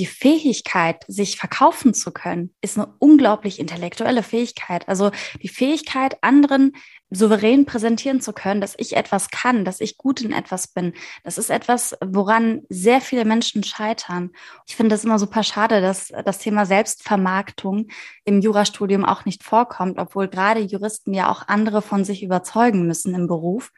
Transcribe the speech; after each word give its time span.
die 0.00 0.06
Fähigkeit, 0.06 1.04
sich 1.08 1.36
verkaufen 1.36 1.92
zu 1.92 2.10
können, 2.10 2.54
ist 2.62 2.78
eine 2.78 2.94
unglaublich 3.00 3.60
intellektuelle 3.60 4.22
Fähigkeit. 4.22 4.88
Also 4.88 5.10
die 5.42 5.50
Fähigkeit, 5.50 6.16
anderen 6.22 6.72
souverän 7.10 7.66
präsentieren 7.66 8.22
zu 8.22 8.32
können, 8.32 8.62
dass 8.62 8.74
ich 8.78 8.96
etwas 8.96 9.28
kann, 9.28 9.66
dass 9.66 9.78
ich 9.82 9.98
gut 9.98 10.22
in 10.22 10.32
etwas 10.32 10.68
bin. 10.68 10.94
Das 11.22 11.36
ist 11.36 11.50
etwas, 11.50 11.94
woran 12.02 12.62
sehr 12.70 13.02
viele 13.02 13.26
Menschen 13.26 13.62
scheitern. 13.62 14.30
Ich 14.66 14.74
finde 14.74 14.94
es 14.94 15.04
immer 15.04 15.18
super 15.18 15.42
schade, 15.42 15.82
dass 15.82 16.10
das 16.24 16.38
Thema 16.38 16.64
Selbstvermarktung 16.64 17.88
im 18.24 18.40
Jurastudium 18.40 19.04
auch 19.04 19.26
nicht 19.26 19.42
vorkommt, 19.42 19.98
obwohl 19.98 20.28
gerade 20.28 20.60
Juristen 20.60 21.12
ja 21.12 21.30
auch 21.30 21.46
andere 21.46 21.82
von 21.82 22.06
sich 22.06 22.22
überzeugen 22.22 22.86
müssen 22.86 23.14
im 23.14 23.26
Beruf. 23.26 23.70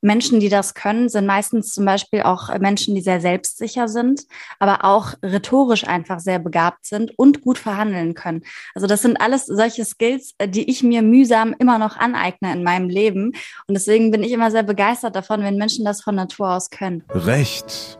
Menschen, 0.00 0.40
die 0.40 0.48
das 0.48 0.74
können, 0.74 1.08
sind 1.08 1.26
meistens 1.26 1.72
zum 1.72 1.84
Beispiel 1.84 2.22
auch 2.22 2.56
Menschen, 2.58 2.94
die 2.94 3.00
sehr 3.00 3.20
selbstsicher 3.20 3.88
sind, 3.88 4.22
aber 4.58 4.84
auch 4.84 5.14
rhetorisch 5.22 5.86
einfach 5.86 6.20
sehr 6.20 6.38
begabt 6.38 6.86
sind 6.86 7.12
und 7.18 7.42
gut 7.42 7.58
verhandeln 7.58 8.14
können. 8.14 8.42
Also 8.74 8.86
das 8.86 9.02
sind 9.02 9.20
alles 9.20 9.46
solche 9.46 9.84
Skills, 9.84 10.34
die 10.42 10.70
ich 10.70 10.82
mir 10.82 11.02
mühsam 11.02 11.54
immer 11.58 11.78
noch 11.78 11.96
aneigne 11.96 12.52
in 12.52 12.62
meinem 12.62 12.88
Leben. 12.88 13.32
Und 13.66 13.74
deswegen 13.74 14.10
bin 14.10 14.22
ich 14.22 14.32
immer 14.32 14.50
sehr 14.50 14.62
begeistert 14.62 15.16
davon, 15.16 15.42
wenn 15.42 15.56
Menschen 15.56 15.84
das 15.84 16.02
von 16.02 16.14
Natur 16.14 16.50
aus 16.50 16.70
können. 16.70 17.04
Recht. 17.10 17.98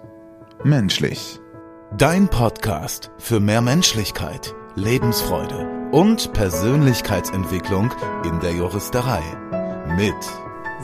Menschlich. 0.64 1.40
Dein 1.96 2.28
Podcast 2.28 3.10
für 3.18 3.40
mehr 3.40 3.62
Menschlichkeit, 3.62 4.54
Lebensfreude 4.76 5.90
und 5.90 6.32
Persönlichkeitsentwicklung 6.32 7.90
in 8.24 8.38
der 8.40 8.52
Juristerei. 8.52 9.22
Mit 9.96 10.14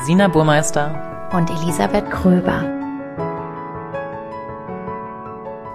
Sina 0.04 0.28
Burmeister 0.28 1.30
und 1.32 1.50
Elisabeth 1.50 2.10
Kröber. 2.10 2.62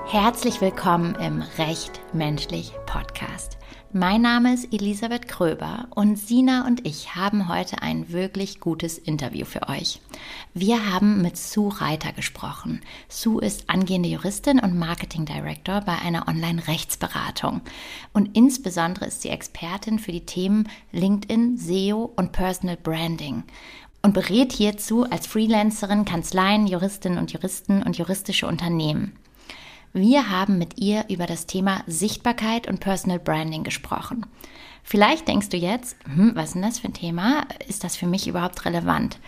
Herzlich 0.06 0.62
willkommen 0.62 1.16
im 1.16 1.42
Recht 1.58 2.00
Menschlich 2.14 2.72
Podcast. 2.86 3.58
Mein 3.94 4.22
Name 4.22 4.54
ist 4.54 4.72
Elisabeth 4.72 5.28
Kröber 5.28 5.88
und 5.96 6.18
Sina 6.18 6.66
und 6.66 6.88
ich 6.88 7.16
haben 7.16 7.50
heute 7.50 7.82
ein 7.82 8.14
wirklich 8.14 8.62
gutes 8.62 8.98
Interview 8.98 9.44
für 9.44 9.68
euch. 9.68 10.00
Wir 10.54 10.94
haben 10.94 11.22
mit 11.22 11.36
Sue 11.36 11.82
Reiter 11.82 12.14
gesprochen. 12.14 12.80
Sue 13.10 13.44
ist 13.44 13.70
angehende 13.70 14.08
Juristin 14.08 14.60
und 14.60 14.80
Marketing 14.80 15.26
Director 15.26 15.82
bei 15.82 15.98
einer 15.98 16.30
Online-Rechtsberatung. 16.30 17.60
Und 18.14 18.38
insbesondere 18.38 19.08
ist 19.08 19.24
sie 19.24 19.30
Expertin 19.30 20.00
für 20.00 20.14
die 20.14 20.26
Themen 20.26 20.70
LinkedIn, 20.94 21.58
SEO 21.58 22.14
und 22.16 22.32
Personal 22.32 22.78
Branding 22.78 23.44
und 24.02 24.14
berät 24.14 24.52
hierzu 24.52 25.04
als 25.10 25.28
Freelancerin 25.28 26.06
Kanzleien, 26.06 26.68
Juristinnen 26.68 27.18
und 27.18 27.32
Juristen 27.32 27.84
und 27.84 27.98
juristische 27.98 28.48
Unternehmen. 28.48 29.14
Wir 29.94 30.30
haben 30.30 30.58
mit 30.58 30.80
ihr 30.80 31.06
über 31.10 31.26
das 31.26 31.48
Thema 31.48 31.84
Sichtbarkeit 31.86 32.68
und 32.68 32.80
Personal 32.80 33.20
Branding 33.20 33.64
gesprochen. 33.64 34.26
Vielleicht 34.84 35.28
denkst 35.28 35.50
du 35.50 35.58
jetzt, 35.58 35.98
hm, 36.06 36.32
was 36.34 36.50
ist 36.50 36.56
denn 36.56 36.62
das 36.62 36.80
für 36.80 36.88
ein 36.88 36.94
Thema? 36.94 37.46
Ist 37.68 37.84
das 37.84 37.98
für 37.98 38.08
mich 38.08 38.28
überhaupt 38.28 38.66
relevant? 38.66 39.20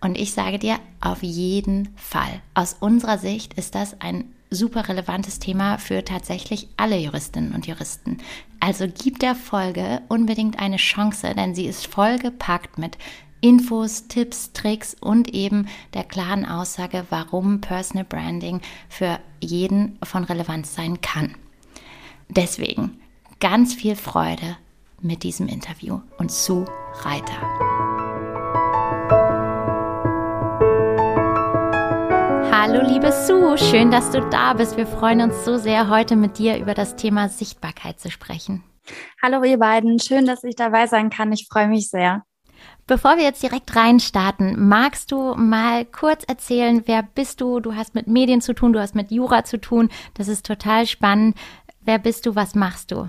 Und 0.00 0.18
ich 0.18 0.32
sage 0.32 0.58
dir, 0.58 0.78
auf 1.00 1.22
jeden 1.22 1.88
Fall. 1.96 2.40
Aus 2.54 2.76
unserer 2.80 3.18
Sicht 3.18 3.54
ist 3.54 3.74
das 3.74 4.00
ein 4.00 4.32
super 4.50 4.88
relevantes 4.88 5.38
Thema 5.38 5.78
für 5.78 6.04
tatsächlich 6.04 6.68
alle 6.76 6.96
Juristinnen 6.98 7.54
und 7.54 7.66
Juristen. 7.66 8.18
Also 8.58 8.86
gib 8.86 9.20
der 9.20 9.34
Folge 9.34 10.02
unbedingt 10.08 10.58
eine 10.58 10.76
Chance, 10.76 11.34
denn 11.34 11.54
sie 11.54 11.66
ist 11.66 11.86
vollgepackt 11.86 12.78
mit 12.78 12.98
Infos, 13.40 14.06
Tipps, 14.08 14.52
Tricks 14.52 14.96
und 15.00 15.32
eben 15.34 15.68
der 15.94 16.04
klaren 16.04 16.44
Aussage, 16.44 17.06
warum 17.10 17.60
Personal 17.60 18.04
Branding 18.04 18.60
für 18.88 19.18
jeden 19.40 19.98
von 20.02 20.24
Relevanz 20.24 20.74
sein 20.74 21.00
kann. 21.00 21.34
Deswegen 22.28 23.00
ganz 23.40 23.74
viel 23.74 23.96
Freude 23.96 24.56
mit 25.00 25.22
diesem 25.22 25.48
Interview 25.48 26.00
und 26.18 26.30
zu 26.30 26.66
Reiter. 27.02 27.40
Hallo 32.52 32.82
liebe 32.86 33.10
Sue, 33.10 33.56
schön, 33.56 33.90
dass 33.90 34.10
du 34.10 34.20
da 34.28 34.52
bist. 34.52 34.76
Wir 34.76 34.86
freuen 34.86 35.22
uns 35.22 35.44
so 35.46 35.56
sehr, 35.56 35.88
heute 35.88 36.14
mit 36.14 36.38
dir 36.38 36.58
über 36.58 36.74
das 36.74 36.94
Thema 36.96 37.30
Sichtbarkeit 37.30 37.98
zu 37.98 38.10
sprechen. 38.10 38.62
Hallo 39.22 39.42
ihr 39.44 39.58
beiden, 39.58 39.98
schön, 39.98 40.26
dass 40.26 40.44
ich 40.44 40.56
dabei 40.56 40.86
sein 40.86 41.08
kann. 41.08 41.32
Ich 41.32 41.48
freue 41.50 41.68
mich 41.68 41.88
sehr. 41.88 42.22
Bevor 42.90 43.18
wir 43.18 43.22
jetzt 43.22 43.44
direkt 43.44 43.76
reinstarten, 43.76 44.68
magst 44.68 45.12
du 45.12 45.36
mal 45.36 45.84
kurz 45.84 46.24
erzählen, 46.24 46.82
wer 46.86 47.04
bist 47.04 47.40
du? 47.40 47.60
Du 47.60 47.76
hast 47.76 47.94
mit 47.94 48.08
Medien 48.08 48.40
zu 48.40 48.52
tun, 48.52 48.72
du 48.72 48.80
hast 48.80 48.96
mit 48.96 49.12
Jura 49.12 49.44
zu 49.44 49.60
tun. 49.60 49.90
Das 50.14 50.26
ist 50.26 50.44
total 50.44 50.88
spannend. 50.88 51.36
Wer 51.82 52.00
bist 52.00 52.26
du? 52.26 52.34
Was 52.34 52.56
machst 52.56 52.90
du? 52.90 53.08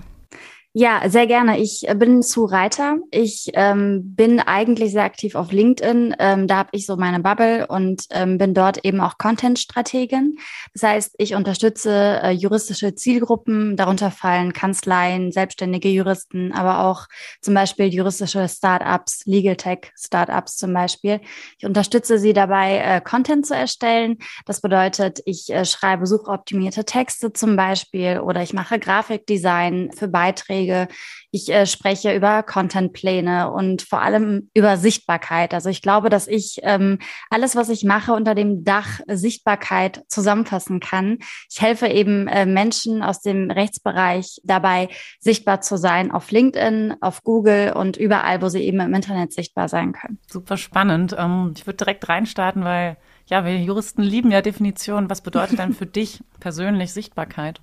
Ja, 0.74 1.02
sehr 1.10 1.26
gerne. 1.26 1.58
Ich 1.58 1.86
äh, 1.86 1.94
bin 1.94 2.22
Sue 2.22 2.50
Reiter. 2.50 2.96
Ich 3.10 3.50
ähm, 3.52 4.14
bin 4.16 4.40
eigentlich 4.40 4.92
sehr 4.92 5.04
aktiv 5.04 5.34
auf 5.34 5.52
LinkedIn. 5.52 6.16
Ähm, 6.18 6.46
da 6.46 6.56
habe 6.56 6.70
ich 6.72 6.86
so 6.86 6.96
meine 6.96 7.20
Bubble 7.20 7.66
und 7.66 8.06
ähm, 8.08 8.38
bin 8.38 8.54
dort 8.54 8.82
eben 8.82 9.02
auch 9.02 9.18
Content-Strategin. 9.18 10.38
Das 10.72 10.82
heißt, 10.82 11.14
ich 11.18 11.34
unterstütze 11.34 12.20
äh, 12.22 12.30
juristische 12.30 12.94
Zielgruppen. 12.94 13.76
Darunter 13.76 14.10
fallen 14.10 14.54
Kanzleien, 14.54 15.30
selbstständige 15.30 15.90
Juristen, 15.90 16.52
aber 16.52 16.86
auch 16.86 17.06
zum 17.42 17.52
Beispiel 17.52 17.92
juristische 17.92 18.48
Startups, 18.48 19.26
Legal 19.26 19.56
Tech 19.56 19.92
Startups 19.94 20.56
zum 20.56 20.72
Beispiel. 20.72 21.20
Ich 21.58 21.66
unterstütze 21.66 22.18
sie 22.18 22.32
dabei, 22.32 22.78
äh, 22.78 23.02
Content 23.02 23.44
zu 23.44 23.54
erstellen. 23.54 24.16
Das 24.46 24.62
bedeutet, 24.62 25.20
ich 25.26 25.52
äh, 25.52 25.66
schreibe 25.66 26.06
suchoptimierte 26.06 26.86
Texte 26.86 27.34
zum 27.34 27.56
Beispiel 27.56 28.20
oder 28.20 28.42
ich 28.42 28.54
mache 28.54 28.78
Grafikdesign 28.78 29.90
für 29.94 30.08
Beiträge 30.08 30.61
Vorträge, 30.62 30.88
ich 31.34 31.48
äh, 31.48 31.64
spreche 31.66 32.14
über 32.14 32.42
Contentpläne 32.42 33.50
und 33.50 33.82
vor 33.82 34.02
allem 34.02 34.50
über 34.54 34.76
Sichtbarkeit. 34.76 35.54
Also 35.54 35.70
ich 35.70 35.80
glaube, 35.80 36.10
dass 36.10 36.28
ich 36.28 36.58
ähm, 36.62 36.98
alles, 37.30 37.56
was 37.56 37.70
ich 37.70 37.84
mache, 37.84 38.12
unter 38.12 38.34
dem 38.34 38.64
Dach 38.64 39.00
Sichtbarkeit 39.08 40.02
zusammenfassen 40.08 40.78
kann. 40.78 41.18
Ich 41.50 41.62
helfe 41.62 41.86
eben 41.86 42.28
äh, 42.28 42.44
Menschen 42.44 43.02
aus 43.02 43.22
dem 43.22 43.50
Rechtsbereich 43.50 44.40
dabei, 44.44 44.88
sichtbar 45.20 45.62
zu 45.62 45.78
sein 45.78 46.10
auf 46.10 46.30
LinkedIn, 46.30 46.96
auf 47.00 47.22
Google 47.22 47.72
und 47.72 47.96
überall, 47.96 48.42
wo 48.42 48.48
sie 48.48 48.62
eben 48.62 48.80
im 48.80 48.92
Internet 48.92 49.32
sichtbar 49.32 49.68
sein 49.68 49.92
können. 49.92 50.18
Super 50.30 50.58
spannend. 50.58 51.16
Ähm, 51.18 51.54
ich 51.56 51.66
würde 51.66 51.78
direkt 51.78 52.08
reinstarten, 52.10 52.62
weil 52.62 52.98
ja, 53.26 53.46
wir 53.46 53.56
Juristen 53.56 54.02
lieben 54.02 54.30
ja 54.30 54.42
Definitionen. 54.42 55.08
Was 55.08 55.22
bedeutet 55.22 55.58
denn 55.58 55.72
für 55.72 55.86
dich 55.86 56.20
persönlich 56.40 56.92
Sichtbarkeit? 56.92 57.62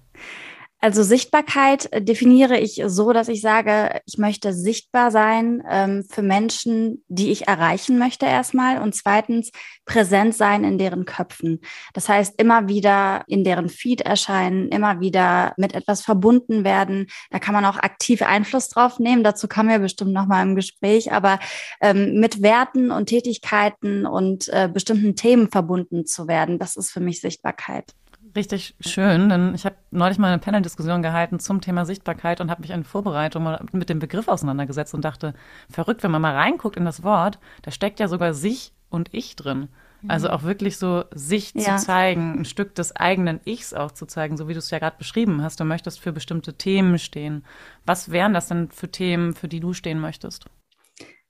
Also 0.81 1.03
Sichtbarkeit 1.03 1.89
definiere 2.07 2.57
ich 2.57 2.81
so, 2.85 3.11
dass 3.11 3.27
ich 3.27 3.41
sage, 3.41 3.99
ich 4.05 4.17
möchte 4.17 4.53
sichtbar 4.53 5.11
sein 5.11 5.61
ähm, 5.69 6.05
für 6.09 6.21
Menschen, 6.21 7.03
die 7.09 7.31
ich 7.31 7.49
erreichen 7.49 7.99
möchte 7.99 8.25
erstmal 8.25 8.81
und 8.81 8.95
zweitens 8.95 9.51
präsent 9.83 10.35
sein 10.35 10.63
in 10.63 10.77
deren 10.77 11.03
Köpfen. 11.03 11.59
Das 11.93 12.07
heißt, 12.07 12.39
immer 12.39 12.69
wieder 12.69 13.25
in 13.27 13.43
deren 13.43 13.67
Feed 13.67 13.99
erscheinen, 13.99 14.69
immer 14.69 15.01
wieder 15.01 15.53
mit 15.57 15.75
etwas 15.75 16.01
verbunden 16.01 16.63
werden. 16.63 17.07
Da 17.29 17.39
kann 17.39 17.53
man 17.53 17.65
auch 17.65 17.77
aktiv 17.77 18.21
Einfluss 18.21 18.69
drauf 18.69 18.99
nehmen. 18.99 19.23
Dazu 19.25 19.49
kommen 19.49 19.69
wir 19.69 19.79
bestimmt 19.79 20.13
noch 20.13 20.27
mal 20.27 20.43
im 20.43 20.55
Gespräch, 20.55 21.11
aber 21.11 21.39
ähm, 21.81 22.21
mit 22.21 22.41
Werten 22.41 22.91
und 22.91 23.07
Tätigkeiten 23.07 24.05
und 24.05 24.47
äh, 24.47 24.69
bestimmten 24.71 25.17
Themen 25.17 25.49
verbunden 25.49 26.05
zu 26.05 26.29
werden, 26.29 26.57
das 26.57 26.77
ist 26.77 26.89
für 26.89 27.01
mich 27.01 27.19
Sichtbarkeit 27.19 27.93
richtig 28.35 28.75
schön, 28.79 29.29
denn 29.29 29.53
ich 29.55 29.65
habe 29.65 29.75
neulich 29.91 30.17
mal 30.17 30.27
eine 30.27 30.39
Panel-Diskussion 30.39 31.01
gehalten 31.01 31.39
zum 31.39 31.61
Thema 31.61 31.85
Sichtbarkeit 31.85 32.41
und 32.41 32.49
habe 32.49 32.61
mich 32.61 32.71
in 32.71 32.83
Vorbereitung 32.83 33.43
mal 33.43 33.63
mit 33.71 33.89
dem 33.89 33.99
Begriff 33.99 34.27
auseinandergesetzt 34.27 34.93
und 34.93 35.05
dachte, 35.05 35.33
verrückt, 35.69 36.03
wenn 36.03 36.11
man 36.11 36.21
mal 36.21 36.35
reinguckt 36.35 36.77
in 36.77 36.85
das 36.85 37.03
Wort, 37.03 37.39
da 37.61 37.71
steckt 37.71 37.99
ja 37.99 38.07
sogar 38.07 38.33
sich 38.33 38.73
und 38.89 39.13
ich 39.13 39.35
drin. 39.35 39.69
Also 40.07 40.29
auch 40.29 40.43
wirklich 40.43 40.77
so 40.77 41.03
sich 41.13 41.53
ja. 41.55 41.75
zu 41.75 41.85
zeigen, 41.85 42.39
ein 42.39 42.45
Stück 42.45 42.73
des 42.75 42.95
eigenen 42.95 43.41
Ichs 43.43 43.73
auch 43.73 43.91
zu 43.91 44.05
zeigen, 44.05 44.37
so 44.37 44.47
wie 44.47 44.53
du 44.53 44.59
es 44.59 44.69
ja 44.69 44.79
gerade 44.79 44.97
beschrieben 44.97 45.43
hast. 45.43 45.59
Du 45.59 45.65
möchtest 45.65 45.99
für 45.99 46.13
bestimmte 46.13 46.53
Themen 46.53 46.97
stehen. 46.99 47.43
Was 47.85 48.09
wären 48.09 48.33
das 48.33 48.47
denn 48.47 48.69
für 48.69 48.89
Themen, 48.89 49.33
für 49.33 49.49
die 49.49 49.59
du 49.59 49.73
stehen 49.73 49.99
möchtest? 49.99 50.45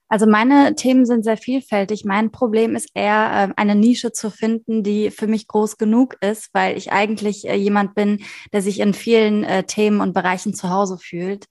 Also 0.10 0.26
meine 0.26 0.74
Themen 0.74 1.06
sind 1.06 1.24
sehr 1.24 1.38
vielfältig. 1.38 2.04
Mein 2.04 2.32
Problem 2.32 2.76
ist 2.76 2.90
eher, 2.96 3.52
äh, 3.52 3.54
eine 3.62 3.76
Nische 3.76 4.12
zu 4.12 4.32
finden, 4.32 4.82
die 4.82 5.12
für 5.12 5.28
mich 5.28 5.48
groß 5.48 5.78
genug 5.78 6.18
ist, 6.22 6.50
weil 6.52 6.78
ich 6.78 6.92
eigentlich 6.92 7.48
äh, 7.48 7.56
jemand 7.56 7.94
bin, 7.94 8.24
der 8.52 8.64
sich 8.64 8.80
in 8.80 8.96
vielen 8.96 9.44
äh, 9.44 9.64
Themen 9.64 10.02
und 10.02 10.14
Bereichen 10.14 10.56
zu 10.56 10.72
Hause 10.72 10.98
fühlt. 10.98 11.46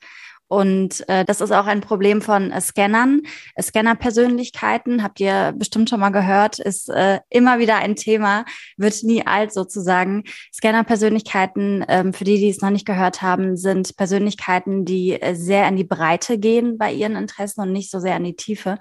Und 0.49 1.07
äh, 1.09 1.25
das 1.27 1.43
ist 1.43 1.53
auch 1.53 1.67
ein 1.67 1.83
Problem 1.83 2.23
von 2.23 2.51
äh, 2.51 2.61
Scannern. 2.61 3.23
Scanner-Persönlichkeiten, 3.61 5.03
habt 5.03 5.21
ihr 5.21 5.55
bestimmt 5.57 5.91
schon 5.91 6.01
mal 6.01 6.09
gehört, 6.09 6.59
ist 6.59 6.89
äh, 6.89 7.21
immer 7.29 7.59
wieder 7.59 7.77
ein 7.77 7.97
Thema, 7.97 8.47
wird 8.79 9.03
nie 9.03 9.27
alt 9.27 9.53
sozusagen. 9.53 10.25
Scanner-Persönlichkeiten, 10.55 11.85
ähm, 11.89 12.13
für 12.15 12.25
die, 12.25 12.39
die 12.39 12.49
es 12.49 12.63
noch 12.63 12.71
nicht 12.71 12.87
gehört 12.87 13.21
haben, 13.21 13.57
sind 13.57 13.97
Persönlichkeiten, 13.97 14.87
die 14.87 15.21
äh, 15.21 15.35
sehr 15.35 15.69
in 15.69 15.77
die 15.77 15.85
Breite 15.85 16.39
gehen 16.39 16.79
bei 16.79 16.93
ihren 16.93 17.17
Interessen 17.17 17.61
und 17.61 17.73
nicht 17.73 17.91
so 17.91 18.01
sehr 18.01 18.17
in 18.17 18.25
die 18.25 18.37
Tiefe. 18.37 18.79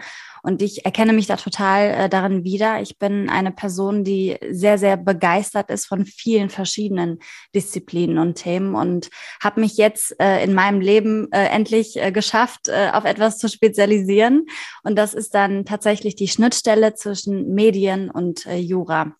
Und 0.47 0.61
ich 0.61 0.85
erkenne 0.85 1.11
mich 1.11 1.27
da 1.27 1.35
total 1.35 1.89
äh, 1.89 2.09
darin 2.09 2.45
wieder. 2.45 2.81
Ich 2.81 2.97
bin 2.97 3.29
eine 3.29 3.51
Person, 3.51 4.05
die 4.05 4.37
sehr, 4.49 4.77
sehr 4.77 4.95
begeistert 4.95 5.69
ist 5.69 5.87
von 5.87 6.05
vielen 6.05 6.49
verschiedenen 6.49 7.19
Disziplinen 7.53 8.17
und 8.17 8.35
Themen 8.35 8.73
und 8.73 9.09
habe 9.43 9.59
mich 9.59 9.75
jetzt 9.75 10.17
äh, 10.21 10.41
in 10.41 10.53
meinem 10.53 10.79
Leben 10.79 11.29
äh, 11.33 11.47
endlich 11.47 12.01
äh, 12.01 12.13
geschafft, 12.13 12.69
äh, 12.69 12.91
auf 12.93 13.03
etwas 13.03 13.39
zu 13.39 13.49
spezialisieren. 13.49 14.45
Und 14.83 14.95
das 14.97 15.13
ist 15.13 15.35
dann 15.35 15.65
tatsächlich 15.65 16.15
die 16.15 16.29
Schnittstelle 16.29 16.93
zwischen 16.93 17.53
Medien 17.53 18.09
und 18.09 18.45
äh, 18.45 18.55
Jura. 18.55 19.17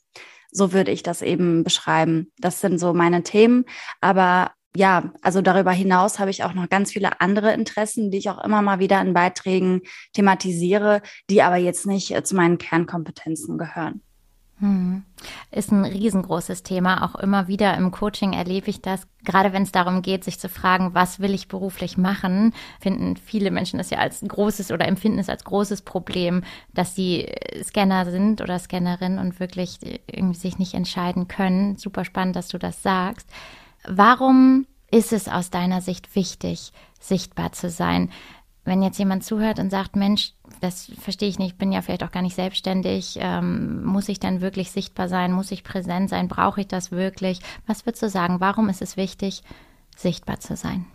So 0.51 0.71
würde 0.71 0.91
ich 0.91 1.03
das 1.03 1.21
eben 1.21 1.65
beschreiben. 1.65 2.31
Das 2.37 2.61
sind 2.61 2.79
so 2.79 2.93
meine 2.93 3.23
Themen. 3.23 3.65
Aber 3.99 4.51
ja, 4.75 5.11
also 5.21 5.41
darüber 5.41 5.71
hinaus 5.71 6.19
habe 6.19 6.29
ich 6.29 6.43
auch 6.43 6.53
noch 6.53 6.69
ganz 6.69 6.91
viele 6.91 7.19
andere 7.21 7.53
Interessen, 7.53 8.11
die 8.11 8.17
ich 8.17 8.29
auch 8.29 8.43
immer 8.43 8.61
mal 8.61 8.79
wieder 8.79 9.01
in 9.01 9.13
Beiträgen 9.13 9.81
thematisiere, 10.13 11.01
die 11.29 11.41
aber 11.41 11.57
jetzt 11.57 11.85
nicht 11.87 12.11
äh, 12.11 12.23
zu 12.23 12.35
meinen 12.35 12.57
Kernkompetenzen 12.57 13.57
gehören. 13.57 14.01
Hm. 14.59 15.03
Ist 15.51 15.71
ein 15.71 15.85
riesengroßes 15.85 16.63
Thema. 16.63 17.03
Auch 17.05 17.15
immer 17.15 17.47
wieder 17.47 17.77
im 17.77 17.91
Coaching 17.91 18.33
erlebe 18.33 18.71
ich 18.71 18.81
das. 18.81 19.07
Gerade 19.23 19.53
wenn 19.53 19.61
es 19.61 19.71
darum 19.71 20.01
geht, 20.01 20.23
sich 20.23 20.39
zu 20.39 20.49
fragen, 20.49 20.95
was 20.95 21.19
will 21.19 21.35
ich 21.35 21.47
beruflich 21.47 21.97
machen, 21.97 22.53
finden 22.79 23.17
viele 23.17 23.51
Menschen 23.51 23.77
das 23.77 23.91
ja 23.91 23.99
als 23.99 24.21
großes 24.27 24.71
oder 24.71 24.87
empfinden 24.87 25.19
es 25.19 25.29
als 25.29 25.43
großes 25.43 25.83
Problem, 25.83 26.43
dass 26.73 26.95
sie 26.95 27.31
Scanner 27.63 28.09
sind 28.09 28.41
oder 28.41 28.57
Scannerin 28.57 29.19
und 29.19 29.39
wirklich 29.39 29.77
irgendwie 30.07 30.39
sich 30.39 30.57
nicht 30.57 30.73
entscheiden 30.73 31.27
können. 31.27 31.75
Super 31.75 32.03
spannend, 32.03 32.35
dass 32.35 32.47
du 32.47 32.57
das 32.57 32.81
sagst. 32.81 33.29
Warum 33.87 34.67
ist 34.91 35.13
es 35.13 35.27
aus 35.27 35.49
deiner 35.49 35.81
Sicht 35.81 36.15
wichtig, 36.15 36.71
sichtbar 36.99 37.53
zu 37.53 37.69
sein? 37.69 38.11
Wenn 38.65 38.83
jetzt 38.83 38.99
jemand 38.99 39.23
zuhört 39.23 39.59
und 39.59 39.69
sagt, 39.69 39.95
Mensch, 39.95 40.33
das 40.59 40.91
verstehe 40.99 41.29
ich 41.29 41.39
nicht, 41.39 41.57
bin 41.57 41.71
ja 41.71 41.81
vielleicht 41.81 42.03
auch 42.03 42.11
gar 42.11 42.21
nicht 42.21 42.35
selbstständig, 42.35 43.17
ähm, 43.21 43.85
muss 43.85 44.09
ich 44.09 44.19
dann 44.19 44.41
wirklich 44.41 44.71
sichtbar 44.71 45.07
sein, 45.07 45.31
muss 45.31 45.51
ich 45.51 45.63
präsent 45.63 46.09
sein, 46.09 46.27
brauche 46.27 46.61
ich 46.61 46.67
das 46.67 46.91
wirklich? 46.91 47.39
Was 47.65 47.85
würdest 47.85 48.03
du 48.03 48.09
sagen, 48.09 48.41
warum 48.41 48.67
ist 48.67 48.81
es 48.81 48.97
wichtig, 48.97 49.41
sichtbar 49.95 50.41
zu 50.41 50.57
sein? 50.57 50.85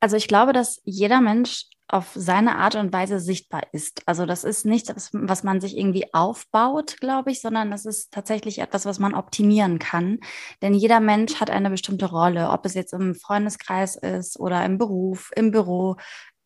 Also 0.00 0.16
ich 0.16 0.26
glaube, 0.26 0.52
dass 0.52 0.80
jeder 0.84 1.20
Mensch 1.20 1.66
auf 1.88 2.10
seine 2.14 2.56
Art 2.56 2.76
und 2.76 2.92
Weise 2.92 3.20
sichtbar 3.20 3.62
ist. 3.72 4.02
Also 4.06 4.24
das 4.26 4.44
ist 4.44 4.64
nichts, 4.64 5.10
was 5.12 5.42
man 5.42 5.60
sich 5.60 5.76
irgendwie 5.76 6.12
aufbaut, 6.14 6.96
glaube 6.98 7.30
ich, 7.30 7.40
sondern 7.40 7.70
das 7.70 7.84
ist 7.84 8.12
tatsächlich 8.12 8.58
etwas, 8.58 8.86
was 8.86 8.98
man 8.98 9.14
optimieren 9.14 9.78
kann. 9.78 10.18
Denn 10.62 10.74
jeder 10.74 11.00
Mensch 11.00 11.40
hat 11.40 11.50
eine 11.50 11.70
bestimmte 11.70 12.06
Rolle, 12.06 12.50
ob 12.50 12.64
es 12.64 12.74
jetzt 12.74 12.94
im 12.94 13.14
Freundeskreis 13.14 13.96
ist 13.96 14.40
oder 14.40 14.64
im 14.64 14.78
Beruf, 14.78 15.30
im 15.36 15.50
Büro, 15.50 15.96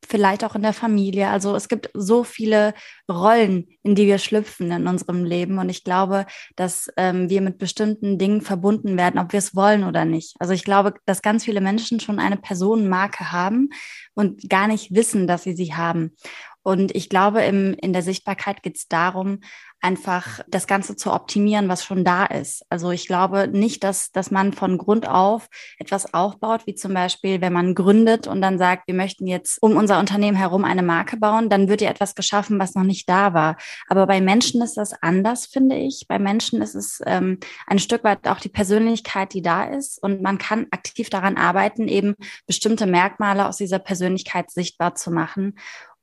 vielleicht 0.08 0.44
auch 0.44 0.54
in 0.54 0.62
der 0.62 0.72
Familie. 0.72 1.28
Also 1.28 1.54
es 1.54 1.68
gibt 1.68 1.90
so 1.94 2.24
viele 2.24 2.74
Rollen, 3.10 3.68
in 3.82 3.94
die 3.94 4.06
wir 4.06 4.18
schlüpfen 4.18 4.70
in 4.70 4.86
unserem 4.86 5.24
Leben. 5.24 5.58
Und 5.58 5.68
ich 5.68 5.84
glaube, 5.84 6.26
dass 6.56 6.90
ähm, 6.96 7.28
wir 7.28 7.40
mit 7.40 7.58
bestimmten 7.58 8.18
Dingen 8.18 8.40
verbunden 8.40 8.96
werden, 8.96 9.20
ob 9.20 9.32
wir 9.32 9.38
es 9.38 9.54
wollen 9.54 9.84
oder 9.84 10.04
nicht. 10.04 10.34
Also 10.38 10.54
ich 10.54 10.64
glaube, 10.64 10.94
dass 11.04 11.22
ganz 11.22 11.44
viele 11.44 11.60
Menschen 11.60 12.00
schon 12.00 12.18
eine 12.18 12.36
Personenmarke 12.36 13.32
haben 13.32 13.70
und 14.14 14.48
gar 14.48 14.66
nicht 14.66 14.94
wissen, 14.94 15.26
dass 15.26 15.44
sie 15.44 15.54
sie 15.54 15.74
haben. 15.74 16.16
Und 16.62 16.94
ich 16.94 17.08
glaube, 17.08 17.42
im, 17.42 17.74
in 17.74 17.92
der 17.92 18.02
Sichtbarkeit 18.02 18.62
geht 18.62 18.76
es 18.76 18.88
darum, 18.88 19.40
einfach 19.80 20.40
das 20.48 20.66
Ganze 20.66 20.96
zu 20.96 21.12
optimieren, 21.12 21.68
was 21.68 21.84
schon 21.84 22.04
da 22.04 22.24
ist. 22.24 22.64
Also 22.68 22.90
ich 22.90 23.06
glaube 23.06 23.48
nicht, 23.48 23.84
dass, 23.84 24.10
dass 24.10 24.30
man 24.30 24.52
von 24.52 24.76
Grund 24.76 25.08
auf 25.08 25.48
etwas 25.78 26.12
aufbaut, 26.12 26.66
wie 26.66 26.74
zum 26.74 26.94
Beispiel, 26.94 27.40
wenn 27.40 27.52
man 27.52 27.76
gründet 27.76 28.26
und 28.26 28.42
dann 28.42 28.58
sagt, 28.58 28.88
wir 28.88 28.94
möchten 28.94 29.26
jetzt 29.26 29.62
um 29.62 29.76
unser 29.76 30.00
Unternehmen 30.00 30.36
herum 30.36 30.64
eine 30.64 30.82
Marke 30.82 31.16
bauen, 31.16 31.48
dann 31.48 31.68
wird 31.68 31.80
ja 31.80 31.90
etwas 31.90 32.16
geschaffen, 32.16 32.58
was 32.58 32.74
noch 32.74 32.82
nicht 32.82 33.08
da 33.08 33.34
war. 33.34 33.56
Aber 33.88 34.06
bei 34.06 34.20
Menschen 34.20 34.62
ist 34.62 34.76
das 34.76 34.94
anders, 35.00 35.46
finde 35.46 35.76
ich. 35.76 36.06
Bei 36.08 36.18
Menschen 36.18 36.60
ist 36.60 36.74
es 36.74 37.00
ähm, 37.06 37.38
ein 37.66 37.78
Stück 37.78 38.02
weit 38.02 38.26
auch 38.26 38.40
die 38.40 38.48
Persönlichkeit, 38.48 39.32
die 39.32 39.42
da 39.42 39.64
ist. 39.64 40.02
Und 40.02 40.22
man 40.22 40.38
kann 40.38 40.66
aktiv 40.72 41.08
daran 41.08 41.36
arbeiten, 41.36 41.86
eben 41.86 42.16
bestimmte 42.46 42.86
Merkmale 42.86 43.46
aus 43.46 43.58
dieser 43.58 43.78
Persönlichkeit 43.78 44.50
sichtbar 44.50 44.96
zu 44.96 45.12
machen. 45.12 45.54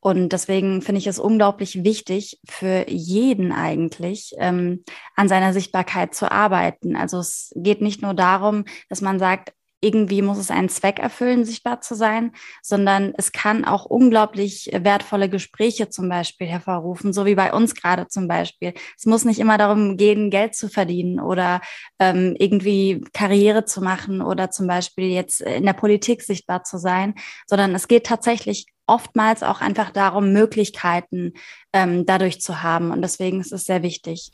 Und 0.05 0.33
deswegen 0.33 0.83
finde 0.83 0.99
ich 0.99 1.07
es 1.07 1.17
unglaublich 1.17 1.83
wichtig 1.83 2.39
für 2.47 2.87
jeden 2.87 3.51
eigentlich, 3.51 4.35
ähm, 4.37 4.83
an 5.15 5.27
seiner 5.27 5.51
Sichtbarkeit 5.51 6.13
zu 6.13 6.31
arbeiten. 6.31 6.95
Also 6.95 7.17
es 7.17 7.51
geht 7.55 7.81
nicht 7.81 8.03
nur 8.03 8.13
darum, 8.13 8.65
dass 8.87 9.01
man 9.01 9.17
sagt, 9.17 9.53
irgendwie 9.81 10.21
muss 10.21 10.37
es 10.37 10.51
einen 10.51 10.69
Zweck 10.69 10.99
erfüllen, 10.99 11.43
sichtbar 11.43 11.81
zu 11.81 11.95
sein, 11.95 12.33
sondern 12.61 13.13
es 13.17 13.31
kann 13.31 13.65
auch 13.65 13.85
unglaublich 13.85 14.69
wertvolle 14.71 15.27
Gespräche 15.27 15.89
zum 15.89 16.07
Beispiel 16.07 16.45
hervorrufen, 16.45 17.11
so 17.11 17.25
wie 17.25 17.35
bei 17.35 17.51
uns 17.51 17.73
gerade 17.73 18.07
zum 18.07 18.27
Beispiel. 18.27 18.75
Es 18.95 19.07
muss 19.07 19.25
nicht 19.25 19.39
immer 19.39 19.57
darum 19.57 19.97
gehen, 19.97 20.29
Geld 20.29 20.53
zu 20.55 20.69
verdienen 20.69 21.19
oder 21.19 21.61
ähm, 21.97 22.35
irgendwie 22.37 23.03
Karriere 23.11 23.65
zu 23.65 23.81
machen 23.81 24.21
oder 24.21 24.51
zum 24.51 24.67
Beispiel 24.67 25.05
jetzt 25.09 25.41
in 25.41 25.65
der 25.65 25.73
Politik 25.73 26.21
sichtbar 26.21 26.63
zu 26.63 26.77
sein, 26.77 27.15
sondern 27.47 27.73
es 27.73 27.87
geht 27.87 28.05
tatsächlich 28.05 28.67
oftmals 28.87 29.43
auch 29.43 29.61
einfach 29.61 29.91
darum, 29.91 30.31
Möglichkeiten 30.31 31.33
ähm, 31.73 32.05
dadurch 32.05 32.41
zu 32.41 32.61
haben. 32.63 32.91
Und 32.91 33.01
deswegen 33.01 33.41
ist 33.41 33.51
es 33.51 33.65
sehr 33.65 33.83
wichtig. 33.83 34.31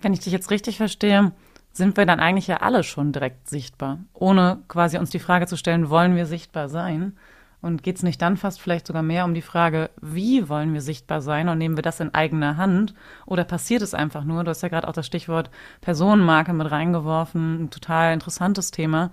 Wenn 0.00 0.12
ich 0.12 0.20
dich 0.20 0.32
jetzt 0.32 0.50
richtig 0.50 0.76
verstehe, 0.76 1.32
sind 1.72 1.96
wir 1.96 2.06
dann 2.06 2.20
eigentlich 2.20 2.46
ja 2.46 2.58
alle 2.58 2.84
schon 2.84 3.12
direkt 3.12 3.48
sichtbar, 3.48 3.98
ohne 4.12 4.62
quasi 4.68 4.96
uns 4.96 5.10
die 5.10 5.18
Frage 5.18 5.46
zu 5.46 5.56
stellen, 5.56 5.90
wollen 5.90 6.14
wir 6.14 6.26
sichtbar 6.26 6.68
sein? 6.68 7.16
Und 7.60 7.82
geht 7.82 7.96
es 7.96 8.02
nicht 8.02 8.20
dann 8.20 8.36
fast 8.36 8.60
vielleicht 8.60 8.86
sogar 8.86 9.02
mehr 9.02 9.24
um 9.24 9.32
die 9.32 9.40
Frage, 9.40 9.88
wie 10.02 10.50
wollen 10.50 10.74
wir 10.74 10.82
sichtbar 10.82 11.22
sein 11.22 11.48
und 11.48 11.56
nehmen 11.56 11.76
wir 11.76 11.82
das 11.82 11.98
in 11.98 12.12
eigener 12.12 12.58
Hand? 12.58 12.94
Oder 13.24 13.44
passiert 13.44 13.80
es 13.80 13.94
einfach 13.94 14.22
nur? 14.22 14.44
Du 14.44 14.50
hast 14.50 14.62
ja 14.62 14.68
gerade 14.68 14.86
auch 14.86 14.92
das 14.92 15.06
Stichwort 15.06 15.50
Personenmarke 15.80 16.52
mit 16.52 16.70
reingeworfen, 16.70 17.64
ein 17.64 17.70
total 17.70 18.12
interessantes 18.12 18.70
Thema. 18.70 19.12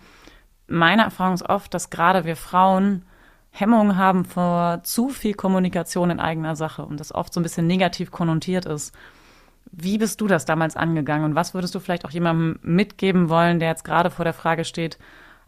Meine 0.68 1.04
Erfahrung 1.04 1.36
ist 1.36 1.50
oft, 1.50 1.74
dass 1.74 1.92
gerade 1.92 2.26
wir 2.26 2.36
Frauen 2.36 3.06
Hemmungen 3.52 3.98
haben 3.98 4.26
vor 4.26 4.82
zu 4.84 5.10
viel 5.10 5.34
Kommunikation 5.34 6.10
in 6.10 6.20
eigener 6.20 6.56
Sache 6.56 6.86
und 6.86 7.00
das 7.00 7.14
oft 7.14 7.34
so 7.34 7.40
ein 7.40 7.44
bisschen 7.44 7.68
negativ 7.68 8.10
konnotiert 8.10 8.66
ist. 8.66 8.94
Wie 9.72 9.98
bist 9.98 10.20
du 10.22 10.28
das 10.28 10.46
damals 10.46 10.76
angegangen 10.76 11.26
und 11.26 11.36
was 11.36 11.54
würdest 11.54 11.76
du 11.76 11.80
vielleicht 11.80 12.06
auch 12.06 12.12
jemandem 12.12 12.60
mitgeben 12.62 13.30
wollen, 13.30 13.60
der 13.60 13.70
jetzt 13.70 13.84
gerade 13.84 14.10
vor 14.10 14.26
der 14.26 14.34
Frage 14.34 14.66
steht, 14.66 14.98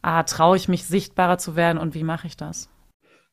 ah, 0.01 0.23
traue 0.23 0.57
ich 0.57 0.67
mich 0.67 0.85
sichtbarer 0.85 1.37
zu 1.37 1.55
werden 1.55 1.77
und 1.77 1.93
wie 1.93 2.03
mache 2.03 2.27
ich 2.27 2.37
das? 2.37 2.69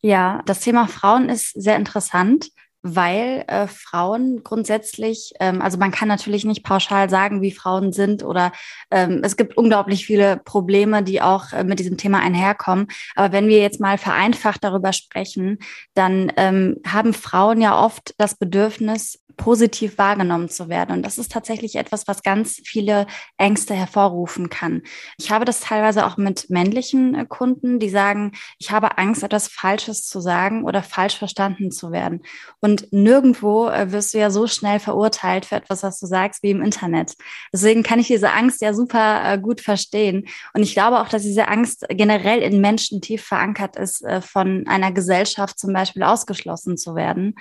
Ja, 0.01 0.41
das 0.47 0.61
Thema 0.61 0.87
Frauen 0.87 1.29
ist 1.29 1.51
sehr 1.61 1.77
interessant, 1.77 2.51
weil 2.83 3.45
äh, 3.47 3.67
Frauen 3.67 4.43
grundsätzlich, 4.43 5.33
ähm, 5.41 5.61
also 5.61 5.79
man 5.79 5.91
kann 5.91 6.09
natürlich 6.09 6.45
nicht 6.45 6.65
pauschal 6.65 7.11
sagen, 7.11 7.43
wie 7.43 7.53
Frauen 7.53 7.93
sind 7.93 8.25
oder 8.25 8.53
ähm, 8.91 9.21
es 9.23 9.37
gibt 9.37 9.57
unglaublich 9.57 10.07
viele 10.07 10.39
Probleme, 10.39 11.03
die 11.03 11.21
auch 11.21 11.53
äh, 11.53 11.65
mit 11.65 11.79
diesem 11.79 11.97
Thema 11.97 12.21
einherkommen. 12.21 12.87
Aber 13.17 13.33
wenn 13.33 13.49
wir 13.49 13.61
jetzt 13.61 13.81
mal 13.81 13.99
vereinfacht 13.99 14.65
darüber 14.65 14.93
sprechen, 14.93 15.59
dann 15.95 16.33
ähm, 16.37 16.77
haben 16.87 17.13
Frauen 17.13 17.61
ja 17.61 17.83
oft 17.85 18.15
das 18.19 18.37
Bedürfnis, 18.37 19.19
positiv 19.41 19.97
wahrgenommen 19.97 20.51
zu 20.51 20.69
werden. 20.69 20.97
Und 20.97 21.03
das 21.03 21.17
ist 21.17 21.33
tatsächlich 21.33 21.77
etwas, 21.77 22.07
was 22.07 22.23
ganz 22.23 22.61
viele 22.63 23.07
Ängste 23.39 23.75
hervorrufen 23.75 24.51
kann. 24.51 24.83
Ich 25.19 25.31
habe 25.31 25.47
das 25.47 25.61
teilweise 25.61 26.07
auch 26.07 26.19
mit 26.19 26.51
männlichen 26.51 27.15
äh, 27.15 27.25
Kunden, 27.27 27.79
die 27.79 27.89
sagen, 27.89 28.33
ich 28.59 28.71
habe 28.71 28.99
Angst, 28.99 29.23
etwas 29.23 29.49
Falsches 29.49 30.07
zu 30.07 30.21
sagen 30.21 30.65
oder 30.65 30.83
falsch 30.83 31.17
verstanden 31.17 31.71
zu 31.71 31.91
werden. 31.91 32.23
Und 32.61 32.70
nirgendwo 32.91 33.69
äh, 33.69 33.93
wirst 33.93 34.15
du 34.15 34.19
ja 34.19 34.31
so 34.31 34.47
schnell 34.47 34.79
verurteilt 34.79 35.47
für 35.47 35.57
etwas, 35.57 35.83
was 35.83 35.99
du 36.01 36.07
sagst, 36.07 36.43
wie 36.43 36.51
im 36.51 36.63
Internet. 36.63 37.15
Deswegen 37.53 37.83
kann 37.83 37.99
ich 37.99 38.09
diese 38.09 38.33
Angst 38.33 38.61
ja 38.61 38.75
super 38.75 39.23
äh, 39.25 39.39
gut 39.39 39.61
verstehen. 39.61 40.27
Und 40.55 40.63
ich 40.63 40.75
glaube 40.75 41.01
auch, 41.01 41.09
dass 41.09 41.23
diese 41.23 41.49
Angst 41.49 41.87
generell 41.89 42.41
in 42.41 42.61
Menschen 42.61 43.01
tief 43.01 43.23
verankert 43.25 43.77
ist, 43.77 44.05
von 44.21 44.67
einer 44.67 44.93
Gesellschaft 44.93 45.59
zum 45.59 45.73
Beispiel 45.73 46.03
ausgeschlossen 46.03 46.77
zu 46.77 46.95
werden. 46.95 47.35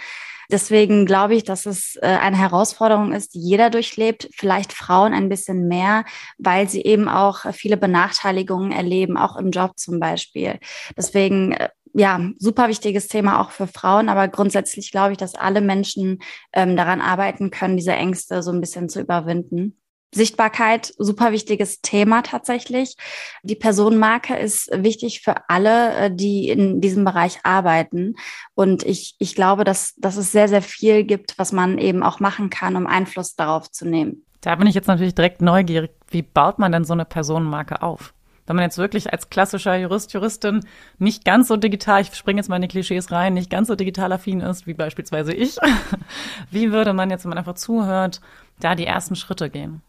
Deswegen 0.51 1.05
glaube 1.05 1.35
ich, 1.35 1.43
dass 1.43 1.65
es 1.65 1.95
äh, 2.01 2.07
eine 2.07 2.37
Herausforderung 2.37 3.13
ist, 3.13 3.35
die 3.35 3.39
jeder 3.39 3.69
durchlebt, 3.69 4.29
vielleicht 4.33 4.73
Frauen 4.73 5.13
ein 5.13 5.29
bisschen 5.29 5.67
mehr, 5.67 6.05
weil 6.37 6.67
sie 6.67 6.81
eben 6.81 7.07
auch 7.07 7.51
viele 7.53 7.77
Benachteiligungen 7.77 8.71
erleben, 8.71 9.17
auch 9.17 9.37
im 9.37 9.51
Job 9.51 9.77
zum 9.77 9.99
Beispiel. 9.99 10.59
Deswegen 10.97 11.53
äh, 11.53 11.69
ja, 11.93 12.29
super 12.37 12.67
wichtiges 12.67 13.07
Thema 13.07 13.41
auch 13.41 13.51
für 13.51 13.67
Frauen, 13.67 14.09
aber 14.09 14.27
grundsätzlich 14.27 14.91
glaube 14.91 15.13
ich, 15.13 15.17
dass 15.17 15.35
alle 15.35 15.61
Menschen 15.61 16.19
ähm, 16.53 16.75
daran 16.75 17.01
arbeiten 17.01 17.49
können, 17.49 17.77
diese 17.77 17.93
Ängste 17.93 18.43
so 18.43 18.51
ein 18.51 18.61
bisschen 18.61 18.89
zu 18.89 18.99
überwinden. 18.99 19.78
Sichtbarkeit, 20.11 20.93
super 20.97 21.31
wichtiges 21.31 21.81
Thema 21.81 22.21
tatsächlich. 22.23 22.95
Die 23.43 23.55
Personenmarke 23.55 24.37
ist 24.37 24.69
wichtig 24.73 25.21
für 25.21 25.49
alle, 25.49 25.93
äh, 25.95 26.11
die 26.11 26.49
in 26.49 26.81
diesem 26.81 27.05
Bereich 27.05 27.39
arbeiten. 27.43 28.15
Und 28.55 28.83
ich, 28.83 29.15
ich 29.19 29.35
glaube, 29.35 29.63
dass, 29.63 29.93
dass 29.97 30.17
es 30.17 30.31
sehr, 30.31 30.47
sehr 30.47 30.61
viel 30.61 31.03
gibt, 31.03 31.37
was 31.37 31.51
man 31.51 31.77
eben 31.77 32.03
auch 32.03 32.19
machen 32.19 32.49
kann, 32.49 32.75
um 32.75 32.87
Einfluss 32.87 33.35
darauf 33.35 33.71
zu 33.71 33.87
nehmen. 33.87 34.25
Da 34.41 34.55
bin 34.55 34.67
ich 34.67 34.75
jetzt 34.75 34.87
natürlich 34.87 35.15
direkt 35.15 35.41
neugierig. 35.41 35.91
Wie 36.09 36.21
baut 36.21 36.59
man 36.59 36.71
denn 36.71 36.85
so 36.85 36.93
eine 36.93 37.05
Personenmarke 37.05 37.81
auf? 37.81 38.13
Wenn 38.49 38.55
man 38.55 38.63
jetzt 38.63 38.79
wirklich 38.79 39.13
als 39.13 39.29
klassischer 39.29 39.75
Jurist, 39.75 40.11
Juristin 40.11 40.61
nicht 40.97 41.23
ganz 41.23 41.49
so 41.49 41.55
digital, 41.55 42.01
ich 42.01 42.15
springe 42.15 42.39
jetzt 42.39 42.47
mal 42.47 42.55
in 42.55 42.63
die 42.63 42.67
Klischees 42.67 43.11
rein, 43.11 43.35
nicht 43.35 43.51
ganz 43.51 43.67
so 43.67 43.75
digital 43.75 44.11
affin 44.11 44.41
ist, 44.41 44.65
wie 44.65 44.73
beispielsweise 44.73 45.33
ich, 45.33 45.57
wie 46.49 46.71
würde 46.71 46.93
man 46.93 47.11
jetzt, 47.11 47.25
wenn 47.25 47.29
man 47.29 47.37
einfach 47.37 47.53
zuhört, 47.53 48.21
da 48.59 48.75
die 48.75 48.85
ersten 48.85 49.15
Schritte 49.15 49.49
gehen? 49.49 49.81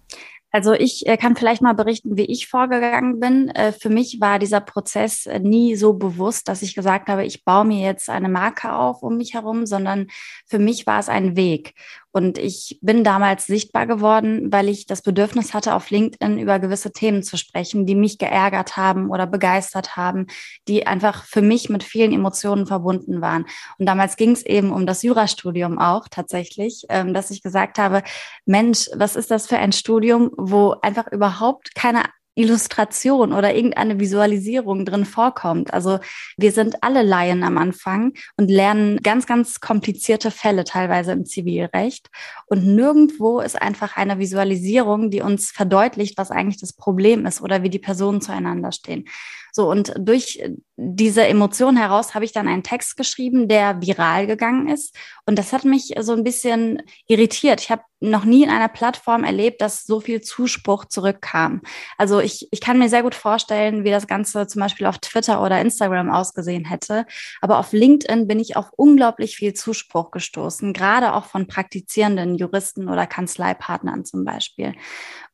Also 0.52 0.72
ich 0.72 1.06
äh, 1.06 1.16
kann 1.16 1.36
vielleicht 1.36 1.62
mal 1.62 1.74
berichten, 1.74 2.16
wie 2.16 2.24
ich 2.24 2.48
vorgegangen 2.48 3.20
bin. 3.20 3.50
Äh, 3.50 3.72
für 3.72 3.88
mich 3.88 4.20
war 4.20 4.40
dieser 4.40 4.60
Prozess 4.60 5.26
äh, 5.26 5.38
nie 5.38 5.76
so 5.76 5.92
bewusst, 5.92 6.48
dass 6.48 6.62
ich 6.62 6.74
gesagt 6.74 7.08
habe, 7.08 7.24
ich 7.24 7.44
baue 7.44 7.64
mir 7.64 7.86
jetzt 7.86 8.10
eine 8.10 8.28
Marke 8.28 8.72
auf 8.72 9.02
um 9.02 9.16
mich 9.16 9.34
herum, 9.34 9.64
sondern 9.64 10.08
für 10.46 10.58
mich 10.58 10.86
war 10.88 10.98
es 10.98 11.08
ein 11.08 11.36
Weg. 11.36 11.74
Und 12.12 12.38
ich 12.38 12.78
bin 12.82 13.04
damals 13.04 13.46
sichtbar 13.46 13.86
geworden, 13.86 14.52
weil 14.52 14.68
ich 14.68 14.86
das 14.86 15.02
Bedürfnis 15.02 15.54
hatte, 15.54 15.74
auf 15.74 15.90
LinkedIn 15.90 16.38
über 16.38 16.58
gewisse 16.58 16.92
Themen 16.92 17.22
zu 17.22 17.36
sprechen, 17.36 17.86
die 17.86 17.94
mich 17.94 18.18
geärgert 18.18 18.76
haben 18.76 19.10
oder 19.10 19.26
begeistert 19.26 19.96
haben, 19.96 20.26
die 20.66 20.86
einfach 20.86 21.24
für 21.24 21.42
mich 21.42 21.68
mit 21.68 21.84
vielen 21.84 22.12
Emotionen 22.12 22.66
verbunden 22.66 23.20
waren. 23.20 23.46
Und 23.78 23.86
damals 23.86 24.16
ging 24.16 24.32
es 24.32 24.44
eben 24.44 24.72
um 24.72 24.86
das 24.86 25.02
Jurastudium 25.02 25.78
auch 25.78 26.08
tatsächlich, 26.08 26.84
ähm, 26.88 27.14
dass 27.14 27.30
ich 27.30 27.42
gesagt 27.42 27.78
habe, 27.78 28.02
Mensch, 28.44 28.88
was 28.94 29.14
ist 29.14 29.30
das 29.30 29.46
für 29.46 29.58
ein 29.58 29.72
Studium, 29.72 30.30
wo 30.36 30.74
einfach 30.82 31.06
überhaupt 31.12 31.74
keine 31.74 32.04
Illustration 32.34 33.32
oder 33.32 33.54
irgendeine 33.54 33.98
Visualisierung 33.98 34.84
drin 34.84 35.04
vorkommt. 35.04 35.74
Also 35.74 35.98
wir 36.36 36.52
sind 36.52 36.82
alle 36.82 37.02
Laien 37.02 37.42
am 37.42 37.58
Anfang 37.58 38.12
und 38.36 38.50
lernen 38.50 38.98
ganz, 39.02 39.26
ganz 39.26 39.60
komplizierte 39.60 40.30
Fälle 40.30 40.64
teilweise 40.64 41.12
im 41.12 41.26
Zivilrecht. 41.26 42.08
Und 42.46 42.66
nirgendwo 42.66 43.40
ist 43.40 43.60
einfach 43.60 43.96
eine 43.96 44.18
Visualisierung, 44.18 45.10
die 45.10 45.20
uns 45.20 45.50
verdeutlicht, 45.50 46.16
was 46.18 46.30
eigentlich 46.30 46.60
das 46.60 46.72
Problem 46.72 47.26
ist 47.26 47.40
oder 47.40 47.62
wie 47.62 47.70
die 47.70 47.78
Personen 47.78 48.20
zueinander 48.20 48.72
stehen. 48.72 49.06
So, 49.52 49.68
und 49.68 49.92
durch 49.98 50.42
diese 50.82 51.26
Emotion 51.26 51.76
heraus 51.76 52.14
habe 52.14 52.24
ich 52.24 52.32
dann 52.32 52.48
einen 52.48 52.62
Text 52.62 52.96
geschrieben, 52.96 53.48
der 53.48 53.82
viral 53.82 54.26
gegangen 54.26 54.68
ist. 54.68 54.96
Und 55.26 55.38
das 55.38 55.52
hat 55.52 55.64
mich 55.64 55.92
so 56.00 56.12
ein 56.12 56.24
bisschen 56.24 56.82
irritiert. 57.06 57.60
Ich 57.60 57.70
habe 57.70 57.82
noch 58.00 58.24
nie 58.24 58.42
in 58.42 58.50
einer 58.50 58.68
Plattform 58.68 59.24
erlebt, 59.24 59.60
dass 59.60 59.84
so 59.84 60.00
viel 60.00 60.22
Zuspruch 60.22 60.86
zurückkam. 60.86 61.60
Also 61.98 62.18
ich, 62.18 62.48
ich 62.50 62.62
kann 62.62 62.78
mir 62.78 62.88
sehr 62.88 63.02
gut 63.02 63.14
vorstellen, 63.14 63.84
wie 63.84 63.90
das 63.90 64.06
Ganze 64.06 64.46
zum 64.46 64.60
Beispiel 64.60 64.86
auf 64.86 64.98
Twitter 64.98 65.42
oder 65.42 65.60
Instagram 65.60 66.10
ausgesehen 66.10 66.64
hätte. 66.64 67.04
Aber 67.42 67.58
auf 67.58 67.72
LinkedIn 67.72 68.26
bin 68.26 68.40
ich 68.40 68.56
auf 68.56 68.70
unglaublich 68.74 69.36
viel 69.36 69.52
Zuspruch 69.52 70.10
gestoßen, 70.10 70.72
gerade 70.72 71.12
auch 71.12 71.26
von 71.26 71.46
praktizierenden 71.46 72.36
Juristen 72.36 72.88
oder 72.88 73.06
Kanzleipartnern 73.06 74.06
zum 74.06 74.24
Beispiel. 74.24 74.72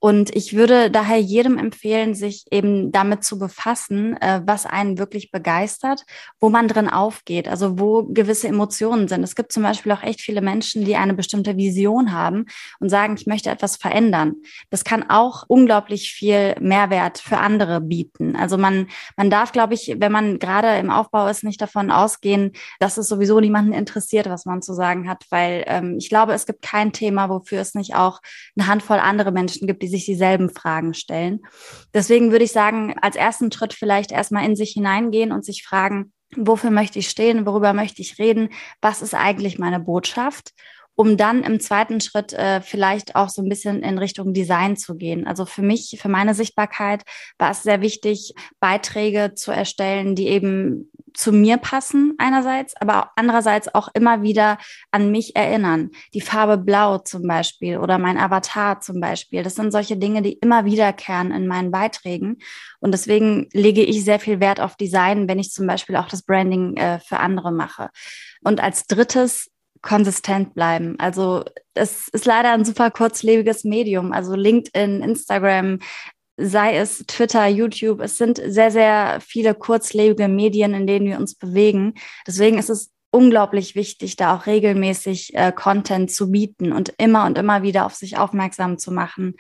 Und 0.01 0.35
ich 0.35 0.55
würde 0.55 0.91
daher 0.91 1.21
jedem 1.21 1.59
empfehlen, 1.59 2.15
sich 2.15 2.47
eben 2.51 2.91
damit 2.93 3.25
zu 3.25 3.39
befassen, 3.39 4.17
äh, 4.21 4.43
was 4.45 4.67
einen 4.67 4.99
wirklich 4.99 5.31
begeistert, 5.37 6.07
wo 6.41 6.49
man 6.49 6.67
drin 6.67 6.89
aufgeht, 6.89 7.47
also 7.47 7.79
wo 7.79 8.05
gewisse 8.05 8.49
Emotionen 8.49 9.07
sind. 9.07 9.23
Es 9.23 9.35
gibt 9.35 9.53
zum 9.53 9.63
Beispiel 9.63 9.93
auch 9.93 10.03
echt 10.03 10.23
viele 10.23 10.41
Menschen, 10.41 10.87
die 10.87 10.97
eine 10.97 11.13
bestimmte 11.13 11.59
Vision 11.59 12.13
haben 12.13 12.47
und 12.81 12.89
sagen, 12.89 13.17
ich 13.19 13.27
möchte 13.27 13.51
etwas 13.51 13.77
verändern. 13.77 14.37
Das 14.71 14.83
kann 14.83 15.11
auch 15.11 15.45
unglaublich 15.47 16.11
viel 16.11 16.55
Mehrwert 16.59 17.19
für 17.19 17.37
andere 17.37 17.83
bieten. 17.83 18.35
Also 18.35 18.57
man, 18.57 18.87
man 19.19 19.29
darf, 19.29 19.53
glaube 19.53 19.75
ich, 19.75 19.97
wenn 19.99 20.11
man 20.11 20.39
gerade 20.39 20.79
im 20.79 20.91
Aufbau 20.91 21.29
ist, 21.29 21.45
nicht 21.45 21.61
davon 21.61 21.91
ausgehen, 21.91 22.53
dass 22.81 22.97
es 22.97 23.07
sowieso 23.07 23.39
niemanden 23.39 23.75
interessiert, 23.75 24.31
was 24.31 24.47
man 24.47 24.63
zu 24.63 24.73
sagen 24.73 25.07
hat, 25.07 25.27
weil 25.29 25.65
ähm, 25.67 25.97
ich 25.99 26.09
glaube, 26.09 26.33
es 26.33 26.47
gibt 26.47 26.63
kein 26.63 26.95
Thema, 26.95 27.29
wofür 27.29 27.61
es 27.61 27.75
nicht 27.75 27.95
auch 27.95 28.23
eine 28.57 28.69
Handvoll 28.69 29.01
andere 29.01 29.33
Menschen 29.33 29.67
gibt, 29.67 29.83
die 29.83 29.89
sich 29.89 30.07
dieselben 30.07 30.49
Fragen 30.49 30.95
stellen. 30.95 31.41
Deswegen 31.93 32.31
würde 32.31 32.45
ich 32.47 32.53
sagen, 32.53 32.95
als 33.03 33.17
ersten 33.17 33.53
Schritt 33.53 33.75
vielleicht 33.75 34.13
erstmal 34.13 34.47
in 34.47 34.57
sich 34.57 34.71
hineingehen 34.73 35.26
und 35.33 35.45
sich 35.45 35.65
fragen, 35.65 36.13
wofür 36.35 36.71
möchte 36.71 36.99
ich 36.99 37.09
stehen, 37.09 37.47
worüber 37.47 37.73
möchte 37.73 38.03
ich 38.03 38.19
reden, 38.19 38.51
was 38.81 39.03
ist 39.03 39.15
eigentlich 39.15 39.59
meine 39.59 39.81
Botschaft 39.81 40.53
um 40.97 41.17
dann 41.17 41.45
im 41.45 41.61
zweiten 41.61 42.01
Schritt 42.01 42.33
äh, 42.33 42.61
vielleicht 42.61 43.15
auch 43.15 43.29
so 43.29 43.43
ein 43.43 43.49
bisschen 43.49 43.83
in 43.83 43.99
Richtung 43.99 44.33
Design 44.33 44.77
zu 44.77 44.97
gehen. 44.97 45.27
Also 45.27 45.45
für 45.45 45.63
mich, 45.63 45.99
für 46.01 46.09
meine 46.09 46.35
Sichtbarkeit 46.35 47.05
war 47.39 47.51
es 47.51 47.63
sehr 47.63 47.83
wichtig, 47.83 48.35
Beiträge 48.61 49.35
zu 49.35 49.53
erstellen, 49.53 50.15
die 50.15 50.29
eben 50.29 50.91
zu 51.13 51.33
mir 51.33 51.57
passen 51.57 52.15
einerseits, 52.19 52.75
aber 52.77 53.11
andererseits 53.17 53.75
auch 53.75 53.89
immer 53.95 54.23
wieder 54.23 54.59
an 54.91 55.11
mich 55.11 55.35
erinnern. 55.35 55.91
Die 56.13 56.21
Farbe 56.21 56.59
Blau 56.59 56.99
zum 56.99 57.27
Beispiel 57.27 57.79
oder 57.79 57.99
mein 57.99 58.19
Avatar 58.19 58.81
zum 58.81 59.01
Beispiel. 59.01 59.43
Das 59.43 59.55
sind 59.55 59.73
solche 59.73 59.97
Dinge, 59.97 60.21
die 60.21 60.35
immer 60.35 60.65
wiederkehren 60.65 61.31
in 61.31 61.47
meinen 61.47 61.71
Beiträgen. 61.71 62.39
Und 62.81 62.93
deswegen 62.93 63.49
lege 63.53 63.83
ich 63.83 64.05
sehr 64.05 64.21
viel 64.21 64.41
Wert 64.41 64.61
auf 64.61 64.77
Design, 64.77 65.27
wenn 65.29 65.39
ich 65.39 65.53
zum 65.53 65.67
Beispiel 65.67 65.97
auch 65.97 66.09
das 66.09 66.23
Branding 66.23 66.77
äh, 66.77 67.01
für 67.01 67.19
andere 67.19 67.51
mache. 67.51 67.89
Und 68.45 68.61
als 68.61 68.87
drittes 68.87 69.51
konsistent 69.83 70.55
bleiben. 70.55 70.97
Also 70.99 71.45
es 71.75 72.09
ist 72.09 72.25
leider 72.25 72.53
ein 72.53 72.65
super 72.65 72.91
kurzlebiges 72.91 73.65
Medium. 73.65 74.13
Also 74.13 74.35
LinkedIn, 74.35 75.03
Instagram, 75.03 75.79
sei 76.37 76.77
es 76.77 77.05
Twitter, 77.07 77.47
YouTube, 77.47 78.01
es 78.01 78.19
sind 78.19 78.41
sehr, 78.45 78.71
sehr 78.71 79.19
viele 79.21 79.55
kurzlebige 79.55 80.29
Medien, 80.29 80.75
in 80.75 80.87
denen 80.87 81.07
wir 81.07 81.19
uns 81.19 81.35
bewegen. 81.35 81.95
Deswegen 82.27 82.59
ist 82.59 82.71
es 82.71 82.93
unglaublich 83.11 83.75
wichtig, 83.75 84.17
da 84.17 84.37
auch 84.37 84.47
regelmäßig 84.47 85.35
äh, 85.35 85.53
Content 85.53 86.11
zu 86.11 86.31
bieten 86.31 86.73
und 86.73 86.93
immer 86.99 87.25
und 87.25 87.39
immer 87.39 87.63
wieder 87.63 87.87
auf 87.87 87.95
sich 87.95 88.19
aufmerksam 88.19 88.79
zu 88.79 88.93
machen. 88.93 89.37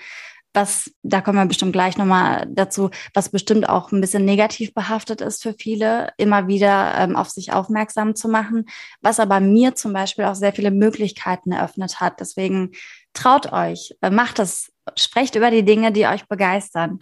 Was, 0.57 0.91
da 1.03 1.21
kommen 1.21 1.39
wir 1.39 1.45
bestimmt 1.45 1.75
gleich 1.75 1.99
nochmal 1.99 2.47
dazu, 2.49 2.89
was 3.13 3.29
bestimmt 3.29 3.69
auch 3.69 3.93
ein 3.93 4.01
bisschen 4.01 4.25
negativ 4.25 4.73
behaftet 4.73 5.21
ist 5.21 5.43
für 5.43 5.53
viele, 5.53 6.15
immer 6.17 6.49
wieder 6.49 6.95
ähm, 6.97 7.15
auf 7.15 7.29
sich 7.29 7.53
aufmerksam 7.53 8.15
zu 8.15 8.27
machen, 8.27 8.65
was 9.03 9.21
aber 9.21 9.41
mir 9.41 9.75
zum 9.75 9.93
Beispiel 9.93 10.25
auch 10.25 10.35
sehr 10.35 10.55
viele 10.55 10.71
Möglichkeiten 10.71 11.53
eröffnet 11.53 12.01
hat. 12.01 12.21
Deswegen 12.21 12.73
traut 13.13 13.53
euch, 13.53 13.95
äh, 14.01 14.09
macht 14.09 14.39
es, 14.39 14.73
sprecht 14.97 15.35
über 15.35 15.51
die 15.51 15.63
Dinge, 15.65 15.93
die 15.93 16.07
euch 16.07 16.27
begeistern. 16.27 17.01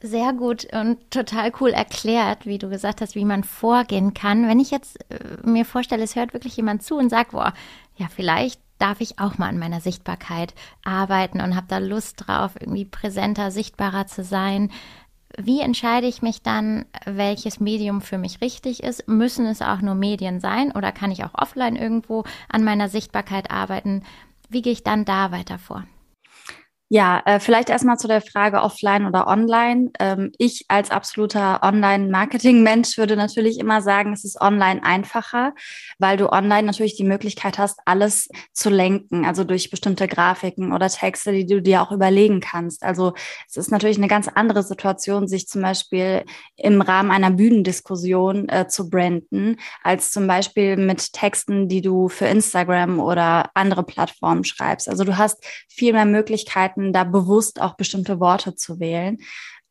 Sehr 0.00 0.34
gut 0.34 0.68
und 0.72 1.10
total 1.10 1.50
cool 1.60 1.70
erklärt, 1.70 2.44
wie 2.44 2.58
du 2.58 2.68
gesagt 2.68 3.00
hast, 3.00 3.14
wie 3.14 3.24
man 3.24 3.42
vorgehen 3.42 4.12
kann. 4.12 4.46
Wenn 4.46 4.60
ich 4.60 4.70
jetzt 4.70 4.98
äh, 5.10 5.18
mir 5.42 5.64
vorstelle, 5.64 6.04
es 6.04 6.16
hört 6.16 6.34
wirklich 6.34 6.56
jemand 6.56 6.82
zu 6.82 6.96
und 6.96 7.08
sagt, 7.08 7.32
boah, 7.32 7.54
ja, 7.96 8.08
vielleicht 8.08 8.60
darf 8.78 9.00
ich 9.00 9.18
auch 9.18 9.38
mal 9.38 9.48
an 9.48 9.58
meiner 9.58 9.80
Sichtbarkeit 9.80 10.54
arbeiten 10.84 11.40
und 11.40 11.54
habe 11.54 11.66
da 11.68 11.78
Lust 11.78 12.26
drauf, 12.26 12.52
irgendwie 12.58 12.84
präsenter, 12.84 13.50
sichtbarer 13.50 14.06
zu 14.06 14.24
sein. 14.24 14.70
Wie 15.36 15.60
entscheide 15.60 16.06
ich 16.06 16.22
mich 16.22 16.42
dann, 16.42 16.86
welches 17.06 17.60
Medium 17.60 18.00
für 18.00 18.18
mich 18.18 18.40
richtig 18.40 18.82
ist? 18.82 19.08
Müssen 19.08 19.46
es 19.46 19.62
auch 19.62 19.80
nur 19.80 19.94
Medien 19.94 20.40
sein 20.40 20.72
oder 20.72 20.92
kann 20.92 21.10
ich 21.10 21.24
auch 21.24 21.34
offline 21.34 21.76
irgendwo 21.76 22.24
an 22.48 22.62
meiner 22.62 22.88
Sichtbarkeit 22.88 23.50
arbeiten? 23.50 24.02
Wie 24.48 24.62
gehe 24.62 24.72
ich 24.72 24.84
dann 24.84 25.04
da 25.04 25.32
weiter 25.32 25.58
vor? 25.58 25.84
Ja, 26.90 27.22
äh, 27.24 27.40
vielleicht 27.40 27.70
erstmal 27.70 27.96
zu 27.96 28.08
der 28.08 28.20
Frage 28.20 28.60
offline 28.60 29.06
oder 29.06 29.26
online. 29.26 29.90
Ähm, 29.98 30.32
ich 30.36 30.66
als 30.68 30.90
absoluter 30.90 31.62
Online-Marketing-Mensch 31.62 32.98
würde 32.98 33.16
natürlich 33.16 33.58
immer 33.58 33.80
sagen, 33.80 34.12
es 34.12 34.22
ist 34.22 34.38
online 34.38 34.84
einfacher, 34.84 35.54
weil 35.98 36.18
du 36.18 36.30
online 36.30 36.64
natürlich 36.64 36.94
die 36.94 37.04
Möglichkeit 37.04 37.56
hast, 37.56 37.80
alles 37.86 38.28
zu 38.52 38.68
lenken, 38.68 39.24
also 39.24 39.44
durch 39.44 39.70
bestimmte 39.70 40.06
Grafiken 40.06 40.74
oder 40.74 40.90
Texte, 40.90 41.32
die 41.32 41.46
du 41.46 41.62
dir 41.62 41.80
auch 41.80 41.90
überlegen 41.90 42.40
kannst. 42.40 42.82
Also 42.82 43.14
es 43.48 43.56
ist 43.56 43.70
natürlich 43.70 43.96
eine 43.96 44.08
ganz 44.08 44.28
andere 44.28 44.62
Situation, 44.62 45.26
sich 45.26 45.48
zum 45.48 45.62
Beispiel 45.62 46.24
im 46.54 46.82
Rahmen 46.82 47.10
einer 47.10 47.30
Bühnendiskussion 47.30 48.48
äh, 48.50 48.68
zu 48.68 48.90
branden, 48.90 49.56
als 49.82 50.10
zum 50.12 50.26
Beispiel 50.26 50.76
mit 50.76 51.14
Texten, 51.14 51.66
die 51.66 51.80
du 51.80 52.10
für 52.10 52.26
Instagram 52.26 53.00
oder 53.00 53.50
andere 53.54 53.84
Plattformen 53.84 54.44
schreibst. 54.44 54.86
Also 54.86 55.04
du 55.04 55.16
hast 55.16 55.42
viel 55.68 55.94
mehr 55.94 56.04
Möglichkeiten, 56.04 56.73
Möglichkeiten, 56.76 56.92
da 56.92 57.04
bewusst 57.04 57.60
auch 57.60 57.76
bestimmte 57.76 58.20
Worte 58.20 58.54
zu 58.54 58.80
wählen. 58.80 59.18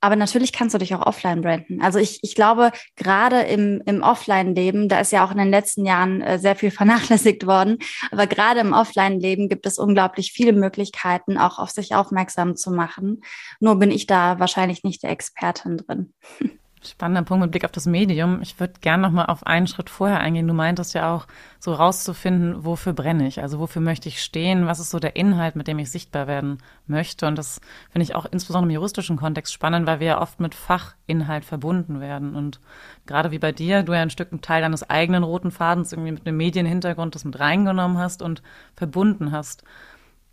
Aber 0.01 0.17
natürlich 0.17 0.51
kannst 0.51 0.75
du 0.75 0.79
dich 0.79 0.93
auch 0.93 1.05
offline 1.05 1.41
branden. 1.41 1.81
Also 1.81 1.97
ich, 1.97 2.19
ich 2.23 2.35
glaube, 2.35 2.71
gerade 2.97 3.39
im, 3.43 3.81
im 3.85 4.03
Offline-Leben, 4.03 4.89
da 4.89 4.99
ist 4.99 5.13
ja 5.13 5.25
auch 5.25 5.31
in 5.31 5.37
den 5.37 5.49
letzten 5.49 5.85
Jahren 5.85 6.21
äh, 6.21 6.37
sehr 6.39 6.57
viel 6.57 6.71
vernachlässigt 6.79 7.45
worden, 7.45 7.77
aber 8.11 8.27
gerade 8.27 8.59
im 8.59 8.73
Offline-Leben 8.73 9.47
gibt 9.47 9.65
es 9.65 9.79
unglaublich 9.79 10.33
viele 10.33 10.51
Möglichkeiten, 10.51 11.37
auch 11.37 11.57
auf 11.57 11.69
sich 11.69 11.95
aufmerksam 11.95 12.57
zu 12.57 12.71
machen. 12.71 13.21
Nur 13.61 13.79
bin 13.79 13.91
ich 13.91 14.05
da 14.05 14.39
wahrscheinlich 14.39 14.83
nicht 14.83 15.03
der 15.03 15.11
Expertin 15.11 15.77
drin. 15.77 16.13
Spannender 16.85 17.23
Punkt 17.23 17.41
mit 17.41 17.51
Blick 17.51 17.65
auf 17.65 17.71
das 17.71 17.85
Medium. 17.85 18.41
Ich 18.41 18.59
würde 18.59 18.73
gerne 18.81 19.03
noch 19.03 19.11
mal 19.11 19.25
auf 19.25 19.45
einen 19.45 19.67
Schritt 19.67 19.89
vorher 19.89 20.19
eingehen. 20.19 20.47
Du 20.47 20.53
meintest 20.53 20.93
ja 20.93 21.13
auch, 21.13 21.27
so 21.59 21.73
rauszufinden, 21.73 22.65
wofür 22.65 22.91
brenne 22.91 23.25
ich? 23.25 23.41
Also 23.41 23.57
wofür 23.57 23.81
möchte 23.81 24.09
ich 24.09 24.21
stehen? 24.21 24.67
Was 24.67 24.79
ist 24.79 24.89
so 24.89 24.99
der 24.99 25.15
Inhalt, 25.15 25.55
mit 25.55 25.67
dem 25.67 25.79
ich 25.79 25.89
sichtbar 25.89 26.27
werden 26.27 26.57
möchte? 26.87 27.25
Und 27.25 27.37
das 27.37 27.61
finde 27.89 28.03
ich 28.03 28.15
auch 28.15 28.25
insbesondere 28.25 28.69
im 28.69 28.75
juristischen 28.75 29.15
Kontext 29.15 29.53
spannend, 29.53 29.87
weil 29.87 30.01
wir 30.01 30.07
ja 30.07 30.21
oft 30.21 30.41
mit 30.41 30.55
Fachinhalt 30.55 31.45
verbunden 31.45 32.01
werden. 32.01 32.35
Und 32.35 32.59
gerade 33.05 33.31
wie 33.31 33.39
bei 33.39 33.53
dir, 33.53 33.83
du 33.83 33.93
ja 33.93 34.01
ein 34.01 34.09
Stück 34.09 34.33
ein 34.33 34.41
Teil 34.41 34.61
deines 34.61 34.89
eigenen 34.89 35.23
roten 35.23 35.51
Fadens 35.51 35.93
irgendwie 35.93 36.11
mit 36.11 36.27
einem 36.27 36.35
Medienhintergrund 36.35 37.15
das 37.15 37.23
mit 37.23 37.39
reingenommen 37.39 37.97
hast 37.97 38.21
und 38.21 38.43
verbunden 38.75 39.31
hast. 39.31 39.63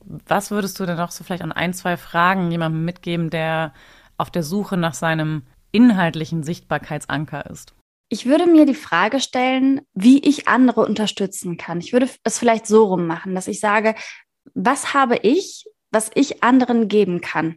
Was 0.04 0.50
würdest 0.50 0.80
du 0.80 0.87
denn 0.87 0.97
noch 0.97 1.12
so 1.12 1.23
vielleicht 1.23 1.42
an 1.42 1.52
ein, 1.52 1.75
zwei 1.75 1.97
Fragen 1.97 2.50
jemandem 2.50 2.85
mitgeben, 2.85 3.30
der 3.30 3.73
auf 4.16 4.30
der 4.30 4.42
Suche 4.42 4.76
nach 4.76 4.95
seinem 4.95 5.42
inhaltlichen 5.72 6.42
Sichtbarkeitsanker 6.42 7.50
ist? 7.50 7.74
Ich 8.08 8.26
würde 8.26 8.46
mir 8.46 8.66
die 8.66 8.74
Frage 8.74 9.20
stellen, 9.20 9.82
wie 9.94 10.18
ich 10.18 10.48
andere 10.48 10.84
unterstützen 10.84 11.56
kann. 11.56 11.78
Ich 11.78 11.92
würde 11.92 12.08
es 12.24 12.38
vielleicht 12.38 12.66
so 12.66 12.86
rum 12.86 13.06
machen, 13.06 13.34
dass 13.34 13.46
ich 13.46 13.60
sage, 13.60 13.94
was 14.54 14.94
habe 14.94 15.16
ich, 15.16 15.66
was 15.92 16.10
ich 16.14 16.42
anderen 16.42 16.88
geben 16.88 17.20
kann? 17.20 17.56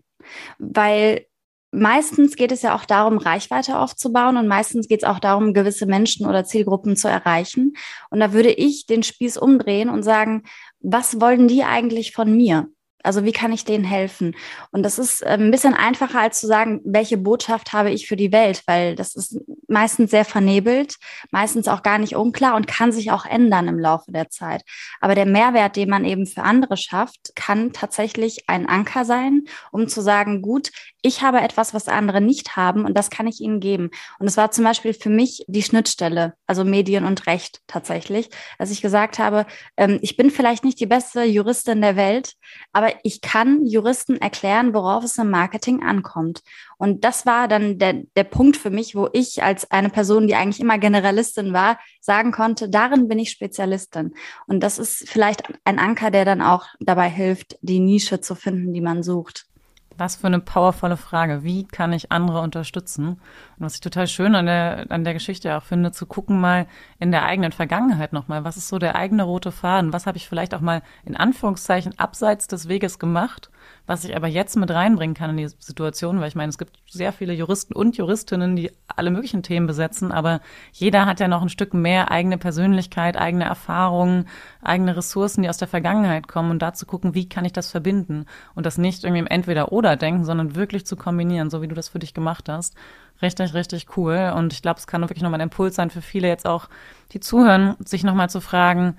Weil 0.60 1.25
meistens 1.72 2.36
geht 2.36 2.51
es 2.51 2.62
ja 2.62 2.75
auch 2.75 2.86
darum, 2.86 3.17
Reichweite 3.17 3.79
aufzubauen 3.79 4.38
und 4.38 4.48
meistens 4.48 4.88
geht 4.88 5.01
es 5.01 5.10
auch 5.10 5.20
darum, 5.20 5.53
gewisse 5.53 5.88
Menschen 5.88 6.27
oder 6.27 6.46
Zielgruppen 6.46 6.96
zu 6.96 7.08
erreichen. 7.08 7.75
Und 8.12 8.20
da 8.20 8.32
würde 8.32 8.51
ich 8.51 8.86
den 8.86 9.03
Spieß 9.03 9.38
umdrehen 9.38 9.89
und 9.89 10.03
sagen, 10.03 10.43
was 10.79 11.20
wollen 11.20 11.48
die 11.48 11.63
eigentlich 11.63 12.12
von 12.12 12.36
mir? 12.36 12.67
Also 13.04 13.26
wie 13.26 13.32
kann 13.34 13.52
ich 13.52 13.66
denen 13.66 13.84
helfen? 13.84 14.36
Und 14.72 14.84
das 14.84 14.98
ist 14.98 15.24
ähm, 15.26 15.42
ein 15.42 15.52
bisschen 15.52 15.74
einfacher 15.74 16.20
als 16.20 16.40
zu 16.40 16.48
sagen, 16.48 16.82
welche 16.86 17.18
Botschaft 17.18 17.74
habe 17.74 17.92
ich 17.92 18.08
für 18.08 18.16
die 18.16 18.32
Welt, 18.32 18.64
weil 18.66 18.96
das 18.96 19.16
ist 19.16 19.38
meistens 19.68 20.12
sehr 20.12 20.26
vernebelt, 20.26 20.96
meistens 21.32 21.68
auch 21.68 21.84
gar 21.84 21.98
nicht 21.98 22.16
unklar 22.16 22.56
und 22.56 22.68
kann 22.68 22.92
sich 22.92 23.12
auch 23.12 23.26
ändern 23.26 23.68
im 23.68 23.80
Laufe 23.80 24.12
der 24.12 24.30
Zeit. 24.30 24.64
Aber 25.02 25.16
der 25.16 25.26
Mehrwert, 25.26 25.76
den 25.76 25.90
man 25.90 26.06
eben 26.06 26.26
für 26.26 26.44
andere 26.44 26.78
schafft, 26.78 27.36
kann 27.36 27.74
tatsächlich 27.74 28.46
ein 28.48 28.68
Anker 28.68 29.06
sein, 29.06 29.44
um 29.72 29.88
zu 29.88 30.02
sagen, 30.02 30.42
gut, 30.42 30.72
ich 31.06 31.22
habe 31.22 31.42
etwas, 31.42 31.74
was 31.74 31.90
andere 31.90 32.22
nicht 32.22 32.56
haben 32.56 32.86
und 32.86 32.98
das 32.98 33.10
kann 33.10 33.28
ich 33.28 33.42
ihnen 33.42 33.60
geben. 33.60 33.92
Und 34.20 34.28
es 34.28 34.38
war 34.38 34.52
zum 34.52 34.64
Beispiel 34.64 34.94
für 34.94 35.10
mich 35.10 35.44
die 35.48 35.62
Schnittstelle, 35.62 36.34
also 36.48 36.64
Medien 36.64 37.04
und 37.04 37.28
Recht 37.28 37.60
tatsächlich, 37.68 38.30
dass 38.58 38.72
ich 38.72 38.82
gesagt 38.82 39.20
habe, 39.20 39.46
ähm, 39.76 40.00
ich 40.02 40.16
bin 40.16 40.32
vielleicht 40.32 40.64
nicht 40.64 40.80
die 40.80 40.86
beste 40.86 41.24
Juristin 41.24 41.82
der 41.82 41.98
Welt, 41.98 42.36
aber 42.72 42.94
ich 43.04 43.20
kann 43.20 43.68
Juristen 43.68 44.16
erklären, 44.16 44.74
worauf 44.74 45.04
es 45.04 45.18
im 45.18 45.30
Marketing 45.30 45.84
ankommt. 45.84 46.42
Und 46.78 47.04
das 47.04 47.26
war 47.26 47.50
dann 47.50 47.78
der, 47.78 48.04
der 48.16 48.24
Punkt 48.24 48.56
für 48.56 48.70
mich, 48.70 48.96
wo 48.96 49.10
ich 49.12 49.44
als 49.44 49.70
eine 49.72 49.90
Person, 49.90 50.28
die 50.28 50.36
eigentlich 50.36 50.62
immer 50.62 50.78
Generalistin 50.78 51.52
war, 51.52 51.80
sagen 52.00 52.32
konnte, 52.32 52.70
darin 52.70 53.10
bin 53.10 53.20
ich 53.20 53.30
Spezialistin. 53.30 54.14
Und 54.48 54.62
das 54.62 54.80
ist 54.80 55.10
vielleicht 55.10 55.44
ein 55.66 55.80
Anker, 55.80 56.12
der 56.12 56.24
dann 56.24 56.42
auch 56.42 56.66
dabei 56.80 57.10
hilft, 57.10 57.58
die 57.62 57.80
Nische 57.80 58.22
zu 58.22 58.36
finden, 58.36 58.74
die 58.74 58.82
man 58.82 59.04
sucht. 59.04 59.48
Was 59.98 60.16
für 60.16 60.28
eine 60.28 60.40
powervolle 60.40 60.98
Frage. 60.98 61.44
Wie 61.44 61.66
kann 61.66 61.94
ich 61.94 62.12
andere 62.12 62.42
unterstützen? 62.42 63.08
Und 63.08 63.20
was 63.58 63.76
ich 63.76 63.82
total 63.82 64.08
schön 64.08 64.36
an 64.36 64.46
der, 64.46 64.88
an 64.90 65.04
der 65.04 65.14
Geschichte 65.14 65.56
auch 65.56 65.64
finde, 65.64 65.92
zu 65.92 66.06
gucken 66.06 66.40
mal 66.40 66.68
in 67.00 67.12
der 67.12 67.24
eigenen 67.24 67.52
Vergangenheit 67.52 68.14
nochmal. 68.14 68.44
Was 68.44 68.58
ist 68.58 68.68
so 68.70 68.80
der 68.80 68.96
eigene 68.96 69.24
rote 69.24 69.52
Faden? 69.52 69.94
Was 69.94 70.08
habe 70.08 70.18
ich 70.18 70.28
vielleicht 70.28 70.54
auch 70.54 70.62
mal 70.62 70.82
in 71.06 71.16
Anführungszeichen 71.16 71.98
abseits 72.00 72.48
des 72.48 72.68
Weges 72.68 73.00
gemacht? 73.00 73.50
Was 73.86 74.05
ich 74.05 74.15
aber 74.15 74.27
jetzt 74.27 74.55
mit 74.55 74.72
reinbringen 74.72 75.15
kann 75.15 75.32
in 75.32 75.38
die 75.38 75.48
Situation, 75.48 76.20
weil 76.20 76.29
ich 76.29 76.36
meine, 76.36 76.50
es 76.50 76.58
gibt 76.58 76.77
sehr 76.89 77.12
viele 77.12 77.34
Juristen 77.34 77.74
und 77.74 77.98
Juristinnen, 77.98 78.55
die 78.55 78.72
alle 78.88 79.12
möglichen 79.12 79.43
Themen 79.43 79.67
besetzen, 79.67 80.12
aber 80.12 80.39
jeder 80.72 81.05
hat 81.05 81.20
ja 81.20 81.27
noch 81.27 81.41
ein 81.41 81.50
Stück 81.50 81.74
mehr 81.74 82.12
eigene 82.12 82.38
Persönlichkeit, 82.38 83.17
eigene 83.17 83.46
Erfahrungen, 83.46 84.27
eigene 84.62 84.96
Ressourcen, 84.96 85.43
die 85.43 85.50
aus 85.50 85.58
der 85.58 85.67
Vergangenheit 85.67 86.27
kommen 86.27 86.51
und 86.51 86.62
da 86.62 86.74
zu 86.74 86.86
gucken, 86.86 87.13
wie 87.13 87.27
kann 87.27 87.46
ich 87.46 87.53
das 87.53 87.72
verbinden 87.72 88.25
und 88.55 88.65
das 88.65 88.77
nicht 88.77 89.03
irgendwie 89.03 89.20
im 89.20 89.27
Entweder-Oder 89.27 89.96
denken, 89.96 90.24
sondern 90.24 90.55
wirklich 90.55 90.86
zu 90.86 90.96
kombinieren, 90.96 91.50
so 91.50 91.62
wie 91.62 91.67
du 91.67 91.75
das 91.75 91.89
für 91.89 92.00
dich 92.00 92.13
gemacht 92.13 92.48
hast. 92.50 92.75
Richtig, 93.22 93.53
richtig 93.53 93.98
cool. 93.98 94.34
Und 94.36 94.53
ich 94.53 94.62
glaube, 94.62 94.79
es 94.79 94.88
kann 94.88 95.01
wirklich 95.01 95.24
nochmal 95.24 95.39
ein 95.39 95.50
Impuls 95.50 95.75
sein 95.75 95.89
für 95.89 96.01
viele 96.01 96.27
jetzt 96.27 96.46
auch, 96.46 96.70
die 97.12 97.20
zuhören, 97.20 97.75
sich 97.79 98.03
nochmal 98.03 98.29
zu 98.29 98.41
fragen, 98.41 98.98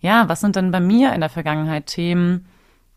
ja, 0.00 0.28
was 0.28 0.40
sind 0.40 0.56
denn 0.56 0.70
bei 0.70 0.80
mir 0.80 1.12
in 1.14 1.20
der 1.20 1.30
Vergangenheit 1.30 1.86
Themen, 1.86 2.46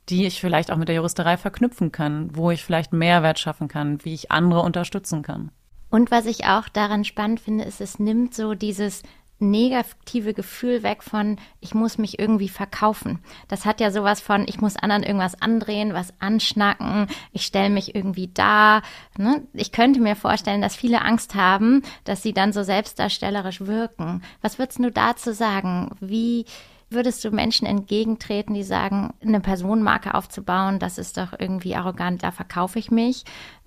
die 0.09 0.25
ich 0.25 0.39
vielleicht 0.39 0.71
auch 0.71 0.77
mit 0.77 0.87
der 0.87 0.95
Juristerei 0.95 1.37
verknüpfen 1.37 1.91
kann, 1.91 2.35
wo 2.35 2.51
ich 2.51 2.63
vielleicht 2.63 2.93
Mehrwert 2.93 3.39
schaffen 3.39 3.67
kann, 3.67 4.03
wie 4.03 4.13
ich 4.13 4.31
andere 4.31 4.61
unterstützen 4.61 5.21
kann. 5.21 5.51
Und 5.89 6.11
was 6.11 6.25
ich 6.25 6.45
auch 6.45 6.69
daran 6.69 7.03
spannend 7.03 7.39
finde, 7.39 7.63
ist, 7.63 7.81
es 7.81 7.99
nimmt 7.99 8.33
so 8.33 8.53
dieses 8.53 9.03
negative 9.39 10.33
Gefühl 10.33 10.83
weg 10.83 11.01
von, 11.01 11.37
ich 11.61 11.73
muss 11.73 11.97
mich 11.97 12.19
irgendwie 12.19 12.49
verkaufen. 12.49 13.19
Das 13.47 13.65
hat 13.65 13.79
ja 13.79 13.89
sowas 13.89 14.19
von, 14.19 14.45
ich 14.47 14.59
muss 14.59 14.75
anderen 14.75 15.03
irgendwas 15.03 15.41
andrehen, 15.41 15.93
was 15.93 16.13
anschnacken, 16.19 17.07
ich 17.31 17.45
stelle 17.45 17.69
mich 17.69 17.95
irgendwie 17.95 18.29
da. 18.33 18.81
Ne? 19.17 19.47
Ich 19.53 19.71
könnte 19.71 20.01
mir 20.01 20.15
vorstellen, 20.15 20.61
dass 20.61 20.75
viele 20.75 21.01
Angst 21.01 21.35
haben, 21.35 21.83
dass 22.03 22.21
sie 22.21 22.33
dann 22.33 22.51
so 22.51 22.63
selbstdarstellerisch 22.63 23.61
wirken. 23.61 24.21
Was 24.41 24.59
würdest 24.59 24.79
du 24.79 24.91
dazu 24.91 25.33
sagen? 25.33 25.91
Wie, 26.01 26.45
würdest 26.89 27.23
du 27.23 27.31
Menschen 27.31 27.67
entgegentreten, 27.67 28.53
die 28.53 28.63
sagen, 28.63 29.13
eine 29.21 29.39
Personenmarke 29.39 30.13
aufzubauen, 30.13 30.79
das 30.79 30.97
ist 30.97 31.17
doch 31.17 31.33
irgendwie 31.37 31.75
arrogant, 31.75 32.23
da 32.23 32.31
verkaufe 32.31 32.79
ich 32.79 32.91
mich? 32.91 33.23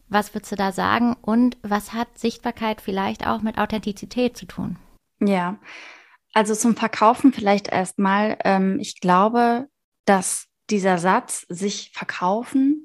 Was 0.08 0.35
würdest 0.35 0.52
du 0.52 0.56
da 0.56 0.72
sagen? 0.72 1.16
Und 1.22 1.56
was 1.62 1.92
hat 1.92 2.18
Sichtbarkeit 2.18 2.80
vielleicht 2.80 3.26
auch 3.26 3.40
mit 3.40 3.58
Authentizität 3.58 4.37
zu 4.37 4.46
tun? 4.46 4.76
Ja, 5.20 5.58
also 6.35 6.54
zum 6.54 6.76
Verkaufen 6.76 7.32
vielleicht 7.32 7.68
erstmal. 7.68 8.38
Ähm, 8.44 8.78
ich 8.80 9.00
glaube, 9.00 9.68
dass 10.04 10.48
dieser 10.70 10.98
Satz, 10.98 11.46
sich 11.48 11.90
verkaufen, 11.94 12.85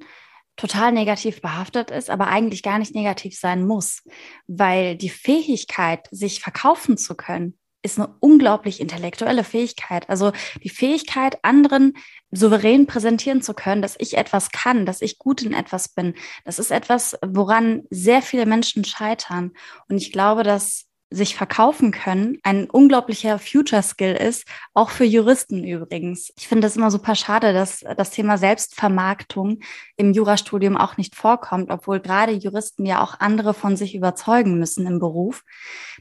total 0.56 0.92
negativ 0.92 1.42
behaftet 1.42 1.92
ist, 1.92 2.10
aber 2.10 2.28
eigentlich 2.28 2.64
gar 2.64 2.80
nicht 2.80 2.96
negativ 2.96 3.40
sein 3.40 3.66
muss, 3.66 4.04
weil 4.48 4.96
die 4.98 5.10
Fähigkeit, 5.10 6.08
sich 6.12 6.42
verkaufen 6.42 6.98
zu 6.98 7.16
können, 7.16 7.58
ist 7.88 8.00
eine 8.00 8.14
unglaublich 8.20 8.80
intellektuelle 8.80 9.44
Fähigkeit. 9.44 10.10
Also 10.10 10.32
die 10.64 10.70
Fähigkeit, 10.70 11.44
anderen 11.44 11.94
souverän 12.32 12.86
präsentieren 12.86 13.42
zu 13.42 13.54
können, 13.54 13.82
dass 13.82 13.96
ich 14.00 14.18
etwas 14.18 14.52
kann, 14.52 14.86
dass 14.86 15.02
ich 15.02 15.18
gut 15.18 15.42
in 15.42 15.54
etwas 15.54 15.90
bin. 15.90 16.14
Das 16.46 16.60
ist 16.60 16.72
etwas, 16.72 17.18
woran 17.26 17.84
sehr 17.90 18.22
viele 18.22 18.46
Menschen 18.46 18.84
scheitern. 18.84 19.52
Und 19.88 19.98
ich 19.98 20.12
glaube, 20.12 20.44
dass 20.44 20.88
sich 21.10 21.36
verkaufen 21.36 21.92
können, 21.92 22.38
ein 22.44 22.70
unglaublicher 22.70 23.40
Future 23.40 23.82
Skill 23.82 24.14
ist, 24.14 24.46
auch 24.74 24.90
für 24.90 25.06
Juristen 25.06 25.64
übrigens. 25.64 26.34
Ich 26.38 26.48
finde 26.48 26.68
das 26.68 26.76
immer 26.76 26.92
super 26.92 27.16
schade, 27.16 27.54
dass 27.54 27.80
das 27.96 28.12
Thema 28.12 28.38
Selbstvermarktung 28.38 29.60
im 29.96 30.12
Jurastudium 30.12 30.76
auch 30.76 30.98
nicht 30.98 31.16
vorkommt, 31.16 31.72
obwohl 31.72 32.02
gerade 32.02 32.34
Juristen 32.34 32.86
ja 32.86 33.02
auch 33.02 33.20
andere 33.20 33.54
von 33.54 33.78
sich 33.78 33.96
überzeugen 33.96 34.60
müssen 34.60 34.86
im 34.86 35.00
Beruf. 35.00 35.44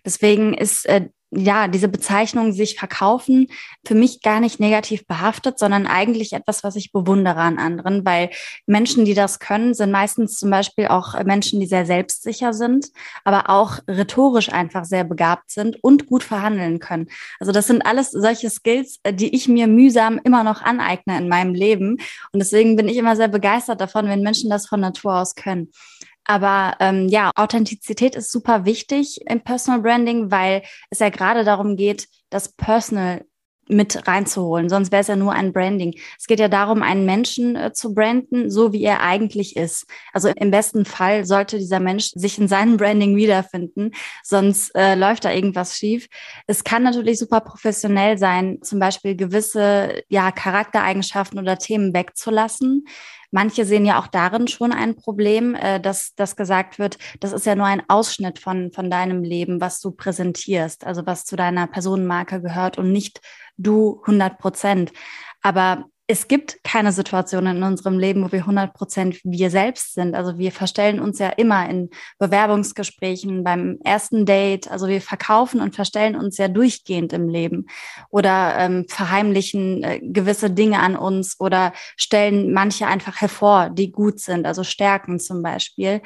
Deswegen 0.04 0.54
ist 0.54 0.86
äh, 0.86 1.08
ja, 1.36 1.68
diese 1.68 1.88
Bezeichnung 1.88 2.52
sich 2.52 2.78
verkaufen 2.78 3.48
für 3.86 3.94
mich 3.94 4.22
gar 4.22 4.40
nicht 4.40 4.58
negativ 4.58 5.06
behaftet, 5.06 5.58
sondern 5.58 5.86
eigentlich 5.86 6.32
etwas, 6.32 6.64
was 6.64 6.76
ich 6.76 6.92
bewundere 6.92 7.40
an 7.40 7.58
anderen, 7.58 8.04
weil 8.04 8.30
Menschen, 8.66 9.04
die 9.04 9.14
das 9.14 9.38
können, 9.38 9.74
sind 9.74 9.90
meistens 9.90 10.38
zum 10.38 10.50
Beispiel 10.50 10.88
auch 10.88 11.22
Menschen, 11.24 11.60
die 11.60 11.66
sehr 11.66 11.86
selbstsicher 11.86 12.52
sind, 12.52 12.88
aber 13.24 13.50
auch 13.50 13.78
rhetorisch 13.88 14.50
einfach 14.50 14.84
sehr 14.84 15.04
begabt 15.04 15.50
sind 15.50 15.82
und 15.82 16.06
gut 16.06 16.22
verhandeln 16.22 16.78
können. 16.78 17.08
Also 17.38 17.52
das 17.52 17.66
sind 17.66 17.84
alles 17.84 18.10
solche 18.10 18.50
Skills, 18.50 19.00
die 19.08 19.34
ich 19.34 19.48
mir 19.48 19.66
mühsam 19.66 20.20
immer 20.24 20.42
noch 20.42 20.62
aneigne 20.62 21.18
in 21.18 21.28
meinem 21.28 21.54
Leben. 21.54 21.98
Und 22.32 22.40
deswegen 22.40 22.76
bin 22.76 22.88
ich 22.88 22.96
immer 22.96 23.16
sehr 23.16 23.28
begeistert 23.28 23.80
davon, 23.80 24.06
wenn 24.06 24.22
Menschen 24.22 24.50
das 24.50 24.66
von 24.66 24.80
Natur 24.80 25.16
aus 25.16 25.34
können. 25.34 25.70
Aber 26.26 26.76
ähm, 26.80 27.08
ja, 27.08 27.30
Authentizität 27.36 28.16
ist 28.16 28.32
super 28.32 28.64
wichtig 28.64 29.20
im 29.26 29.42
Personal 29.42 29.80
Branding, 29.80 30.30
weil 30.30 30.62
es 30.90 30.98
ja 30.98 31.08
gerade 31.08 31.44
darum 31.44 31.76
geht, 31.76 32.08
das 32.30 32.52
Personal 32.52 33.24
mit 33.68 34.06
reinzuholen. 34.06 34.68
Sonst 34.68 34.92
wäre 34.92 35.00
es 35.00 35.08
ja 35.08 35.16
nur 35.16 35.32
ein 35.32 35.52
Branding. 35.52 35.94
Es 36.18 36.26
geht 36.26 36.38
ja 36.38 36.48
darum, 36.48 36.82
einen 36.82 37.04
Menschen 37.04 37.56
äh, 37.56 37.72
zu 37.72 37.94
branden, 37.94 38.50
so 38.50 38.72
wie 38.72 38.84
er 38.84 39.02
eigentlich 39.02 39.56
ist. 39.56 39.86
Also 40.12 40.28
im 40.28 40.50
besten 40.50 40.84
Fall 40.84 41.24
sollte 41.24 41.58
dieser 41.58 41.80
Mensch 41.80 42.10
sich 42.14 42.38
in 42.38 42.48
seinem 42.48 42.76
Branding 42.76 43.16
wiederfinden, 43.16 43.92
sonst 44.22 44.74
äh, 44.74 44.94
läuft 44.94 45.24
da 45.24 45.32
irgendwas 45.32 45.76
schief. 45.76 46.08
Es 46.46 46.64
kann 46.64 46.82
natürlich 46.82 47.18
super 47.18 47.40
professionell 47.40 48.18
sein, 48.18 48.58
zum 48.62 48.78
Beispiel 48.78 49.16
gewisse 49.16 50.02
ja, 50.08 50.30
Charaktereigenschaften 50.30 51.38
oder 51.38 51.58
Themen 51.58 51.92
wegzulassen. 51.94 52.86
Manche 53.36 53.66
sehen 53.66 53.84
ja 53.84 54.00
auch 54.00 54.06
darin 54.06 54.48
schon 54.48 54.72
ein 54.72 54.96
Problem, 54.96 55.54
äh, 55.54 55.78
dass 55.78 56.14
das 56.14 56.36
gesagt 56.36 56.78
wird, 56.78 56.96
das 57.20 57.34
ist 57.34 57.44
ja 57.44 57.54
nur 57.54 57.66
ein 57.66 57.82
Ausschnitt 57.86 58.38
von, 58.38 58.72
von 58.72 58.90
deinem 58.90 59.22
Leben, 59.22 59.60
was 59.60 59.78
du 59.82 59.90
präsentierst, 59.90 60.86
also 60.86 61.04
was 61.04 61.26
zu 61.26 61.36
deiner 61.36 61.66
Personenmarke 61.66 62.40
gehört 62.40 62.78
und 62.78 62.92
nicht 62.92 63.20
du 63.58 64.00
100 64.06 64.38
Prozent. 64.38 64.92
Aber 65.42 65.84
es 66.08 66.28
gibt 66.28 66.62
keine 66.62 66.92
Situation 66.92 67.46
in 67.46 67.62
unserem 67.64 67.98
Leben, 67.98 68.22
wo 68.22 68.30
wir 68.30 68.40
100 68.40 68.74
Prozent 68.74 69.20
wir 69.24 69.50
selbst 69.50 69.94
sind. 69.94 70.14
Also 70.14 70.38
wir 70.38 70.52
verstellen 70.52 71.00
uns 71.00 71.18
ja 71.18 71.30
immer 71.30 71.68
in 71.68 71.90
Bewerbungsgesprächen, 72.18 73.42
beim 73.42 73.78
ersten 73.82 74.24
Date. 74.24 74.70
Also 74.70 74.86
wir 74.86 75.00
verkaufen 75.00 75.60
und 75.60 75.74
verstellen 75.74 76.14
uns 76.14 76.38
ja 76.38 76.46
durchgehend 76.46 77.12
im 77.12 77.28
Leben 77.28 77.66
oder 78.08 78.56
ähm, 78.56 78.86
verheimlichen 78.88 79.82
äh, 79.82 80.00
gewisse 80.00 80.50
Dinge 80.50 80.78
an 80.78 80.96
uns 80.96 81.40
oder 81.40 81.72
stellen 81.96 82.52
manche 82.52 82.86
einfach 82.86 83.20
hervor, 83.20 83.70
die 83.70 83.90
gut 83.90 84.20
sind, 84.20 84.46
also 84.46 84.62
Stärken 84.62 85.18
zum 85.18 85.42
Beispiel. 85.42 86.02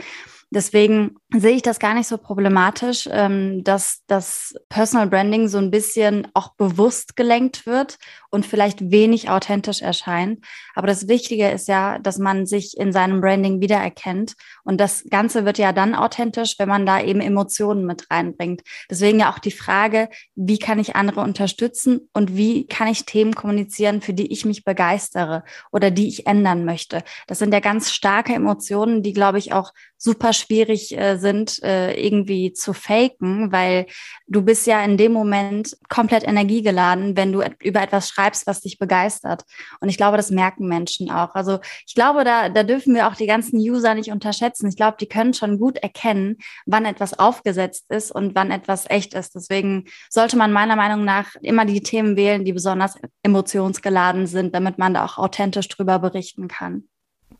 Deswegen 0.52 1.14
sehe 1.32 1.54
ich 1.54 1.62
das 1.62 1.78
gar 1.78 1.94
nicht 1.94 2.08
so 2.08 2.18
problematisch, 2.18 3.08
ähm, 3.12 3.62
dass 3.62 4.00
das 4.08 4.54
Personal 4.68 5.06
Branding 5.06 5.46
so 5.46 5.58
ein 5.58 5.70
bisschen 5.70 6.26
auch 6.34 6.54
bewusst 6.54 7.14
gelenkt 7.14 7.66
wird 7.66 7.98
und 8.30 8.46
vielleicht 8.46 8.90
wenig 8.90 9.28
authentisch 9.28 9.82
erscheint. 9.82 10.44
Aber 10.74 10.86
das 10.86 11.08
Wichtige 11.08 11.50
ist 11.50 11.68
ja, 11.68 11.98
dass 11.98 12.18
man 12.18 12.46
sich 12.46 12.76
in 12.76 12.92
seinem 12.92 13.20
Branding 13.20 13.60
wiedererkennt. 13.60 14.34
Und 14.64 14.80
das 14.80 15.04
Ganze 15.10 15.44
wird 15.44 15.58
ja 15.58 15.72
dann 15.72 15.94
authentisch, 15.94 16.54
wenn 16.58 16.68
man 16.68 16.86
da 16.86 17.00
eben 17.00 17.20
Emotionen 17.20 17.84
mit 17.84 18.10
reinbringt. 18.10 18.62
Deswegen 18.88 19.20
ja 19.20 19.32
auch 19.32 19.38
die 19.38 19.50
Frage, 19.50 20.08
wie 20.34 20.58
kann 20.58 20.78
ich 20.78 20.96
andere 20.96 21.20
unterstützen 21.20 22.08
und 22.12 22.36
wie 22.36 22.66
kann 22.66 22.88
ich 22.88 23.04
Themen 23.04 23.34
kommunizieren, 23.34 24.00
für 24.00 24.14
die 24.14 24.32
ich 24.32 24.44
mich 24.44 24.64
begeistere 24.64 25.44
oder 25.72 25.90
die 25.90 26.08
ich 26.08 26.26
ändern 26.26 26.64
möchte. 26.64 27.02
Das 27.26 27.38
sind 27.38 27.52
ja 27.52 27.60
ganz 27.60 27.90
starke 27.90 28.32
Emotionen, 28.32 29.02
die, 29.02 29.12
glaube 29.12 29.38
ich, 29.38 29.52
auch 29.52 29.72
super 30.02 30.32
schwierig 30.32 30.96
äh, 30.96 31.18
sind, 31.18 31.62
äh, 31.62 31.92
irgendwie 31.92 32.54
zu 32.54 32.72
faken, 32.72 33.52
weil 33.52 33.86
du 34.26 34.42
bist 34.42 34.66
ja 34.66 34.82
in 34.82 34.96
dem 34.96 35.12
Moment 35.12 35.76
komplett 35.88 36.26
energiegeladen, 36.26 37.16
wenn 37.16 37.32
du 37.32 37.42
über 37.62 37.82
etwas 37.82 38.08
schreibst, 38.08 38.19
was 38.46 38.60
dich 38.60 38.78
begeistert. 38.78 39.44
Und 39.80 39.88
ich 39.88 39.96
glaube, 39.96 40.16
das 40.16 40.30
merken 40.30 40.68
Menschen 40.68 41.10
auch. 41.10 41.34
Also 41.34 41.58
ich 41.86 41.94
glaube, 41.94 42.24
da, 42.24 42.48
da 42.48 42.62
dürfen 42.62 42.94
wir 42.94 43.08
auch 43.08 43.14
die 43.14 43.26
ganzen 43.26 43.58
User 43.58 43.94
nicht 43.94 44.10
unterschätzen. 44.10 44.68
Ich 44.68 44.76
glaube, 44.76 44.96
die 45.00 45.08
können 45.08 45.34
schon 45.34 45.58
gut 45.58 45.78
erkennen, 45.78 46.36
wann 46.66 46.84
etwas 46.84 47.18
aufgesetzt 47.18 47.90
ist 47.90 48.10
und 48.10 48.34
wann 48.34 48.50
etwas 48.50 48.88
echt 48.88 49.14
ist. 49.14 49.34
Deswegen 49.34 49.86
sollte 50.08 50.36
man 50.36 50.52
meiner 50.52 50.76
Meinung 50.76 51.04
nach 51.04 51.34
immer 51.42 51.64
die 51.64 51.82
Themen 51.82 52.16
wählen, 52.16 52.44
die 52.44 52.52
besonders 52.52 52.96
emotionsgeladen 53.22 54.26
sind, 54.26 54.54
damit 54.54 54.78
man 54.78 54.94
da 54.94 55.04
auch 55.04 55.18
authentisch 55.18 55.68
drüber 55.68 55.98
berichten 55.98 56.48
kann. 56.48 56.84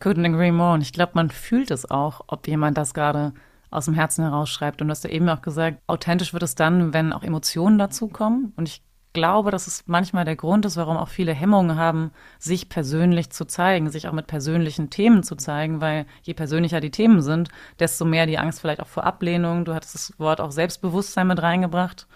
Couldn't 0.01 0.27
agree 0.27 0.53
more. 0.53 0.75
Und 0.75 0.81
ich 0.81 0.93
glaube, 0.93 1.13
man 1.15 1.31
fühlt 1.31 1.71
es 1.71 1.91
auch, 1.91 2.23
ob 2.27 2.49
jemand 2.49 2.79
das 2.79 2.95
gerade 2.95 3.35
aus 3.71 3.85
dem 3.85 3.95
Herzen 3.95 4.25
herausschreibt. 4.25 4.81
Und 4.81 4.89
du 4.89 4.93
hast 4.93 5.05
ja 5.05 5.11
eben 5.11 5.29
auch 5.29 5.43
gesagt, 5.43 5.81
authentisch 5.87 6.33
wird 6.33 6.43
es 6.43 6.55
dann, 6.55 6.93
wenn 6.93 7.13
auch 7.13 7.23
Emotionen 7.23 7.79
dazukommen. 7.79 8.53
Und 8.57 8.69
ich 8.69 8.83
glaube, 9.13 9.51
dass 9.51 9.67
es 9.67 9.85
manchmal 9.87 10.25
der 10.25 10.37
Grund 10.37 10.65
ist, 10.65 10.77
warum 10.77 10.97
auch 10.97 11.09
viele 11.09 11.33
Hemmungen 11.33 11.77
haben, 11.77 12.13
sich 12.39 12.69
persönlich 12.69 13.31
zu 13.31 13.45
zeigen, 13.45 13.91
sich 13.91 14.09
auch 14.09 14.13
mit 14.13 14.27
persönlichen 14.27 14.91
Themen 14.91 15.23
zu 15.23 15.37
zeigen, 15.37 15.81
weil 15.81 16.07
je 16.23 16.35
persönlicher 16.35 16.81
die 16.81 16.91
Themen 16.91 17.23
sind, 17.23 17.49
desto 17.79 18.05
mehr 18.05 18.27
die 18.27 18.39
Angst 18.39 18.61
vielleicht 18.61 18.81
auch 18.81 18.87
vor 18.87 19.05
Ablehnung. 19.05 19.65
Du 19.65 19.75
hattest 19.75 19.95
das 19.95 20.19
Wort 20.19 20.41
auch 20.41 20.53
Selbstbewusstsein 20.53 21.27
mit 21.27 21.43
reingebracht. 21.43 22.07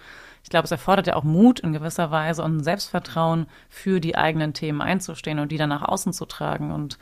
Ich 0.44 0.50
glaube, 0.50 0.66
es 0.66 0.70
erfordert 0.70 1.06
ja 1.06 1.16
auch 1.16 1.24
Mut 1.24 1.60
in 1.60 1.72
gewisser 1.72 2.10
Weise 2.10 2.42
und 2.42 2.62
Selbstvertrauen, 2.62 3.46
für 3.68 3.98
die 3.98 4.16
eigenen 4.16 4.52
Themen 4.52 4.82
einzustehen 4.82 5.38
und 5.38 5.50
die 5.50 5.56
dann 5.56 5.70
nach 5.70 5.82
außen 5.82 6.12
zu 6.12 6.26
tragen. 6.26 6.70
Und 6.70 6.98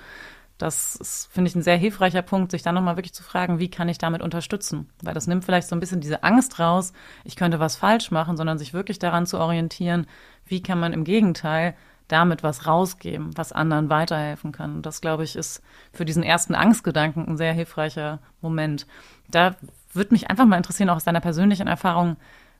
das 0.62 0.94
ist, 0.94 1.28
finde 1.32 1.48
ich, 1.48 1.56
ein 1.56 1.62
sehr 1.62 1.76
hilfreicher 1.76 2.22
Punkt, 2.22 2.52
sich 2.52 2.62
dann 2.62 2.76
nochmal 2.76 2.96
wirklich 2.96 3.12
zu 3.12 3.24
fragen, 3.24 3.58
wie 3.58 3.68
kann 3.68 3.88
ich 3.88 3.98
damit 3.98 4.22
unterstützen? 4.22 4.88
Weil 5.02 5.12
das 5.12 5.26
nimmt 5.26 5.44
vielleicht 5.44 5.66
so 5.66 5.74
ein 5.74 5.80
bisschen 5.80 6.00
diese 6.00 6.22
Angst 6.22 6.60
raus, 6.60 6.92
ich 7.24 7.34
könnte 7.34 7.58
was 7.58 7.74
falsch 7.74 8.12
machen, 8.12 8.36
sondern 8.36 8.58
sich 8.58 8.72
wirklich 8.72 9.00
daran 9.00 9.26
zu 9.26 9.40
orientieren, 9.40 10.06
wie 10.46 10.62
kann 10.62 10.78
man 10.78 10.92
im 10.92 11.02
Gegenteil 11.02 11.74
damit 12.06 12.44
was 12.44 12.66
rausgeben, 12.66 13.36
was 13.36 13.50
anderen 13.52 13.90
weiterhelfen 13.90 14.52
kann. 14.52 14.76
Und 14.76 14.86
das, 14.86 15.00
glaube 15.00 15.24
ich, 15.24 15.34
ist 15.34 15.62
für 15.92 16.04
diesen 16.04 16.22
ersten 16.22 16.54
Angstgedanken 16.54 17.26
ein 17.26 17.36
sehr 17.36 17.52
hilfreicher 17.52 18.20
Moment. 18.40 18.86
Da 19.30 19.56
würde 19.92 20.14
mich 20.14 20.30
einfach 20.30 20.44
mal 20.44 20.58
interessieren, 20.58 20.90
auch 20.90 20.96
aus 20.96 21.04
deiner 21.04 21.20
persönlichen 21.20 21.66
Erfahrung, 21.66 22.16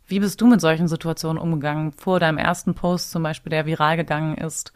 wie 0.09 0.19
bist 0.19 0.41
du 0.41 0.49
mit 0.49 0.61
solchen 0.61 0.89
Situationen 0.89 1.41
umgegangen? 1.41 1.93
Vor 1.93 2.19
deinem 2.19 2.39
ersten 2.39 2.75
Post 2.75 3.13
zum 3.13 3.23
Beispiel, 3.23 3.51
der 3.51 3.67
viral 3.67 3.97
gegangen 3.97 4.37
ist, 4.37 4.73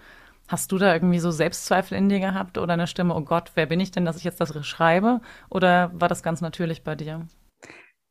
Hast 0.49 0.71
du 0.71 0.79
da 0.79 0.93
irgendwie 0.93 1.19
so 1.19 1.31
Selbstzweifel 1.31 1.99
in 1.99 2.09
dir 2.09 2.21
gehabt 2.21 2.59
oder 2.59 2.75
eine 2.75 2.87
Stimme, 2.87 3.15
oh 3.15 3.23
Gott, 3.23 3.53
wer 3.55 3.67
bin 3.67 3.81
ich 3.81 3.91
denn, 3.91 4.05
dass 4.05 4.17
ich 4.17 4.25
jetzt 4.25 4.41
das 4.41 4.55
schreibe? 4.67 5.21
Oder 5.51 5.91
war 5.95 6.09
das 6.09 6.23
ganz 6.23 6.41
natürlich 6.41 6.85
bei 6.85 6.95
dir? 6.95 7.27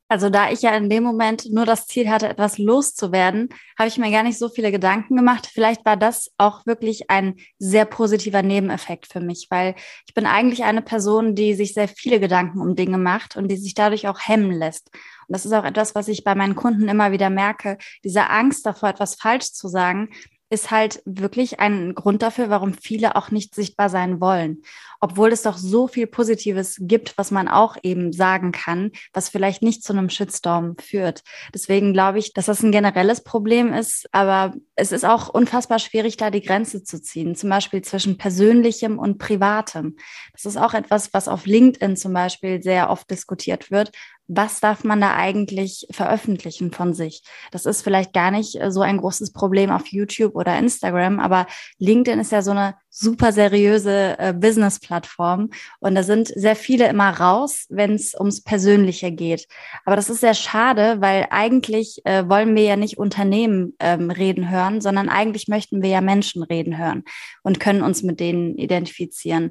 Also 0.08 0.30
da 0.30 0.50
ich 0.52 0.62
ja 0.62 0.76
in 0.76 0.88
dem 0.88 1.02
Moment 1.02 1.50
nur 1.50 1.66
das 1.66 1.88
Ziel 1.88 2.08
hatte, 2.08 2.28
etwas 2.28 2.58
loszuwerden, 2.58 3.48
habe 3.76 3.88
ich 3.88 3.98
mir 3.98 4.12
gar 4.12 4.22
nicht 4.22 4.38
so 4.38 4.48
viele 4.48 4.70
Gedanken 4.70 5.16
gemacht. 5.16 5.50
Vielleicht 5.52 5.84
war 5.84 5.96
das 5.96 6.30
auch 6.38 6.64
wirklich 6.64 7.10
ein 7.10 7.34
sehr 7.58 7.86
positiver 7.86 8.42
Nebeneffekt 8.42 9.08
für 9.12 9.20
mich, 9.20 9.48
weil 9.50 9.74
ich 10.06 10.14
bin 10.14 10.24
eigentlich 10.26 10.62
eine 10.62 10.80
Person, 10.80 11.34
die 11.34 11.54
sich 11.54 11.74
sehr 11.74 11.88
viele 11.88 12.20
Gedanken 12.20 12.60
um 12.60 12.76
Dinge 12.76 12.98
macht 12.98 13.36
und 13.36 13.48
die 13.48 13.56
sich 13.56 13.74
dadurch 13.74 14.06
auch 14.06 14.20
hemmen 14.20 14.52
lässt. 14.52 14.90
Und 15.26 15.32
das 15.32 15.44
ist 15.44 15.52
auch 15.52 15.64
etwas, 15.64 15.96
was 15.96 16.06
ich 16.06 16.22
bei 16.22 16.36
meinen 16.36 16.54
Kunden 16.54 16.88
immer 16.88 17.10
wieder 17.10 17.28
merke. 17.28 17.76
Diese 18.04 18.30
Angst 18.30 18.64
davor, 18.64 18.90
etwas 18.90 19.16
falsch 19.16 19.52
zu 19.54 19.66
sagen, 19.66 20.10
ist 20.48 20.70
halt 20.70 21.02
wirklich 21.04 21.58
ein 21.58 21.94
Grund 21.94 22.22
dafür, 22.22 22.50
warum 22.50 22.72
viele 22.72 23.16
auch 23.16 23.30
nicht 23.30 23.54
sichtbar 23.54 23.88
sein 23.88 24.20
wollen. 24.20 24.62
Obwohl 25.00 25.32
es 25.32 25.42
doch 25.42 25.56
so 25.56 25.88
viel 25.88 26.06
Positives 26.06 26.76
gibt, 26.80 27.18
was 27.18 27.30
man 27.30 27.48
auch 27.48 27.76
eben 27.82 28.12
sagen 28.12 28.52
kann, 28.52 28.92
was 29.12 29.28
vielleicht 29.28 29.62
nicht 29.62 29.82
zu 29.82 29.92
einem 29.92 30.08
Shitstorm 30.08 30.76
führt. 30.78 31.22
Deswegen 31.52 31.92
glaube 31.92 32.18
ich, 32.18 32.32
dass 32.32 32.46
das 32.46 32.62
ein 32.62 32.72
generelles 32.72 33.24
Problem 33.24 33.72
ist, 33.72 34.08
aber 34.12 34.54
es 34.76 34.92
ist 34.92 35.04
auch 35.04 35.28
unfassbar 35.28 35.80
schwierig, 35.80 36.16
da 36.16 36.30
die 36.30 36.42
Grenze 36.42 36.84
zu 36.84 37.02
ziehen, 37.02 37.34
zum 37.34 37.50
Beispiel 37.50 37.82
zwischen 37.82 38.16
persönlichem 38.16 38.98
und 38.98 39.18
privatem. 39.18 39.96
Das 40.32 40.44
ist 40.44 40.56
auch 40.56 40.74
etwas, 40.74 41.12
was 41.12 41.28
auf 41.28 41.46
LinkedIn 41.46 41.96
zum 41.96 42.12
Beispiel 42.12 42.62
sehr 42.62 42.90
oft 42.90 43.10
diskutiert 43.10 43.70
wird, 43.70 43.90
was 44.28 44.60
darf 44.60 44.84
man 44.84 45.00
da 45.00 45.14
eigentlich 45.14 45.86
veröffentlichen 45.90 46.72
von 46.72 46.94
sich? 46.94 47.22
Das 47.50 47.66
ist 47.66 47.82
vielleicht 47.82 48.12
gar 48.12 48.30
nicht 48.30 48.60
äh, 48.60 48.70
so 48.70 48.80
ein 48.80 48.98
großes 48.98 49.32
Problem 49.32 49.70
auf 49.70 49.86
YouTube 49.86 50.34
oder 50.34 50.58
Instagram, 50.58 51.20
aber 51.20 51.46
LinkedIn 51.78 52.20
ist 52.20 52.32
ja 52.32 52.42
so 52.42 52.50
eine 52.50 52.74
super 52.98 53.30
seriöse 53.30 54.18
äh, 54.18 54.32
Business-Plattform 54.32 55.50
und 55.80 55.94
da 55.94 56.02
sind 56.02 56.28
sehr 56.28 56.56
viele 56.56 56.88
immer 56.88 57.10
raus, 57.10 57.66
wenn 57.68 57.92
es 57.92 58.14
ums 58.14 58.42
Persönliche 58.42 59.12
geht. 59.12 59.46
Aber 59.84 59.96
das 59.96 60.08
ist 60.08 60.20
sehr 60.20 60.34
schade, 60.34 60.96
weil 61.00 61.26
eigentlich 61.30 62.00
äh, 62.04 62.26
wollen 62.28 62.56
wir 62.56 62.64
ja 62.64 62.76
nicht 62.76 62.96
Unternehmen 62.96 63.74
ähm, 63.80 64.10
reden 64.10 64.50
hören, 64.50 64.80
sondern 64.80 65.10
eigentlich 65.10 65.46
möchten 65.46 65.82
wir 65.82 65.90
ja 65.90 66.00
Menschen 66.00 66.42
reden 66.42 66.78
hören 66.78 67.04
und 67.42 67.60
können 67.60 67.82
uns 67.82 68.02
mit 68.02 68.18
denen 68.18 68.56
identifizieren. 68.56 69.50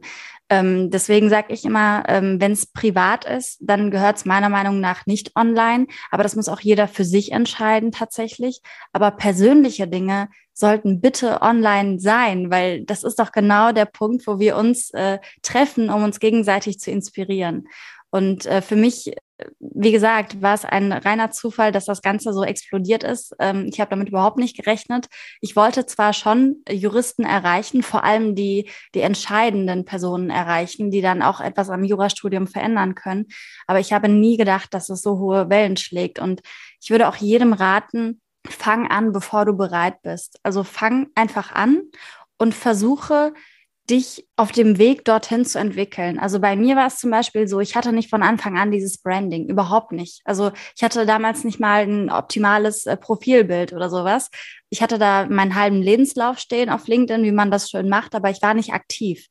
Ähm, 0.49 0.91
deswegen 0.91 1.29
sage 1.29 1.53
ich 1.53 1.65
immer, 1.65 2.03
ähm, 2.07 2.39
wenn 2.39 2.51
es 2.51 2.67
privat 2.67 3.25
ist, 3.25 3.57
dann 3.61 3.89
gehört 3.89 4.17
es 4.17 4.25
meiner 4.25 4.49
Meinung 4.49 4.79
nach 4.79 5.05
nicht 5.05 5.35
online. 5.35 5.87
Aber 6.11 6.23
das 6.23 6.35
muss 6.35 6.49
auch 6.49 6.59
jeder 6.59 6.87
für 6.87 7.03
sich 7.03 7.31
entscheiden 7.31 7.91
tatsächlich. 7.91 8.61
Aber 8.93 9.11
persönliche 9.11 9.87
Dinge 9.87 10.29
sollten 10.55 11.01
bitte 11.01 11.41
online 11.41 11.99
sein, 11.99 12.49
weil 12.49 12.85
das 12.85 13.03
ist 13.03 13.19
doch 13.19 13.31
genau 13.31 13.73
der 13.73 13.85
Punkt, 13.85 14.25
wo 14.25 14.39
wir 14.39 14.55
uns 14.55 14.89
äh, 14.91 15.19
treffen, 15.41 15.89
um 15.89 16.03
uns 16.03 16.19
gegenseitig 16.19 16.79
zu 16.79 16.91
inspirieren. 16.91 17.67
Und 18.09 18.45
äh, 18.45 18.61
für 18.61 18.77
mich, 18.77 19.13
wie 19.59 19.91
gesagt, 19.91 20.41
war 20.41 20.53
es 20.53 20.63
ein 20.63 20.93
reiner 20.93 21.31
Zufall, 21.31 21.73
dass 21.73 21.83
das 21.83 22.01
Ganze 22.01 22.31
so 22.31 22.45
explodiert 22.45 23.03
ist. 23.03 23.35
Ähm, 23.39 23.67
ich 23.69 23.81
habe 23.81 23.89
damit 23.89 24.07
überhaupt 24.07 24.37
nicht 24.37 24.55
gerechnet. 24.55 25.07
Ich 25.41 25.57
wollte 25.57 25.85
zwar 25.85 26.13
schon 26.13 26.63
Juristen 26.71 27.25
erreichen, 27.25 27.83
vor 27.83 28.05
allem 28.05 28.33
die, 28.33 28.69
die 28.93 29.01
entscheidenden 29.01 29.83
Personen 29.83 30.29
erreichen, 30.29 30.89
die 30.89 31.01
dann 31.01 31.21
auch 31.21 31.41
etwas 31.41 31.69
am 31.69 31.83
Jurastudium 31.83 32.47
verändern 32.47 32.95
können. 32.95 33.25
Aber 33.67 33.81
ich 33.81 33.91
habe 33.91 34.07
nie 34.07 34.37
gedacht, 34.37 34.73
dass 34.73 34.87
es 34.87 35.01
so 35.01 35.19
hohe 35.19 35.49
Wellen 35.49 35.75
schlägt. 35.75 36.17
Und 36.17 36.41
ich 36.81 36.89
würde 36.89 37.09
auch 37.09 37.17
jedem 37.17 37.51
raten, 37.51 38.21
fang 38.49 38.87
an, 38.87 39.11
bevor 39.11 39.45
du 39.45 39.53
bereit 39.53 40.01
bist. 40.01 40.39
Also 40.43 40.63
fang 40.63 41.07
einfach 41.15 41.51
an 41.51 41.83
und 42.37 42.53
versuche, 42.53 43.33
dich 43.89 44.27
auf 44.35 44.51
dem 44.51 44.79
Weg 44.79 45.05
dorthin 45.05 45.45
zu 45.45 45.59
entwickeln. 45.59 46.17
Also 46.17 46.39
bei 46.39 46.55
mir 46.55 46.75
war 46.75 46.87
es 46.87 46.97
zum 46.97 47.11
Beispiel 47.11 47.47
so, 47.47 47.59
ich 47.59 47.75
hatte 47.75 47.93
nicht 47.93 48.09
von 48.09 48.23
Anfang 48.23 48.57
an 48.57 48.71
dieses 48.71 48.97
Branding, 48.97 49.47
überhaupt 49.47 49.91
nicht. 49.91 50.21
Also 50.25 50.51
ich 50.75 50.83
hatte 50.83 51.05
damals 51.05 51.43
nicht 51.43 51.59
mal 51.59 51.83
ein 51.83 52.09
optimales 52.09 52.87
äh, 52.87 52.97
Profilbild 52.97 53.73
oder 53.73 53.89
sowas. 53.91 54.31
Ich 54.69 54.81
hatte 54.81 54.97
da 54.97 55.27
meinen 55.27 55.55
halben 55.55 55.83
Lebenslauf 55.83 56.39
stehen 56.39 56.69
auf 56.69 56.87
LinkedIn, 56.87 57.23
wie 57.23 57.31
man 57.31 57.51
das 57.51 57.69
schön 57.69 57.87
macht, 57.87 58.15
aber 58.15 58.31
ich 58.31 58.41
war 58.41 58.55
nicht 58.55 58.73
aktiv. 58.73 59.27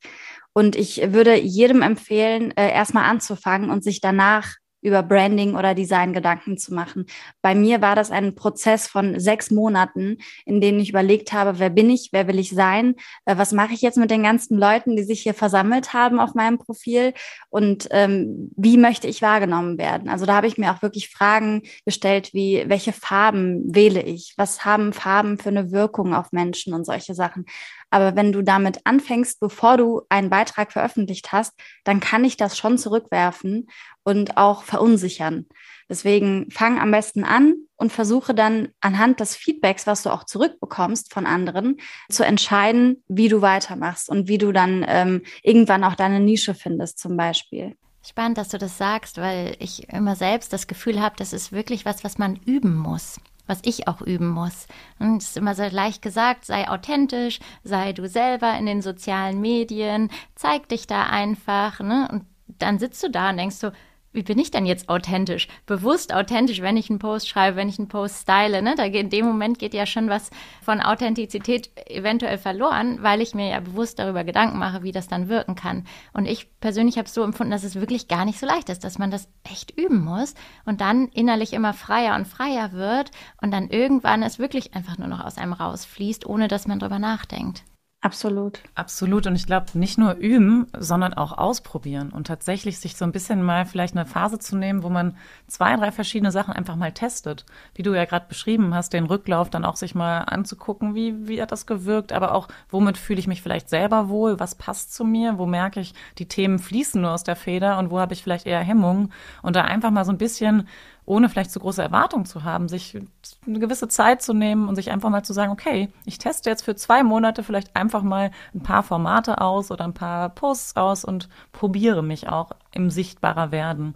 Und 0.53 0.77
ich 0.77 1.11
würde 1.11 1.35
jedem 1.35 1.81
empfehlen, 1.81 2.55
äh, 2.55 2.71
erstmal 2.71 3.09
anzufangen 3.09 3.69
und 3.69 3.83
sich 3.83 3.99
danach 3.99 4.55
über 4.85 5.03
Branding 5.03 5.55
oder 5.55 5.73
Design 5.73 6.13
Gedanken 6.13 6.57
zu 6.57 6.73
machen. 6.73 7.05
Bei 7.41 7.55
mir 7.55 7.81
war 7.81 7.95
das 7.95 8.11
ein 8.11 8.35
Prozess 8.35 8.87
von 8.87 9.19
sechs 9.19 9.51
Monaten, 9.51 10.19
in 10.45 10.61
denen 10.61 10.79
ich 10.79 10.89
überlegt 10.89 11.33
habe, 11.33 11.59
wer 11.59 11.69
bin 11.69 11.89
ich, 11.89 12.09
wer 12.11 12.27
will 12.27 12.39
ich 12.39 12.51
sein, 12.51 12.95
äh, 13.25 13.35
was 13.37 13.51
mache 13.51 13.73
ich 13.73 13.81
jetzt 13.81 13.97
mit 13.97 14.11
den 14.11 14.23
ganzen 14.23 14.57
Leuten, 14.57 14.95
die 14.95 15.03
sich 15.03 15.21
hier 15.21 15.33
versammelt 15.33 15.93
haben 15.93 16.19
auf 16.19 16.35
meinem 16.35 16.57
Profil 16.57 17.13
und 17.49 17.87
ähm, 17.91 18.51
wie 18.55 18.77
möchte 18.77 19.07
ich 19.07 19.21
wahrgenommen 19.21 19.77
werden. 19.77 20.07
Also 20.07 20.25
da 20.25 20.35
habe 20.35 20.47
ich 20.47 20.57
mir 20.57 20.71
auch 20.71 20.81
wirklich 20.81 21.09
Fragen 21.09 21.63
gestellt, 21.85 22.33
wie 22.33 22.63
welche 22.67 22.93
Farben 22.93 23.63
wähle 23.73 24.01
ich, 24.01 24.33
was 24.37 24.65
haben 24.65 24.93
Farben 24.93 25.37
für 25.37 25.49
eine 25.49 25.71
Wirkung 25.71 26.13
auf 26.13 26.31
Menschen 26.31 26.73
und 26.73 26.85
solche 26.85 27.15
Sachen. 27.15 27.45
Aber 27.89 28.15
wenn 28.15 28.31
du 28.31 28.41
damit 28.41 28.79
anfängst, 28.83 29.39
bevor 29.39 29.77
du 29.77 30.01
einen 30.09 30.29
Beitrag 30.29 30.71
veröffentlicht 30.71 31.31
hast, 31.31 31.53
dann 31.83 31.99
kann 31.99 32.23
ich 32.23 32.37
das 32.37 32.57
schon 32.57 32.77
zurückwerfen 32.77 33.67
und 34.03 34.37
auch 34.37 34.63
verunsichern. 34.63 35.45
Deswegen 35.87 36.49
fang 36.49 36.79
am 36.79 36.91
besten 36.91 37.23
an 37.23 37.55
und 37.75 37.91
versuche 37.91 38.33
dann 38.33 38.69
anhand 38.81 39.19
des 39.19 39.35
Feedbacks, 39.35 39.85
was 39.85 40.03
du 40.03 40.09
auch 40.09 40.23
zurückbekommst 40.23 41.13
von 41.13 41.25
anderen, 41.27 41.77
zu 42.09 42.25
entscheiden, 42.25 43.03
wie 43.07 43.29
du 43.29 43.41
weitermachst 43.41 44.09
und 44.09 44.27
wie 44.27 44.39
du 44.39 44.51
dann 44.51 44.83
ähm, 44.87 45.21
irgendwann 45.43 45.83
auch 45.83 45.95
deine 45.95 46.19
Nische 46.19 46.55
findest, 46.55 46.99
zum 46.99 47.17
Beispiel. 47.17 47.75
Spannend, 48.03 48.37
dass 48.37 48.49
du 48.49 48.57
das 48.57 48.77
sagst, 48.77 49.17
weil 49.17 49.55
ich 49.59 49.89
immer 49.89 50.15
selbst 50.15 50.53
das 50.53 50.67
Gefühl 50.67 51.01
habe, 51.01 51.15
das 51.17 51.33
ist 51.33 51.51
wirklich 51.51 51.85
was, 51.85 52.03
was 52.03 52.17
man 52.17 52.35
üben 52.35 52.75
muss 52.75 53.19
was 53.47 53.59
ich 53.63 53.87
auch 53.87 54.01
üben 54.01 54.29
muss. 54.29 54.67
Und 54.99 55.21
es 55.21 55.29
ist 55.29 55.37
immer 55.37 55.55
so 55.55 55.63
leicht 55.63 56.01
gesagt, 56.01 56.45
sei 56.45 56.69
authentisch, 56.69 57.39
sei 57.63 57.93
du 57.93 58.07
selber 58.07 58.57
in 58.57 58.65
den 58.65 58.81
sozialen 58.81 59.41
Medien, 59.41 60.09
zeig 60.35 60.69
dich 60.69 60.87
da 60.87 61.03
einfach, 61.03 61.79
ne? 61.79 62.07
Und 62.11 62.25
dann 62.59 62.79
sitzt 62.79 63.03
du 63.03 63.09
da 63.09 63.29
und 63.29 63.37
denkst 63.37 63.55
so, 63.55 63.71
wie 64.15 64.23
bin 64.23 64.39
ich 64.39 64.49
denn 64.49 64.65
jetzt 64.65 64.89
authentisch? 64.89 65.47
Bewusst 65.65 66.13
authentisch, 66.13 66.61
wenn 66.61 66.77
ich 66.77 66.89
einen 66.89 66.99
Post 66.99 67.27
schreibe, 67.27 67.57
wenn 67.57 67.69
ich 67.69 67.77
einen 67.77 67.87
Post 67.87 68.21
style, 68.21 68.61
ne? 68.61 68.75
Da 68.75 68.87
geht, 68.89 69.03
in 69.03 69.09
dem 69.09 69.25
Moment 69.25 69.59
geht 69.59 69.73
ja 69.73 69.85
schon 69.85 70.09
was 70.09 70.31
von 70.61 70.81
Authentizität 70.81 71.69
eventuell 71.89 72.37
verloren, 72.37 72.99
weil 73.01 73.21
ich 73.21 73.35
mir 73.35 73.49
ja 73.49 73.59
bewusst 73.59 73.99
darüber 73.99 74.23
Gedanken 74.23 74.57
mache, 74.57 74.83
wie 74.83 74.91
das 74.91 75.07
dann 75.07 75.29
wirken 75.29 75.55
kann. 75.55 75.85
Und 76.13 76.25
ich 76.25 76.47
persönlich 76.59 76.97
habe 76.97 77.07
es 77.07 77.13
so 77.13 77.23
empfunden, 77.23 77.51
dass 77.51 77.63
es 77.63 77.75
wirklich 77.75 78.07
gar 78.07 78.25
nicht 78.25 78.39
so 78.39 78.45
leicht 78.45 78.69
ist, 78.69 78.83
dass 78.83 78.97
man 78.97 79.11
das 79.11 79.27
echt 79.43 79.77
üben 79.77 80.03
muss 80.03 80.33
und 80.65 80.81
dann 80.81 81.09
innerlich 81.09 81.53
immer 81.53 81.73
freier 81.73 82.15
und 82.15 82.27
freier 82.27 82.71
wird 82.71 83.11
und 83.41 83.51
dann 83.51 83.69
irgendwann 83.69 84.23
es 84.23 84.39
wirklich 84.39 84.73
einfach 84.73 84.97
nur 84.97 85.07
noch 85.07 85.23
aus 85.23 85.37
einem 85.37 85.53
rausfließt, 85.53 86.25
ohne 86.25 86.47
dass 86.47 86.67
man 86.67 86.79
drüber 86.79 86.99
nachdenkt. 86.99 87.63
Absolut. 88.05 88.61
Absolut. 88.75 89.25
Und 89.25 89.35
ich 89.35 89.47
glaube, 89.47 89.65
nicht 89.73 89.97
nur 89.97 90.13
üben, 90.13 90.67
sondern 90.77 91.15
auch 91.15 91.35
ausprobieren 91.35 92.11
und 92.11 92.27
tatsächlich 92.27 92.77
sich 92.77 92.97
so 92.97 93.03
ein 93.03 93.11
bisschen 93.11 93.41
mal 93.41 93.65
vielleicht 93.65 93.95
eine 93.97 94.05
Phase 94.05 94.37
zu 94.37 94.55
nehmen, 94.55 94.83
wo 94.83 94.89
man 94.89 95.17
zwei, 95.47 95.75
drei 95.75 95.91
verschiedene 95.91 96.31
Sachen 96.31 96.53
einfach 96.53 96.75
mal 96.75 96.91
testet. 96.91 97.47
Wie 97.73 97.81
du 97.81 97.95
ja 97.95 98.05
gerade 98.05 98.27
beschrieben 98.29 98.75
hast, 98.75 98.93
den 98.93 99.05
Rücklauf 99.05 99.49
dann 99.49 99.65
auch 99.65 99.75
sich 99.75 99.95
mal 99.95 100.19
anzugucken, 100.19 100.93
wie, 100.93 101.27
wie 101.27 101.41
hat 101.41 101.51
das 101.51 101.65
gewirkt, 101.65 102.13
aber 102.13 102.35
auch, 102.35 102.47
womit 102.69 102.99
fühle 102.99 103.17
ich 103.17 103.25
mich 103.25 103.41
vielleicht 103.41 103.69
selber 103.69 104.07
wohl, 104.07 104.39
was 104.39 104.53
passt 104.53 104.93
zu 104.93 105.03
mir, 105.03 105.39
wo 105.39 105.47
merke 105.47 105.79
ich, 105.79 105.95
die 106.19 106.27
Themen 106.27 106.59
fließen 106.59 107.01
nur 107.01 107.09
aus 107.09 107.23
der 107.23 107.35
Feder 107.35 107.79
und 107.79 107.89
wo 107.89 107.97
habe 107.97 108.13
ich 108.13 108.21
vielleicht 108.21 108.45
eher 108.45 108.59
Hemmungen 108.59 109.13
und 109.41 109.55
da 109.55 109.63
einfach 109.63 109.89
mal 109.89 110.05
so 110.05 110.11
ein 110.11 110.19
bisschen 110.19 110.67
ohne 111.05 111.29
vielleicht 111.29 111.51
zu 111.51 111.59
große 111.59 111.83
Erwartungen 111.83 112.25
zu 112.25 112.43
haben, 112.43 112.67
sich 112.67 112.97
eine 113.45 113.59
gewisse 113.59 113.87
Zeit 113.87 114.21
zu 114.21 114.33
nehmen 114.33 114.67
und 114.67 114.75
sich 114.75 114.91
einfach 114.91 115.09
mal 115.09 115.23
zu 115.23 115.33
sagen, 115.33 115.51
okay, 115.51 115.89
ich 116.05 116.17
teste 116.17 116.49
jetzt 116.49 116.63
für 116.63 116.75
zwei 116.75 117.03
Monate 117.03 117.43
vielleicht 117.43 117.75
einfach 117.75 118.01
mal 118.01 118.31
ein 118.53 118.63
paar 118.63 118.83
Formate 118.83 119.39
aus 119.39 119.69
oder 119.71 119.85
ein 119.85 119.93
paar 119.93 120.29
Posts 120.29 120.75
aus 120.77 121.05
und 121.05 121.29
probiere 121.51 122.01
mich 122.01 122.27
auch 122.27 122.51
im 122.71 122.89
sichtbarer 122.89 123.51
werden. 123.51 123.95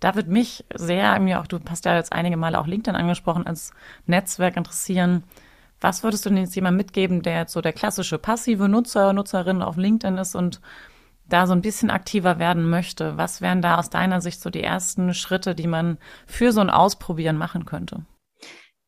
Da 0.00 0.14
wird 0.14 0.28
mich 0.28 0.64
sehr, 0.74 1.18
mir 1.20 1.40
auch, 1.40 1.46
du 1.46 1.58
hast 1.68 1.84
ja 1.84 1.96
jetzt 1.96 2.12
einige 2.12 2.36
Male 2.36 2.58
auch 2.58 2.66
LinkedIn 2.66 2.98
angesprochen, 2.98 3.46
als 3.46 3.72
Netzwerk 4.06 4.56
interessieren. 4.56 5.24
Was 5.80 6.02
würdest 6.02 6.24
du 6.24 6.30
denn 6.30 6.38
jetzt 6.38 6.54
jemandem 6.54 6.78
mitgeben, 6.78 7.22
der 7.22 7.40
jetzt 7.40 7.52
so 7.52 7.60
der 7.60 7.72
klassische 7.72 8.18
passive 8.18 8.68
Nutzer, 8.68 9.12
Nutzerin 9.12 9.60
auf 9.60 9.76
LinkedIn 9.76 10.16
ist 10.16 10.34
und 10.34 10.60
da 11.28 11.46
so 11.46 11.52
ein 11.52 11.62
bisschen 11.62 11.90
aktiver 11.90 12.38
werden 12.38 12.68
möchte, 12.68 13.16
was 13.16 13.40
wären 13.40 13.62
da 13.62 13.78
aus 13.78 13.90
deiner 13.90 14.20
Sicht 14.20 14.40
so 14.40 14.50
die 14.50 14.62
ersten 14.62 15.14
Schritte, 15.14 15.54
die 15.54 15.66
man 15.66 15.98
für 16.26 16.52
so 16.52 16.60
ein 16.60 16.70
Ausprobieren 16.70 17.36
machen 17.36 17.64
könnte? 17.64 18.04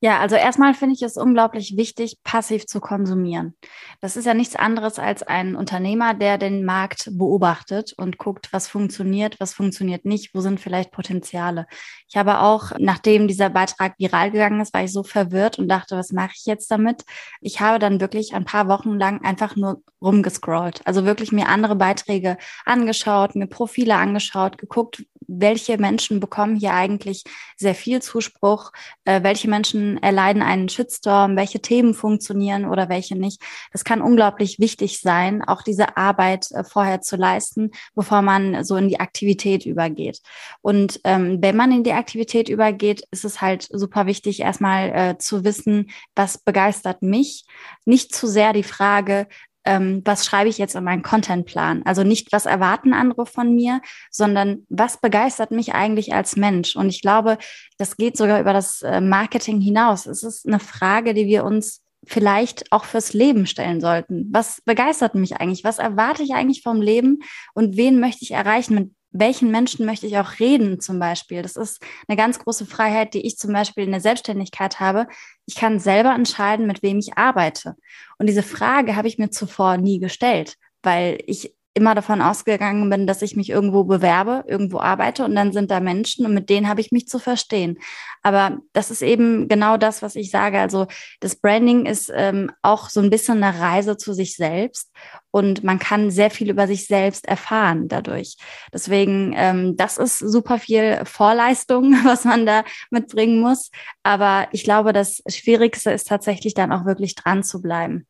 Ja, 0.02 0.18
also 0.18 0.34
erstmal 0.34 0.72
finde 0.72 0.94
ich 0.94 1.02
es 1.02 1.18
unglaublich 1.18 1.76
wichtig, 1.76 2.16
passiv 2.24 2.66
zu 2.66 2.80
konsumieren. 2.80 3.54
Das 4.00 4.16
ist 4.16 4.24
ja 4.24 4.32
nichts 4.32 4.56
anderes 4.56 4.98
als 4.98 5.22
ein 5.22 5.54
Unternehmer, 5.54 6.14
der 6.14 6.38
den 6.38 6.64
Markt 6.64 7.10
beobachtet 7.12 7.92
und 7.98 8.16
guckt, 8.16 8.50
was 8.50 8.66
funktioniert, 8.66 9.38
was 9.40 9.52
funktioniert 9.52 10.06
nicht, 10.06 10.34
wo 10.34 10.40
sind 10.40 10.58
vielleicht 10.58 10.90
Potenziale. 10.90 11.66
Ich 12.08 12.16
habe 12.16 12.40
auch, 12.40 12.72
nachdem 12.78 13.28
dieser 13.28 13.50
Beitrag 13.50 13.92
viral 13.98 14.30
gegangen 14.30 14.62
ist, 14.62 14.72
war 14.72 14.82
ich 14.84 14.92
so 14.92 15.02
verwirrt 15.02 15.58
und 15.58 15.68
dachte, 15.68 15.98
was 15.98 16.12
mache 16.12 16.32
ich 16.34 16.46
jetzt 16.46 16.70
damit? 16.70 17.04
Ich 17.42 17.60
habe 17.60 17.78
dann 17.78 18.00
wirklich 18.00 18.32
ein 18.34 18.46
paar 18.46 18.68
Wochen 18.68 18.98
lang 18.98 19.22
einfach 19.22 19.54
nur 19.54 19.82
rumgescrollt. 20.00 20.80
Also 20.86 21.04
wirklich 21.04 21.30
mir 21.30 21.48
andere 21.48 21.76
Beiträge 21.76 22.38
angeschaut, 22.64 23.34
mir 23.36 23.48
Profile 23.48 23.96
angeschaut, 23.96 24.56
geguckt, 24.56 25.04
welche 25.30 25.78
Menschen 25.78 26.20
bekommen 26.20 26.56
hier 26.56 26.74
eigentlich 26.74 27.24
sehr 27.56 27.74
viel 27.74 28.02
Zuspruch, 28.02 28.72
äh, 29.04 29.22
welche 29.22 29.48
Menschen 29.48 30.02
erleiden 30.02 30.42
einen 30.42 30.68
Shitstorm, 30.68 31.36
welche 31.36 31.60
Themen 31.60 31.94
funktionieren 31.94 32.64
oder 32.64 32.88
welche 32.88 33.16
nicht. 33.16 33.42
Das 33.72 33.84
kann 33.84 34.02
unglaublich 34.02 34.58
wichtig 34.58 35.00
sein, 35.00 35.42
auch 35.42 35.62
diese 35.62 35.96
Arbeit 35.96 36.50
äh, 36.50 36.64
vorher 36.64 37.00
zu 37.00 37.16
leisten, 37.16 37.70
bevor 37.94 38.22
man 38.22 38.64
so 38.64 38.76
in 38.76 38.88
die 38.88 39.00
Aktivität 39.00 39.66
übergeht. 39.66 40.20
Und 40.62 41.00
ähm, 41.04 41.38
wenn 41.40 41.56
man 41.56 41.72
in 41.72 41.84
die 41.84 41.92
Aktivität 41.92 42.48
übergeht, 42.48 43.02
ist 43.10 43.24
es 43.24 43.40
halt 43.40 43.68
super 43.70 44.06
wichtig, 44.06 44.40
erstmal 44.40 44.90
äh, 44.90 45.18
zu 45.18 45.44
wissen, 45.44 45.90
was 46.14 46.38
begeistert 46.38 47.02
mich. 47.02 47.44
Nicht 47.84 48.14
zu 48.14 48.26
sehr 48.26 48.52
die 48.52 48.62
Frage, 48.62 49.28
ähm, 49.64 50.02
was 50.04 50.24
schreibe 50.24 50.48
ich 50.48 50.58
jetzt 50.58 50.74
in 50.74 50.84
meinen 50.84 51.02
Contentplan? 51.02 51.82
Also 51.84 52.02
nicht, 52.02 52.32
was 52.32 52.46
erwarten 52.46 52.92
andere 52.92 53.26
von 53.26 53.54
mir, 53.54 53.80
sondern 54.10 54.66
was 54.68 55.00
begeistert 55.00 55.50
mich 55.50 55.74
eigentlich 55.74 56.14
als 56.14 56.36
Mensch? 56.36 56.76
Und 56.76 56.88
ich 56.88 57.02
glaube, 57.02 57.38
das 57.78 57.96
geht 57.96 58.16
sogar 58.16 58.40
über 58.40 58.52
das 58.52 58.82
äh, 58.82 59.00
Marketing 59.00 59.60
hinaus. 59.60 60.06
Es 60.06 60.22
ist 60.22 60.46
eine 60.46 60.60
Frage, 60.60 61.14
die 61.14 61.26
wir 61.26 61.44
uns 61.44 61.82
vielleicht 62.06 62.72
auch 62.72 62.84
fürs 62.84 63.12
Leben 63.12 63.46
stellen 63.46 63.80
sollten. 63.80 64.28
Was 64.32 64.62
begeistert 64.62 65.14
mich 65.14 65.36
eigentlich? 65.36 65.64
Was 65.64 65.78
erwarte 65.78 66.22
ich 66.22 66.32
eigentlich 66.32 66.62
vom 66.62 66.80
Leben? 66.80 67.18
Und 67.54 67.76
wen 67.76 68.00
möchte 68.00 68.24
ich 68.24 68.30
erreichen? 68.30 68.74
Mit 68.74 68.90
welchen 69.12 69.50
Menschen 69.50 69.86
möchte 69.86 70.06
ich 70.06 70.18
auch 70.18 70.38
reden 70.38 70.80
zum 70.80 70.98
Beispiel? 70.98 71.42
Das 71.42 71.56
ist 71.56 71.82
eine 72.06 72.16
ganz 72.16 72.38
große 72.38 72.66
Freiheit, 72.66 73.14
die 73.14 73.26
ich 73.26 73.38
zum 73.38 73.52
Beispiel 73.52 73.84
in 73.84 73.90
der 73.90 74.00
Selbstständigkeit 74.00 74.80
habe. 74.80 75.06
Ich 75.46 75.56
kann 75.56 75.80
selber 75.80 76.14
entscheiden, 76.14 76.66
mit 76.66 76.82
wem 76.82 76.98
ich 76.98 77.18
arbeite. 77.18 77.74
Und 78.18 78.28
diese 78.28 78.42
Frage 78.42 78.96
habe 78.96 79.08
ich 79.08 79.18
mir 79.18 79.30
zuvor 79.30 79.76
nie 79.76 79.98
gestellt, 79.98 80.56
weil 80.82 81.18
ich 81.26 81.54
immer 81.74 81.94
davon 81.94 82.20
ausgegangen 82.20 82.90
bin, 82.90 83.06
dass 83.06 83.22
ich 83.22 83.36
mich 83.36 83.48
irgendwo 83.48 83.84
bewerbe, 83.84 84.44
irgendwo 84.48 84.80
arbeite 84.80 85.24
und 85.24 85.34
dann 85.36 85.52
sind 85.52 85.70
da 85.70 85.78
Menschen 85.78 86.26
und 86.26 86.34
mit 86.34 86.50
denen 86.50 86.68
habe 86.68 86.80
ich 86.80 86.90
mich 86.90 87.06
zu 87.06 87.20
verstehen. 87.20 87.78
Aber 88.22 88.58
das 88.72 88.90
ist 88.90 89.02
eben 89.02 89.46
genau 89.46 89.76
das, 89.76 90.02
was 90.02 90.16
ich 90.16 90.30
sage. 90.30 90.58
Also 90.58 90.88
das 91.20 91.36
Branding 91.36 91.86
ist 91.86 92.10
ähm, 92.14 92.50
auch 92.62 92.90
so 92.90 93.00
ein 93.00 93.10
bisschen 93.10 93.42
eine 93.42 93.58
Reise 93.60 93.96
zu 93.96 94.12
sich 94.12 94.34
selbst 94.34 94.90
und 95.30 95.62
man 95.62 95.78
kann 95.78 96.10
sehr 96.10 96.30
viel 96.30 96.50
über 96.50 96.66
sich 96.66 96.88
selbst 96.88 97.26
erfahren 97.26 97.86
dadurch. 97.86 98.36
Deswegen, 98.72 99.32
ähm, 99.36 99.76
das 99.76 99.96
ist 99.96 100.18
super 100.18 100.58
viel 100.58 101.04
Vorleistung, 101.04 101.92
was 102.04 102.24
man 102.24 102.46
da 102.46 102.64
mitbringen 102.90 103.40
muss. 103.40 103.70
Aber 104.02 104.48
ich 104.50 104.64
glaube, 104.64 104.92
das 104.92 105.22
Schwierigste 105.28 105.92
ist 105.92 106.08
tatsächlich 106.08 106.54
dann 106.54 106.72
auch 106.72 106.84
wirklich 106.84 107.14
dran 107.14 107.44
zu 107.44 107.62
bleiben. 107.62 108.06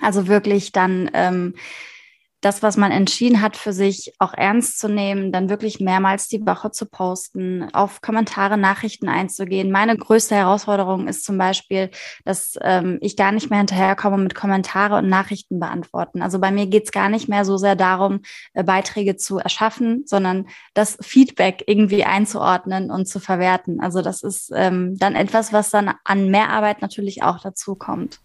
Also 0.00 0.28
wirklich 0.28 0.72
dann 0.72 1.10
ähm, 1.14 1.54
das, 2.40 2.62
was 2.62 2.76
man 2.76 2.90
entschieden 2.90 3.42
hat, 3.42 3.56
für 3.56 3.72
sich 3.72 4.14
auch 4.18 4.32
ernst 4.32 4.78
zu 4.78 4.88
nehmen, 4.88 5.30
dann 5.30 5.50
wirklich 5.50 5.78
mehrmals 5.78 6.28
die 6.28 6.44
Woche 6.46 6.70
zu 6.70 6.86
posten, 6.86 7.68
auf 7.74 8.00
Kommentare, 8.00 8.56
Nachrichten 8.56 9.08
einzugehen. 9.08 9.70
Meine 9.70 9.96
größte 9.96 10.34
Herausforderung 10.34 11.06
ist 11.06 11.24
zum 11.24 11.36
Beispiel, 11.36 11.90
dass 12.24 12.58
ähm, 12.62 12.98
ich 13.02 13.16
gar 13.16 13.32
nicht 13.32 13.50
mehr 13.50 13.58
hinterherkomme 13.58 14.16
mit 14.18 14.34
Kommentare 14.34 14.96
und 14.96 15.08
Nachrichten 15.08 15.60
beantworten. 15.60 16.22
Also 16.22 16.38
bei 16.38 16.50
mir 16.50 16.66
geht's 16.66 16.92
gar 16.92 17.10
nicht 17.10 17.28
mehr 17.28 17.44
so 17.44 17.58
sehr 17.58 17.76
darum, 17.76 18.20
äh, 18.54 18.64
Beiträge 18.64 19.16
zu 19.16 19.38
erschaffen, 19.38 20.04
sondern 20.06 20.48
das 20.72 20.96
Feedback 21.02 21.64
irgendwie 21.66 22.04
einzuordnen 22.04 22.90
und 22.90 23.06
zu 23.06 23.20
verwerten. 23.20 23.80
Also 23.80 24.00
das 24.00 24.22
ist 24.22 24.50
ähm, 24.54 24.96
dann 24.96 25.14
etwas, 25.14 25.52
was 25.52 25.70
dann 25.70 25.92
an 26.04 26.30
Mehrarbeit 26.30 26.80
natürlich 26.80 27.22
auch 27.22 27.40
dazu 27.40 27.74
kommt. 27.74 28.20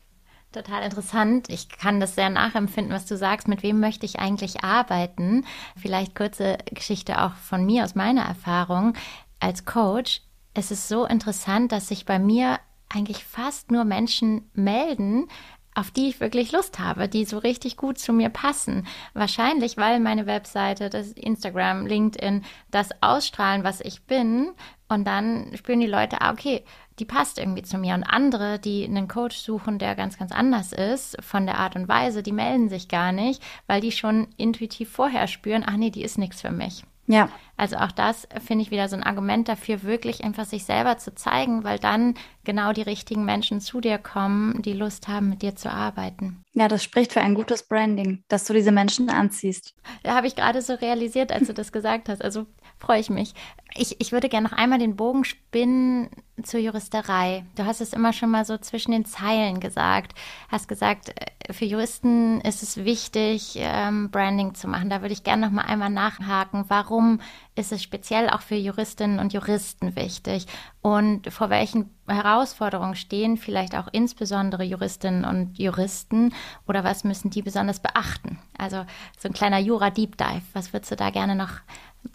Total 0.55 0.83
interessant. 0.83 1.49
Ich 1.49 1.67
kann 1.67 1.99
das 1.99 2.15
sehr 2.15 2.29
nachempfinden, 2.29 2.93
was 2.93 3.05
du 3.05 3.17
sagst. 3.17 3.49
Mit 3.49 3.61
wem 3.61 3.81
möchte 3.81 4.05
ich 4.05 4.19
eigentlich 4.19 4.63
arbeiten? 4.63 5.43
Vielleicht 5.75 6.15
kurze 6.15 6.57
Geschichte 6.71 7.21
auch 7.21 7.33
von 7.33 7.65
mir 7.65 7.83
aus 7.83 7.93
meiner 7.93 8.21
Erfahrung 8.21 8.93
als 9.41 9.65
Coach. 9.65 10.21
Es 10.53 10.71
ist 10.71 10.87
so 10.87 11.03
interessant, 11.03 11.73
dass 11.73 11.89
sich 11.89 12.05
bei 12.05 12.19
mir 12.19 12.57
eigentlich 12.87 13.25
fast 13.25 13.69
nur 13.69 13.83
Menschen 13.83 14.49
melden, 14.53 15.27
auf 15.75 15.91
die 15.91 16.07
ich 16.07 16.19
wirklich 16.19 16.51
Lust 16.53 16.79
habe, 16.79 17.07
die 17.07 17.25
so 17.25 17.37
richtig 17.37 17.77
gut 17.77 17.99
zu 17.99 18.13
mir 18.13 18.29
passen. 18.29 18.87
Wahrscheinlich, 19.13 19.77
weil 19.77 19.99
meine 19.99 20.25
Webseite, 20.25 20.89
das 20.89 21.11
Instagram, 21.11 21.85
LinkedIn 21.85 22.43
das 22.71 22.89
ausstrahlen, 23.01 23.63
was 23.63 23.81
ich 23.81 24.03
bin. 24.03 24.51
Und 24.87 25.05
dann 25.05 25.51
spüren 25.55 25.81
die 25.81 25.87
Leute, 25.87 26.21
ah, 26.21 26.31
okay, 26.31 26.63
die 26.99 27.05
passt 27.05 27.37
irgendwie 27.37 27.63
zu 27.63 27.77
mir. 27.77 27.93
Und 27.93 28.03
andere, 28.03 28.57
die 28.57 28.85
einen 28.85 29.09
Coach 29.09 29.37
suchen, 29.37 29.77
der 29.77 29.95
ganz, 29.95 30.17
ganz 30.17 30.31
anders 30.31 30.71
ist, 30.71 31.17
von 31.21 31.45
der 31.45 31.59
Art 31.59 31.75
und 31.75 31.89
Weise, 31.89 32.23
die 32.23 32.31
melden 32.31 32.69
sich 32.69 32.87
gar 32.87 33.11
nicht, 33.11 33.43
weil 33.67 33.81
die 33.81 33.91
schon 33.91 34.27
intuitiv 34.37 34.89
vorher 34.89 35.27
spüren, 35.27 35.65
ach 35.67 35.75
nee, 35.75 35.89
die 35.89 36.03
ist 36.03 36.17
nichts 36.17 36.41
für 36.41 36.51
mich. 36.51 36.83
Ja. 37.07 37.29
Also 37.57 37.77
auch 37.77 37.91
das 37.91 38.27
finde 38.45 38.63
ich 38.63 38.71
wieder 38.71 38.89
so 38.89 38.97
ein 38.97 39.03
Argument 39.03 39.47
dafür, 39.47 39.83
wirklich 39.83 40.23
einfach 40.25 40.43
sich 40.45 40.65
selber 40.65 40.97
zu 40.97 41.15
zeigen, 41.15 41.63
weil 41.63 41.79
dann 41.79 42.15
genau 42.43 42.73
die 42.73 42.81
richtigen 42.81 43.23
Menschen 43.23 43.61
zu 43.61 43.79
dir 43.79 43.97
kommen, 43.97 44.61
die 44.61 44.73
Lust 44.73 45.07
haben, 45.07 45.29
mit 45.29 45.41
dir 45.41 45.55
zu 45.55 45.71
arbeiten. 45.71 46.43
Ja, 46.53 46.67
das 46.67 46.83
spricht 46.83 47.13
für 47.13 47.21
ein 47.21 47.33
gutes 47.33 47.63
Branding, 47.63 48.23
dass 48.27 48.43
du 48.45 48.53
diese 48.53 48.73
Menschen 48.73 49.09
anziehst. 49.09 49.73
Da 50.03 50.15
habe 50.15 50.27
ich 50.27 50.35
gerade 50.35 50.61
so 50.61 50.73
realisiert, 50.73 51.31
als 51.31 51.47
du 51.47 51.53
das 51.53 51.71
gesagt 51.71 52.09
hast. 52.09 52.21
Also 52.21 52.45
freue 52.85 52.99
ich 52.99 53.09
mich. 53.09 53.33
Ich, 53.77 53.99
ich 53.99 54.11
würde 54.11 54.29
gerne 54.29 54.47
noch 54.47 54.57
einmal 54.57 54.79
den 54.79 54.95
Bogen 54.95 55.25
spinnen 55.25 56.09
zur 56.43 56.59
Juristerei. 56.59 57.43
Du 57.55 57.65
hast 57.65 57.81
es 57.81 57.93
immer 57.93 58.13
schon 58.13 58.29
mal 58.29 58.45
so 58.45 58.57
zwischen 58.57 58.91
den 58.91 59.05
Zeilen 59.05 59.59
gesagt. 59.59 60.13
Hast 60.49 60.67
gesagt, 60.67 61.09
äh, 61.09 61.53
für 61.53 61.65
Juristen 61.65 62.41
ist 62.41 62.63
es 62.63 62.77
wichtig, 62.77 63.55
ähm, 63.57 64.11
Branding 64.11 64.53
zu 64.53 64.67
machen. 64.67 64.89
Da 64.89 65.01
würde 65.01 65.13
ich 65.13 65.23
gerne 65.23 65.45
noch 65.45 65.51
mal 65.51 65.63
einmal 65.63 65.89
nachhaken. 65.89 66.65
Warum 66.67 67.19
ist 67.55 67.71
es 67.71 67.83
speziell 67.83 68.29
auch 68.29 68.41
für 68.41 68.55
Juristinnen 68.55 69.19
und 69.19 69.33
Juristen 69.33 69.95
wichtig? 69.95 70.45
Und 70.81 71.33
vor 71.33 71.49
welchen 71.49 71.89
Herausforderungen 72.07 72.95
stehen 72.95 73.37
vielleicht 73.37 73.75
auch 73.75 73.87
insbesondere 73.91 74.63
Juristinnen 74.63 75.25
und 75.25 75.57
Juristen? 75.57 76.33
Oder 76.67 76.83
was 76.83 77.03
müssen 77.03 77.29
die 77.29 77.41
besonders 77.41 77.79
beachten? 77.79 78.39
Also 78.57 78.85
so 79.19 79.27
ein 79.27 79.33
kleiner 79.33 79.59
Jura-Deep 79.59 80.17
Dive. 80.17 80.43
Was 80.53 80.71
würdest 80.71 80.91
du 80.91 80.95
da 80.95 81.09
gerne 81.09 81.35
noch 81.35 81.61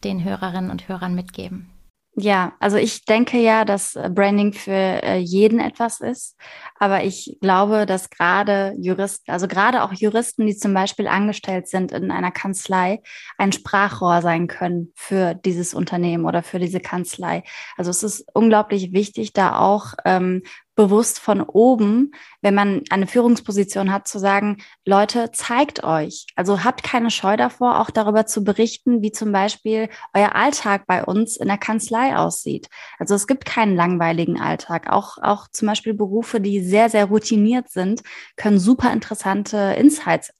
den 0.05 0.25
Hörerinnen 0.25 0.71
und 0.71 0.89
Hörern 0.89 1.15
mitgeben? 1.15 1.71
Ja, 2.17 2.55
also 2.59 2.77
ich 2.77 3.05
denke 3.05 3.39
ja, 3.39 3.65
dass 3.65 3.95
äh, 3.95 4.11
Branding 4.13 4.53
für 4.53 4.73
äh, 4.73 5.19
jeden 5.19 5.61
etwas 5.61 6.01
ist. 6.01 6.37
Aber 6.79 7.05
ich 7.05 7.39
glaube, 7.41 7.87
dass 7.87 8.11
gerade 8.11 8.75
Juristen, 8.79 9.31
also 9.31 9.47
gerade 9.47 9.83
auch 9.85 9.93
Juristen, 9.93 10.47
die 10.47 10.57
zum 10.57 10.75
Beispiel 10.75 11.07
angestellt 11.07 11.69
sind 11.69 11.93
in 11.93 12.11
einer 12.11 12.33
Kanzlei, 12.33 13.01
ein 13.39 13.53
Sprachrohr 13.53 14.23
sein 14.23 14.49
können 14.49 14.93
für 14.97 15.35
dieses 15.35 15.73
Unternehmen 15.73 16.25
oder 16.25 16.43
für 16.43 16.59
diese 16.59 16.81
Kanzlei. 16.81 17.45
Also 17.77 17.91
es 17.91 18.03
ist 18.03 18.29
unglaublich 18.35 18.93
wichtig, 18.93 19.33
da 19.33 19.59
auch 19.59 19.95
ähm, 20.05 20.43
bewusst 20.81 21.19
von 21.19 21.43
oben, 21.43 22.13
wenn 22.41 22.55
man 22.55 22.83
eine 22.89 23.07
Führungsposition 23.07 23.93
hat, 23.93 24.09
zu 24.09 24.19
sagen, 24.19 24.63
Leute, 24.87 25.31
zeigt 25.31 25.85
euch. 25.85 26.27
Also 26.37 26.65
habt 26.65 26.83
keine 26.83 27.11
Scheu 27.11 27.37
davor, 27.37 27.81
auch 27.81 27.91
darüber 27.91 28.25
zu 28.25 28.45
berichten, 28.45 29.03
wie 29.03 29.13
zum 29.13 29.31
Beispiel 29.31 29.91
euer 30.15 30.35
Alltag 30.35 30.87
bei 30.87 31.05
uns 31.05 31.37
in 31.37 31.49
der 31.49 31.59
Kanzlei 31.59 32.17
aussieht. 32.17 32.69
Also 32.99 33.15
es 33.15 33.27
gibt 33.27 33.45
keinen 33.45 33.77
langweiligen 33.77 34.41
Alltag. 34.41 34.91
Auch, 34.91 35.19
auch 35.19 35.49
zum 35.49 35.69
Beispiel 35.69 35.93
Berufe, 35.93 36.41
die 36.41 36.63
sehr, 36.63 36.89
sehr 36.89 37.07
routiniert 37.07 37.69
sind, 37.69 38.03
können 38.37 38.59
super 38.59 38.91
interessante 38.91 39.75
Insights 39.79 40.33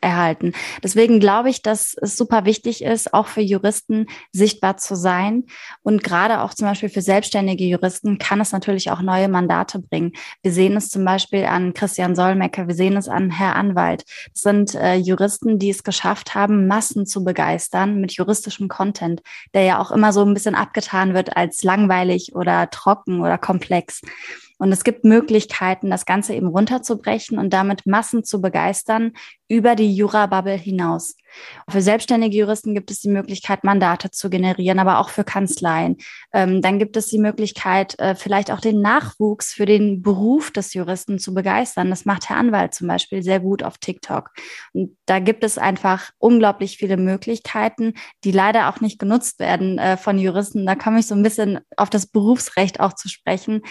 erhalten. 0.00 0.52
Deswegen 0.82 1.20
glaube 1.20 1.50
ich, 1.50 1.62
dass 1.62 1.96
es 2.00 2.16
super 2.16 2.44
wichtig 2.44 2.82
ist, 2.82 3.14
auch 3.14 3.26
für 3.26 3.40
Juristen 3.40 4.06
sichtbar 4.32 4.76
zu 4.76 4.94
sein. 4.94 5.44
Und 5.82 6.02
gerade 6.02 6.42
auch 6.42 6.54
zum 6.54 6.68
Beispiel 6.68 6.88
für 6.88 7.02
selbstständige 7.02 7.64
Juristen 7.64 8.18
kann 8.18 8.40
es 8.40 8.52
natürlich 8.52 8.90
auch 8.90 9.00
neue 9.00 9.28
Mandate 9.28 9.78
bringen. 9.78 10.12
Wir 10.42 10.52
sehen 10.52 10.76
es 10.76 10.88
zum 10.88 11.04
Beispiel 11.04 11.44
an 11.44 11.74
Christian 11.74 12.14
Solmecke, 12.14 12.68
wir 12.68 12.74
sehen 12.74 12.96
es 12.96 13.08
an 13.08 13.30
Herr 13.30 13.56
Anwalt. 13.56 14.04
Das 14.32 14.42
sind 14.42 14.74
äh, 14.74 14.96
Juristen, 14.96 15.58
die 15.58 15.70
es 15.70 15.84
geschafft 15.84 16.34
haben, 16.34 16.66
Massen 16.66 17.06
zu 17.06 17.24
begeistern 17.24 18.00
mit 18.00 18.12
juristischem 18.12 18.68
Content, 18.68 19.22
der 19.54 19.62
ja 19.62 19.80
auch 19.80 19.90
immer 19.90 20.12
so 20.12 20.24
ein 20.24 20.34
bisschen 20.34 20.54
abgetan 20.54 21.14
wird 21.14 21.36
als 21.36 21.62
langweilig 21.62 22.34
oder 22.34 22.70
trocken 22.70 23.20
oder 23.20 23.38
komplex. 23.38 24.00
Und 24.58 24.72
es 24.72 24.84
gibt 24.84 25.04
Möglichkeiten, 25.04 25.90
das 25.90 26.06
Ganze 26.06 26.34
eben 26.34 26.46
runterzubrechen 26.46 27.38
und 27.38 27.50
damit 27.50 27.86
Massen 27.86 28.24
zu 28.24 28.40
begeistern 28.40 29.12
über 29.48 29.74
die 29.74 29.94
Jura-Bubble 29.94 30.56
hinaus. 30.56 31.16
Für 31.68 31.82
selbstständige 31.82 32.38
Juristen 32.38 32.74
gibt 32.74 32.90
es 32.90 33.00
die 33.00 33.08
Möglichkeit, 33.08 33.64
Mandate 33.64 34.10
zu 34.10 34.30
generieren, 34.30 34.78
aber 34.78 34.98
auch 35.00 35.08
für 35.08 35.24
Kanzleien. 35.24 35.96
Ähm, 36.32 36.62
dann 36.62 36.78
gibt 36.78 36.96
es 36.96 37.08
die 37.08 37.18
Möglichkeit, 37.18 37.98
äh, 37.98 38.14
vielleicht 38.14 38.50
auch 38.50 38.60
den 38.60 38.80
Nachwuchs 38.80 39.52
für 39.52 39.66
den 39.66 40.02
Beruf 40.02 40.50
des 40.50 40.74
Juristen 40.74 41.18
zu 41.18 41.34
begeistern. 41.34 41.90
Das 41.90 42.04
macht 42.04 42.28
Herr 42.28 42.36
Anwalt 42.36 42.74
zum 42.74 42.86
Beispiel 42.86 43.22
sehr 43.22 43.40
gut 43.40 43.62
auf 43.62 43.78
TikTok. 43.78 44.30
Und 44.72 44.96
da 45.06 45.18
gibt 45.18 45.44
es 45.44 45.58
einfach 45.58 46.10
unglaublich 46.18 46.76
viele 46.76 46.96
Möglichkeiten, 46.96 47.94
die 48.22 48.32
leider 48.32 48.68
auch 48.68 48.80
nicht 48.80 48.98
genutzt 48.98 49.40
werden 49.40 49.78
äh, 49.78 49.96
von 49.96 50.18
Juristen. 50.18 50.64
Da 50.66 50.76
komme 50.76 51.00
ich 51.00 51.06
so 51.06 51.14
ein 51.14 51.22
bisschen 51.22 51.58
auf 51.76 51.90
das 51.90 52.06
Berufsrecht 52.06 52.80
auch 52.80 52.92
zu 52.94 53.08
sprechen 53.08 53.62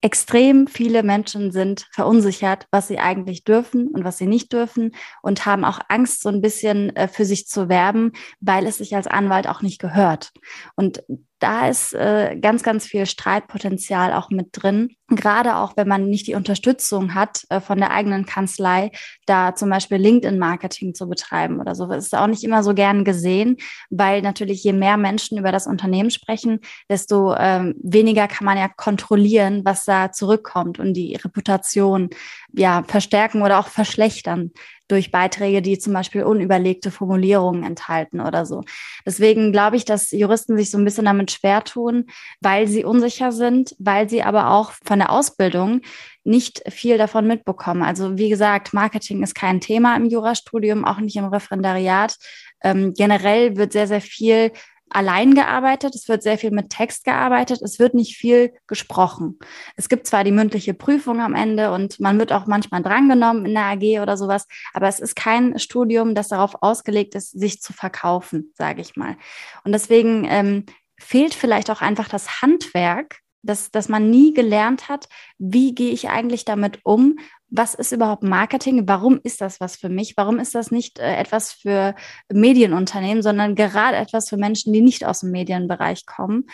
extrem 0.00 0.66
viele 0.66 1.02
Menschen 1.02 1.50
sind 1.50 1.86
verunsichert, 1.92 2.66
was 2.70 2.88
sie 2.88 2.98
eigentlich 2.98 3.44
dürfen 3.44 3.88
und 3.88 4.04
was 4.04 4.18
sie 4.18 4.26
nicht 4.26 4.52
dürfen 4.52 4.94
und 5.22 5.44
haben 5.44 5.64
auch 5.64 5.80
Angst, 5.88 6.22
so 6.22 6.28
ein 6.28 6.40
bisschen 6.40 6.94
äh, 6.94 7.08
für 7.08 7.24
sich 7.24 7.46
zu 7.48 7.68
werben, 7.68 8.12
weil 8.40 8.66
es 8.66 8.78
sich 8.78 8.94
als 8.94 9.06
Anwalt 9.06 9.48
auch 9.48 9.62
nicht 9.62 9.80
gehört. 9.80 10.30
Und 10.76 11.02
da 11.38 11.68
ist 11.68 11.94
äh, 11.94 12.36
ganz, 12.40 12.62
ganz 12.62 12.86
viel 12.86 13.06
Streitpotenzial 13.06 14.12
auch 14.12 14.30
mit 14.30 14.48
drin. 14.52 14.96
Gerade 15.08 15.56
auch, 15.56 15.76
wenn 15.76 15.88
man 15.88 16.08
nicht 16.08 16.26
die 16.26 16.34
Unterstützung 16.34 17.14
hat 17.14 17.44
äh, 17.48 17.60
von 17.60 17.78
der 17.78 17.92
eigenen 17.92 18.26
Kanzlei, 18.26 18.90
da 19.24 19.54
zum 19.54 19.70
Beispiel 19.70 19.98
LinkedIn-Marketing 19.98 20.94
zu 20.94 21.08
betreiben 21.08 21.60
oder 21.60 21.74
so. 21.74 21.86
Das 21.86 22.04
ist 22.04 22.14
auch 22.16 22.26
nicht 22.26 22.44
immer 22.44 22.62
so 22.62 22.74
gern 22.74 23.04
gesehen, 23.04 23.56
weil 23.88 24.20
natürlich 24.22 24.64
je 24.64 24.72
mehr 24.72 24.96
Menschen 24.96 25.38
über 25.38 25.52
das 25.52 25.66
Unternehmen 25.66 26.10
sprechen, 26.10 26.60
desto 26.90 27.34
ähm, 27.36 27.74
weniger 27.82 28.26
kann 28.26 28.44
man 28.44 28.58
ja 28.58 28.68
kontrollieren, 28.68 29.64
was 29.64 29.84
da 29.84 30.10
zurückkommt 30.10 30.78
und 30.78 30.94
die 30.94 31.14
Reputation 31.14 32.10
ja 32.52 32.82
verstärken 32.86 33.42
oder 33.42 33.60
auch 33.60 33.68
verschlechtern 33.68 34.52
durch 34.88 35.10
Beiträge, 35.10 35.62
die 35.62 35.78
zum 35.78 35.92
Beispiel 35.92 36.24
unüberlegte 36.24 36.90
Formulierungen 36.90 37.62
enthalten 37.62 38.20
oder 38.20 38.46
so. 38.46 38.62
Deswegen 39.06 39.52
glaube 39.52 39.76
ich, 39.76 39.84
dass 39.84 40.10
Juristen 40.10 40.56
sich 40.56 40.70
so 40.70 40.78
ein 40.78 40.84
bisschen 40.84 41.04
damit 41.04 41.30
schwer 41.30 41.62
tun, 41.62 42.06
weil 42.40 42.66
sie 42.66 42.84
unsicher 42.84 43.30
sind, 43.30 43.76
weil 43.78 44.08
sie 44.08 44.22
aber 44.22 44.50
auch 44.50 44.72
von 44.84 44.98
der 44.98 45.10
Ausbildung 45.10 45.82
nicht 46.24 46.62
viel 46.68 46.98
davon 46.98 47.26
mitbekommen. 47.26 47.82
Also 47.82 48.18
wie 48.18 48.28
gesagt, 48.28 48.74
Marketing 48.74 49.22
ist 49.22 49.34
kein 49.34 49.60
Thema 49.60 49.96
im 49.96 50.06
Jurastudium, 50.06 50.84
auch 50.84 50.98
nicht 50.98 51.16
im 51.16 51.26
Referendariat. 51.26 52.16
Ähm, 52.62 52.92
generell 52.94 53.56
wird 53.56 53.72
sehr, 53.72 53.86
sehr 53.86 54.00
viel 54.00 54.52
allein 54.90 55.34
gearbeitet, 55.34 55.94
es 55.94 56.08
wird 56.08 56.22
sehr 56.22 56.38
viel 56.38 56.50
mit 56.50 56.70
Text 56.70 57.04
gearbeitet, 57.04 57.62
es 57.62 57.78
wird 57.78 57.94
nicht 57.94 58.16
viel 58.16 58.52
gesprochen. 58.66 59.38
Es 59.76 59.88
gibt 59.88 60.06
zwar 60.06 60.24
die 60.24 60.32
mündliche 60.32 60.74
Prüfung 60.74 61.20
am 61.20 61.34
Ende 61.34 61.72
und 61.72 62.00
man 62.00 62.18
wird 62.18 62.32
auch 62.32 62.46
manchmal 62.46 62.82
drangenommen 62.82 63.46
in 63.46 63.54
der 63.54 63.64
AG 63.64 64.02
oder 64.02 64.16
sowas, 64.16 64.46
aber 64.72 64.88
es 64.88 65.00
ist 65.00 65.16
kein 65.16 65.58
Studium, 65.58 66.14
das 66.14 66.28
darauf 66.28 66.62
ausgelegt 66.62 67.14
ist, 67.14 67.38
sich 67.38 67.60
zu 67.60 67.72
verkaufen, 67.72 68.52
sage 68.54 68.80
ich 68.80 68.96
mal. 68.96 69.16
Und 69.64 69.72
deswegen 69.72 70.26
ähm, 70.28 70.66
fehlt 70.98 71.34
vielleicht 71.34 71.70
auch 71.70 71.80
einfach 71.80 72.08
das 72.08 72.42
Handwerk, 72.42 73.20
dass, 73.42 73.70
dass 73.70 73.88
man 73.88 74.10
nie 74.10 74.34
gelernt 74.34 74.88
hat, 74.88 75.08
wie 75.38 75.74
gehe 75.74 75.92
ich 75.92 76.08
eigentlich 76.08 76.44
damit 76.44 76.80
um, 76.82 77.18
was 77.50 77.74
ist 77.74 77.92
überhaupt 77.92 78.22
Marketing? 78.22 78.86
Warum 78.86 79.20
ist 79.22 79.40
das 79.40 79.60
was 79.60 79.76
für 79.76 79.88
mich? 79.88 80.16
Warum 80.16 80.38
ist 80.38 80.54
das 80.54 80.70
nicht 80.70 80.98
äh, 80.98 81.16
etwas 81.16 81.52
für 81.52 81.94
Medienunternehmen, 82.30 83.22
sondern 83.22 83.54
gerade 83.54 83.96
etwas 83.96 84.28
für 84.28 84.36
Menschen, 84.36 84.72
die 84.72 84.80
nicht 84.80 85.06
aus 85.06 85.20
dem 85.20 85.30
Medienbereich 85.30 86.06
kommen? 86.06 86.46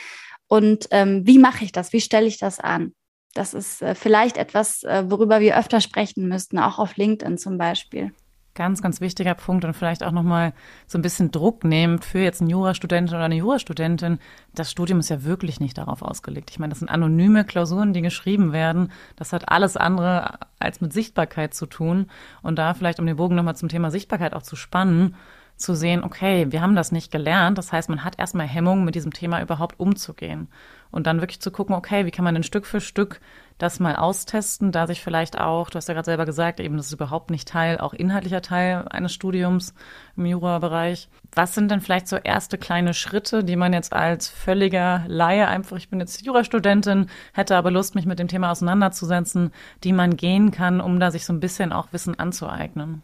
Und 0.47 0.87
ähm, 0.91 1.27
wie 1.27 1.39
mache 1.39 1.65
ich 1.65 1.73
das? 1.73 1.93
Wie 1.93 2.01
stelle 2.01 2.27
ich 2.27 2.39
das 2.39 2.61
an? 2.61 2.95
Das 3.35 3.55
ist 3.55 3.83
äh, 3.83 3.95
vielleicht 3.95 4.37
etwas, 4.37 4.85
äh, 4.85 5.05
worüber 5.09 5.41
wir 5.41 5.59
öfter 5.59 5.81
sprechen 5.81 6.29
müssten, 6.29 6.59
auch 6.59 6.79
auf 6.79 6.97
LinkedIn 6.97 7.39
zum 7.39 7.59
Beispiel. 7.59 8.13
Ganz, 8.55 8.83
ganz 8.83 9.01
wichtiger 9.01 9.35
Punkt 9.35 9.65
und 9.65 9.75
vielleicht 9.75 10.05
auch 10.05 10.13
nochmal 10.13 10.53
so 10.87 10.97
ein 10.97 11.03
bisschen 11.03 11.33
Druck 11.33 11.65
nehmen 11.65 12.01
für 12.01 12.21
jetzt 12.21 12.41
einen 12.41 12.51
Jurastudentin 12.51 13.17
oder 13.17 13.25
eine 13.25 13.35
Jurastudentin. 13.35 14.21
Das 14.55 14.71
Studium 14.71 15.01
ist 15.01 15.09
ja 15.09 15.25
wirklich 15.25 15.59
nicht 15.59 15.77
darauf 15.77 16.03
ausgelegt. 16.03 16.51
Ich 16.51 16.61
meine, 16.61 16.71
das 16.71 16.79
sind 16.79 16.89
anonyme 16.89 17.45
Klausuren, 17.45 17.93
die 17.93 18.01
geschrieben 18.01 18.53
werden. 18.53 18.93
Das 19.17 19.33
hat 19.33 19.49
alles 19.49 19.77
andere 19.77 20.39
als 20.61 20.81
mit 20.81 20.93
Sichtbarkeit 20.93 21.53
zu 21.53 21.67
tun. 21.67 22.07
Und 22.43 22.57
da 22.57 22.75
vielleicht, 22.75 23.01
um 23.01 23.07
den 23.07 23.17
Bogen 23.17 23.35
nochmal 23.35 23.57
zum 23.57 23.69
Thema 23.69 23.91
Sichtbarkeit 23.91 24.35
auch 24.35 24.43
zu 24.43 24.55
spannen, 24.55 25.17
zu 25.57 25.75
sehen, 25.75 26.05
okay, 26.05 26.51
wir 26.51 26.63
haben 26.63 26.77
das 26.77 26.93
nicht 26.93 27.11
gelernt. 27.11 27.59
Das 27.59 27.73
heißt, 27.73 27.89
man 27.89 28.05
hat 28.05 28.19
erstmal 28.19 28.47
Hemmungen, 28.47 28.85
mit 28.85 28.95
diesem 28.95 29.13
Thema 29.13 29.43
überhaupt 29.43 29.79
umzugehen. 29.81 30.49
Und 30.95 31.09
dann 31.09 31.21
wirklich 31.21 31.41
zu 31.41 31.51
gucken, 31.51 31.75
okay, 31.75 32.07
wie 32.07 32.13
kann 32.13 32.25
man 32.25 32.35
denn 32.35 32.45
Stück 32.45 32.67
für 32.67 32.81
Stück 32.81 33.21
das 33.59 33.81
mal 33.81 33.97
austesten, 33.97 34.71
da 34.71 34.87
sich 34.87 35.03
vielleicht 35.03 35.41
auch, 35.41 35.69
du 35.69 35.77
hast 35.77 35.89
ja 35.89 35.95
gerade 35.95 36.05
selber 36.05 36.25
gesagt, 36.25 36.61
eben 36.61 36.77
das 36.77 36.87
ist 36.87 36.93
überhaupt 36.93 37.31
nicht 37.31 37.49
Teil, 37.49 37.79
auch 37.79 37.95
inhaltlicher 37.95 38.43
Teil 38.43 38.87
eines 38.89 39.13
Studiums 39.13 39.75
im 40.17 40.27
Jura-Bereich. 40.27 41.09
Was 41.35 41.53
sind 41.53 41.69
denn 41.73 41.81
vielleicht 41.81 42.07
so 42.07 42.15
erste 42.17 42.59
kleine 42.59 42.95
Schritte, 42.95 43.43
die 43.43 43.57
man 43.57 43.73
jetzt 43.73 43.93
als 43.93 44.29
völliger 44.29 45.03
Laie 45.09 45.49
einfach, 45.49 45.77
ich 45.79 45.91
bin 45.91 45.99
jetzt 45.99 46.25
Jurastudentin, 46.25 47.07
hätte 47.33 47.57
aber 47.57 47.73
Lust, 47.73 47.97
mich 47.97 48.07
mit 48.07 48.21
dem 48.21 48.29
Thema 48.29 48.53
auseinanderzusetzen, 48.53 49.51
die 49.83 49.93
man 49.93 50.17
gehen 50.17 50.53
kann, 50.53 50.81
um 50.81 51.01
da 51.01 51.11
sich 51.11 51.25
so 51.25 51.33
ein 51.33 51.41
bisschen 51.41 51.73
auch 51.73 51.93
Wissen 51.93 52.17
anzueignen? 52.17 53.03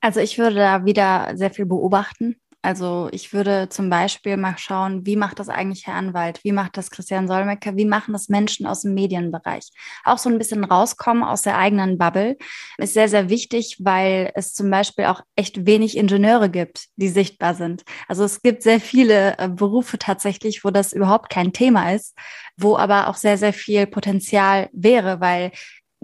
Also 0.00 0.20
ich 0.20 0.38
würde 0.38 0.56
da 0.56 0.86
wieder 0.86 1.32
sehr 1.34 1.50
viel 1.50 1.66
beobachten 1.66 2.36
Also 2.64 3.10
ich 3.12 3.34
würde 3.34 3.68
zum 3.68 3.90
Beispiel 3.90 4.38
mal 4.38 4.56
schauen, 4.56 5.04
wie 5.04 5.16
macht 5.16 5.38
das 5.38 5.50
eigentlich 5.50 5.86
Herr 5.86 5.96
Anwalt, 5.96 6.40
wie 6.44 6.52
macht 6.52 6.78
das 6.78 6.90
Christian 6.90 7.28
Solmecke, 7.28 7.76
wie 7.76 7.84
machen 7.84 8.14
das 8.14 8.30
Menschen 8.30 8.66
aus 8.66 8.80
dem 8.80 8.94
Medienbereich. 8.94 9.68
Auch 10.02 10.16
so 10.16 10.30
ein 10.30 10.38
bisschen 10.38 10.64
rauskommen 10.64 11.24
aus 11.24 11.42
der 11.42 11.58
eigenen 11.58 11.98
Bubble 11.98 12.38
ist 12.78 12.94
sehr, 12.94 13.10
sehr 13.10 13.28
wichtig, 13.28 13.76
weil 13.80 14.32
es 14.34 14.54
zum 14.54 14.70
Beispiel 14.70 15.04
auch 15.04 15.20
echt 15.36 15.66
wenig 15.66 15.94
Ingenieure 15.94 16.48
gibt, 16.48 16.86
die 16.96 17.10
sichtbar 17.10 17.54
sind. 17.54 17.84
Also 18.08 18.24
es 18.24 18.40
gibt 18.40 18.62
sehr 18.62 18.80
viele 18.80 19.36
äh, 19.36 19.50
Berufe 19.50 19.98
tatsächlich, 19.98 20.64
wo 20.64 20.70
das 20.70 20.94
überhaupt 20.94 21.28
kein 21.28 21.52
Thema 21.52 21.92
ist, 21.92 22.16
wo 22.56 22.78
aber 22.78 23.08
auch 23.08 23.16
sehr, 23.16 23.36
sehr 23.36 23.52
viel 23.52 23.86
Potenzial 23.86 24.70
wäre, 24.72 25.20
weil 25.20 25.52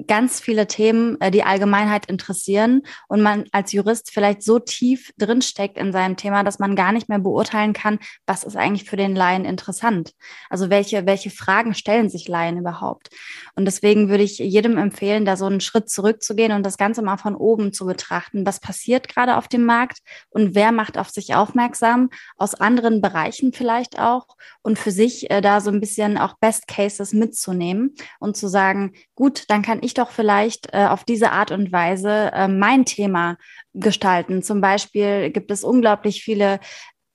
ganz 0.07 0.41
viele 0.41 0.67
Themen 0.67 1.21
äh, 1.21 1.31
die 1.31 1.43
Allgemeinheit 1.43 2.07
interessieren 2.07 2.83
und 3.09 3.23
man 3.23 3.45
als 3.53 3.73
Jurist 3.73 4.11
vielleicht 4.13 4.43
so 4.43 4.59
tief 4.59 5.13
drinsteckt 5.19 5.79
in 5.79 5.93
seinem 5.93 6.17
Thema, 6.17 6.45
dass 6.45 6.59
man 6.59 6.77
gar 6.77 6.93
nicht 6.93 7.09
mehr 7.09 7.18
beurteilen 7.18 7.72
kann, 7.72 7.99
was 8.27 8.45
ist 8.45 8.57
eigentlich 8.57 8.89
für 8.89 8.97
den 8.97 9.14
Laien 9.14 9.45
interessant. 9.45 10.12
Also 10.49 10.70
welche, 10.70 11.07
welche 11.07 11.31
Fragen 11.31 11.74
stellen 11.74 12.09
sich 12.09 12.29
Laien 12.29 12.59
überhaupt? 12.59 13.11
Und 13.55 13.64
deswegen 13.64 14.09
würde 14.09 14.24
ich 14.24 14.39
jedem 14.39 14.79
empfehlen, 14.79 15.24
da 15.24 15.37
so 15.37 15.47
einen 15.47 15.61
Schritt 15.61 15.91
zurückzugehen 15.91 16.53
und 16.53 16.64
das 16.64 16.79
Ganze 16.79 17.03
mal 17.03 17.16
von 17.16 17.35
oben 17.35 17.72
zu 17.72 17.87
betrachten. 17.87 18.47
Was 18.47 18.61
passiert 18.61 19.09
gerade 19.09 19.37
auf 19.37 19.49
dem 19.49 19.64
Markt 19.64 19.99
und 20.31 20.55
wer 20.55 20.72
macht 20.72 20.99
auf 20.99 21.11
sich 21.11 21.35
aufmerksam, 21.35 22.11
aus 22.37 22.55
anderen 22.55 23.01
Bereichen 23.01 23.53
vielleicht 23.53 23.99
auch 23.99 24.27
und 24.62 24.79
für 24.79 24.91
sich 24.91 25.31
äh, 25.31 25.41
da 25.41 25.61
so 25.61 25.70
ein 25.70 25.81
bisschen 25.81 26.18
auch 26.18 26.35
Best 26.39 26.66
Cases 26.66 27.12
mitzunehmen 27.12 27.95
und 28.18 28.37
zu 28.37 28.49
sagen, 28.49 28.93
gut, 29.14 29.45
dann 29.49 29.62
kann 29.62 29.81
ich 29.83 29.89
ich 29.91 29.95
doch 29.95 30.11
vielleicht 30.11 30.72
äh, 30.72 30.86
auf 30.86 31.05
diese 31.05 31.32
Art 31.32 31.51
und 31.51 31.72
Weise 31.72 32.30
äh, 32.32 32.49
mein 32.49 32.84
Thema 32.84 33.36
gestalten. 33.74 34.43
Zum 34.43 34.61
Beispiel 34.61 35.30
gibt 35.30 35.51
es 35.51 35.64
unglaublich 35.64 36.22
viele 36.22 36.61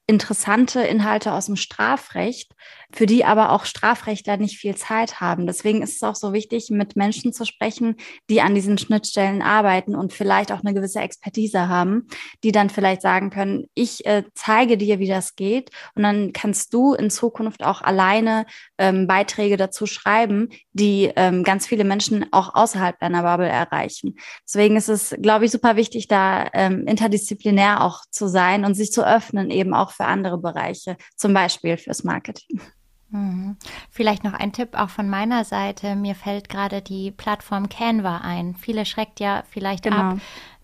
interessante 0.08 0.82
Inhalte 0.82 1.34
aus 1.34 1.48
dem 1.48 1.56
Strafrecht, 1.56 2.52
für 2.94 3.06
die 3.06 3.26
aber 3.26 3.52
auch 3.52 3.66
Strafrechtler 3.66 4.38
nicht 4.38 4.58
viel 4.58 4.76
Zeit 4.76 5.20
haben. 5.20 5.48
Deswegen 5.48 5.82
ist 5.82 5.96
es 5.96 6.04
auch 6.04 6.16
so 6.16 6.34
wichtig, 6.34 6.70
mit 6.70 6.96
Menschen 6.96 7.34
zu 7.34 7.46
sprechen, 7.46 7.96
die 8.30 8.42
an 8.42 8.56
diesen 8.56 8.78
Schnittstellen 8.78 9.42
arbeiten 9.42 9.96
und 9.96 10.14
vielleicht 10.14 10.52
auch 10.52 10.62
eine 10.64 10.74
gewisse 10.74 11.00
Expertise 11.00 11.68
haben, 11.68 12.08
die 12.44 12.52
dann 12.52 12.70
vielleicht 12.70 13.02
sagen 13.02 13.30
können, 13.30 13.66
ich 13.74 14.06
äh, 14.06 14.24
zeige 14.34 14.78
dir, 14.78 15.00
wie 15.00 15.08
das 15.08 15.36
geht 15.36 15.70
und 15.96 16.04
dann 16.04 16.34
kannst 16.34 16.74
du 16.74 16.94
in 16.94 17.10
Zukunft 17.10 17.64
auch 17.64 17.82
alleine 17.82 18.46
ähm, 18.78 19.08
Beiträge 19.08 19.58
dazu 19.58 19.86
schreiben, 19.86 20.50
die 20.74 21.12
ähm, 21.16 21.44
ganz 21.44 21.68
viele 21.68 21.84
Menschen 21.84 22.26
auch 22.32 22.56
außerhalb 22.56 23.00
deiner 23.00 23.24
Bubble 23.24 23.48
erreichen. 23.48 24.16
Deswegen 24.46 24.76
ist 24.76 24.90
es, 24.90 25.16
glaube 25.22 25.46
ich, 25.46 25.52
super 25.52 25.76
wichtig, 25.76 26.08
da 26.08 26.50
ähm, 26.54 26.86
interdisziplinär 26.88 27.84
auch 27.84 28.02
zu 28.10 28.28
sein 28.28 28.66
und 28.66 28.76
sich 28.76 28.92
zu 28.92 29.06
öffnen, 29.06 29.50
eben 29.50 29.74
auch 29.74 29.92
für 29.92 30.06
andere 30.06 30.38
Bereiche, 30.38 30.98
zum 31.16 31.34
Beispiel 31.34 31.78
fürs 31.78 32.04
Marketing. 32.04 32.62
Mhm. 33.16 33.58
Vielleicht 33.90 34.24
noch 34.24 34.34
ein 34.34 34.52
Tipp 34.52 34.78
auch 34.78 34.90
von 34.90 35.10
meiner 35.10 35.44
Seite. 35.46 35.96
Mir 35.96 36.16
fällt 36.16 36.50
gerade 36.50 36.82
die 36.82 37.12
Plattform 37.12 37.70
Canva 37.70 38.18
ein. 38.18 38.56
Viele 38.56 38.86
schreckt 38.86 39.20
ja 39.20 39.44
vielleicht 39.50 39.84
genau. 39.84 39.98
ab, 39.98 40.18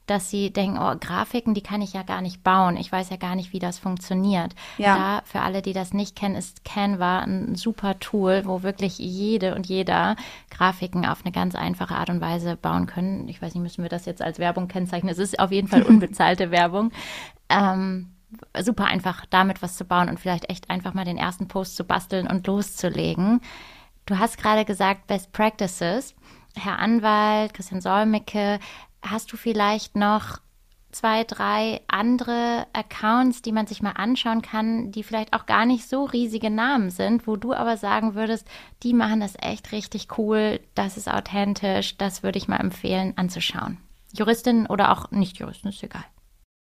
dass 0.05 0.29
sie 0.29 0.51
denken, 0.51 0.77
oh, 0.77 0.93
Grafiken, 0.99 1.53
die 1.53 1.61
kann 1.61 1.81
ich 1.81 1.93
ja 1.93 2.03
gar 2.03 2.21
nicht 2.21 2.43
bauen. 2.43 2.75
Ich 2.75 2.91
weiß 2.91 3.09
ja 3.09 3.15
gar 3.15 3.35
nicht, 3.35 3.53
wie 3.53 3.59
das 3.59 3.79
funktioniert. 3.79 4.53
Ja. 4.77 4.97
Da, 4.97 5.21
für 5.23 5.39
alle, 5.39 5.61
die 5.61 5.71
das 5.71 5.93
nicht 5.93 6.17
kennen, 6.17 6.35
ist 6.35 6.65
Canva 6.65 7.19
ein 7.19 7.55
super 7.55 7.97
Tool, 7.99 8.41
wo 8.45 8.63
wirklich 8.63 8.97
jede 8.99 9.55
und 9.55 9.67
jeder 9.67 10.17
Grafiken 10.49 11.05
auf 11.05 11.23
eine 11.23 11.31
ganz 11.31 11.55
einfache 11.55 11.95
Art 11.95 12.09
und 12.09 12.19
Weise 12.19 12.57
bauen 12.57 12.87
können. 12.87 13.29
Ich 13.29 13.41
weiß 13.41 13.53
nicht, 13.53 13.63
müssen 13.63 13.83
wir 13.83 13.89
das 13.89 14.05
jetzt 14.05 14.21
als 14.21 14.39
Werbung 14.39 14.67
kennzeichnen? 14.67 15.11
Es 15.11 15.19
ist 15.19 15.39
auf 15.39 15.51
jeden 15.51 15.69
Fall 15.69 15.83
unbezahlte 15.87 16.51
Werbung. 16.51 16.91
Ähm, 17.47 18.11
super 18.61 18.85
einfach, 18.85 19.25
damit 19.29 19.61
was 19.61 19.77
zu 19.77 19.85
bauen 19.85 20.09
und 20.09 20.19
vielleicht 20.19 20.49
echt 20.49 20.69
einfach 20.69 20.93
mal 20.93 21.05
den 21.05 21.17
ersten 21.17 21.47
Post 21.47 21.75
zu 21.75 21.83
basteln 21.83 22.27
und 22.27 22.47
loszulegen. 22.47 23.41
Du 24.05 24.17
hast 24.17 24.37
gerade 24.37 24.65
gesagt, 24.65 25.07
Best 25.07 25.31
Practices. 25.31 26.15
Herr 26.55 26.79
Anwalt, 26.79 27.53
Christian 27.53 27.81
Solmecke, 27.81 28.59
hast 29.01 29.31
du 29.31 29.37
vielleicht 29.37 29.95
noch 29.95 30.39
zwei, 30.91 31.23
drei 31.23 31.81
andere 31.87 32.67
Accounts, 32.73 33.41
die 33.41 33.51
man 33.51 33.67
sich 33.67 33.81
mal 33.81 33.91
anschauen 33.91 34.41
kann, 34.41 34.91
die 34.91 35.03
vielleicht 35.03 35.33
auch 35.33 35.45
gar 35.45 35.65
nicht 35.65 35.87
so 35.87 36.03
riesige 36.03 36.49
Namen 36.49 36.89
sind, 36.89 37.27
wo 37.27 37.37
du 37.37 37.53
aber 37.53 37.77
sagen 37.77 38.15
würdest, 38.15 38.47
die 38.83 38.93
machen 38.93 39.21
das 39.21 39.35
echt 39.39 39.71
richtig 39.71 40.17
cool, 40.17 40.59
das 40.75 40.97
ist 40.97 41.09
authentisch, 41.09 41.97
das 41.97 42.23
würde 42.23 42.37
ich 42.37 42.47
mal 42.47 42.59
empfehlen 42.59 43.13
anzuschauen. 43.15 43.77
Juristin 44.13 44.67
oder 44.67 44.91
auch 44.91 45.09
nicht 45.11 45.37
Juristin, 45.37 45.69
ist 45.69 45.83
egal. 45.83 46.03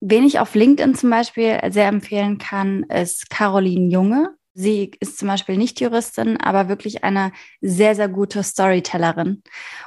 Wen 0.00 0.24
ich 0.24 0.38
auf 0.38 0.54
LinkedIn 0.54 0.94
zum 0.94 1.10
Beispiel 1.10 1.58
sehr 1.70 1.88
empfehlen 1.88 2.38
kann, 2.38 2.84
ist 2.84 3.30
Caroline 3.30 3.90
Junge. 3.90 4.34
Sie 4.54 4.90
ist 5.00 5.18
zum 5.18 5.28
Beispiel 5.28 5.56
nicht 5.56 5.80
Juristin, 5.80 6.38
aber 6.38 6.68
wirklich 6.68 7.04
eine 7.04 7.32
sehr, 7.60 7.94
sehr 7.94 8.08
gute 8.08 8.42
Storytellerin 8.42 9.42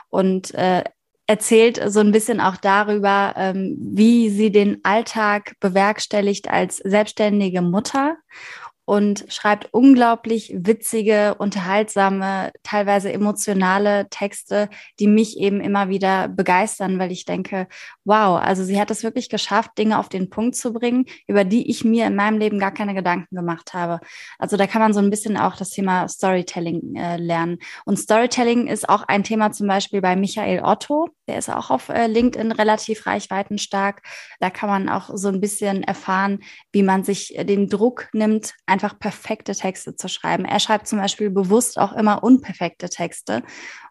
und 0.10 0.54
äh, 0.54 0.84
erzählt 1.30 1.80
so 1.86 2.00
ein 2.00 2.12
bisschen 2.12 2.42
auch 2.42 2.58
darüber, 2.58 3.36
ähm, 3.38 3.78
wie 3.80 4.30
sie 4.30 4.52
den 4.52 4.80
Alltag 4.84 5.54
bewerkstelligt 5.60 6.50
als 6.50 6.78
selbstständige 6.78 7.62
Mutter 7.62 8.18
und 8.90 9.24
schreibt 9.28 9.72
unglaublich 9.72 10.52
witzige, 10.56 11.36
unterhaltsame, 11.36 12.52
teilweise 12.64 13.14
emotionale 13.14 14.10
Texte, 14.10 14.68
die 14.98 15.06
mich 15.06 15.38
eben 15.38 15.62
immer 15.62 15.90
wieder 15.90 16.28
begeistern, 16.28 16.98
weil 16.98 17.12
ich 17.12 17.24
denke, 17.24 17.68
wow, 18.04 18.42
also 18.42 18.64
sie 18.64 18.82
hat 18.82 18.90
es 18.90 19.04
wirklich 19.04 19.30
geschafft, 19.30 19.78
Dinge 19.78 20.00
auf 20.00 20.10
den 20.10 20.32
Punkt 20.32 20.56
zu 20.56 20.74
bringen, 20.74 21.06
über 21.28 21.44
die 21.44 21.70
ich 21.70 21.86
mir 21.86 22.08
in 22.08 22.16
meinem 22.16 22.40
Leben 22.40 22.58
gar 22.58 22.74
keine 22.74 22.96
Gedanken 22.96 23.36
gemacht 23.36 23.76
habe. 23.76 24.00
Also 24.40 24.58
da 24.58 24.66
kann 24.66 24.82
man 24.82 24.94
so 24.94 25.02
ein 25.02 25.12
bisschen 25.12 25.38
auch 25.38 25.56
das 25.56 25.70
Thema 25.70 26.08
Storytelling 26.08 26.96
äh, 26.96 27.18
lernen. 27.18 27.60
Und 27.86 27.98
Storytelling 27.98 28.66
ist 28.66 28.90
auch 28.90 29.04
ein 29.04 29.24
Thema 29.24 29.52
zum 29.52 29.68
Beispiel 29.68 30.02
bei 30.02 30.16
Michael 30.16 30.64
Otto, 30.64 31.10
der 31.28 31.38
ist 31.38 31.50
auch 31.52 31.70
auf 31.70 31.90
äh, 31.90 32.08
LinkedIn 32.08 32.52
relativ 32.52 33.06
reichweitenstark. 33.06 34.02
Da 34.40 34.50
kann 34.50 34.68
man 34.68 34.90
auch 34.90 35.12
so 35.14 35.28
ein 35.28 35.40
bisschen 35.40 35.84
erfahren, 35.84 36.40
wie 36.72 36.82
man 36.82 37.04
sich 37.04 37.36
den 37.40 37.70
Druck 37.70 38.10
nimmt, 38.14 38.56
einfach 38.80 38.98
perfekte 38.98 39.54
Texte 39.54 39.96
zu 39.96 40.08
schreiben. 40.08 40.46
Er 40.46 40.60
schreibt 40.60 40.88
zum 40.88 41.00
Beispiel 41.00 41.30
bewusst 41.30 41.78
auch 41.78 41.92
immer 41.94 42.24
unperfekte 42.24 42.90
Texte. 42.90 43.44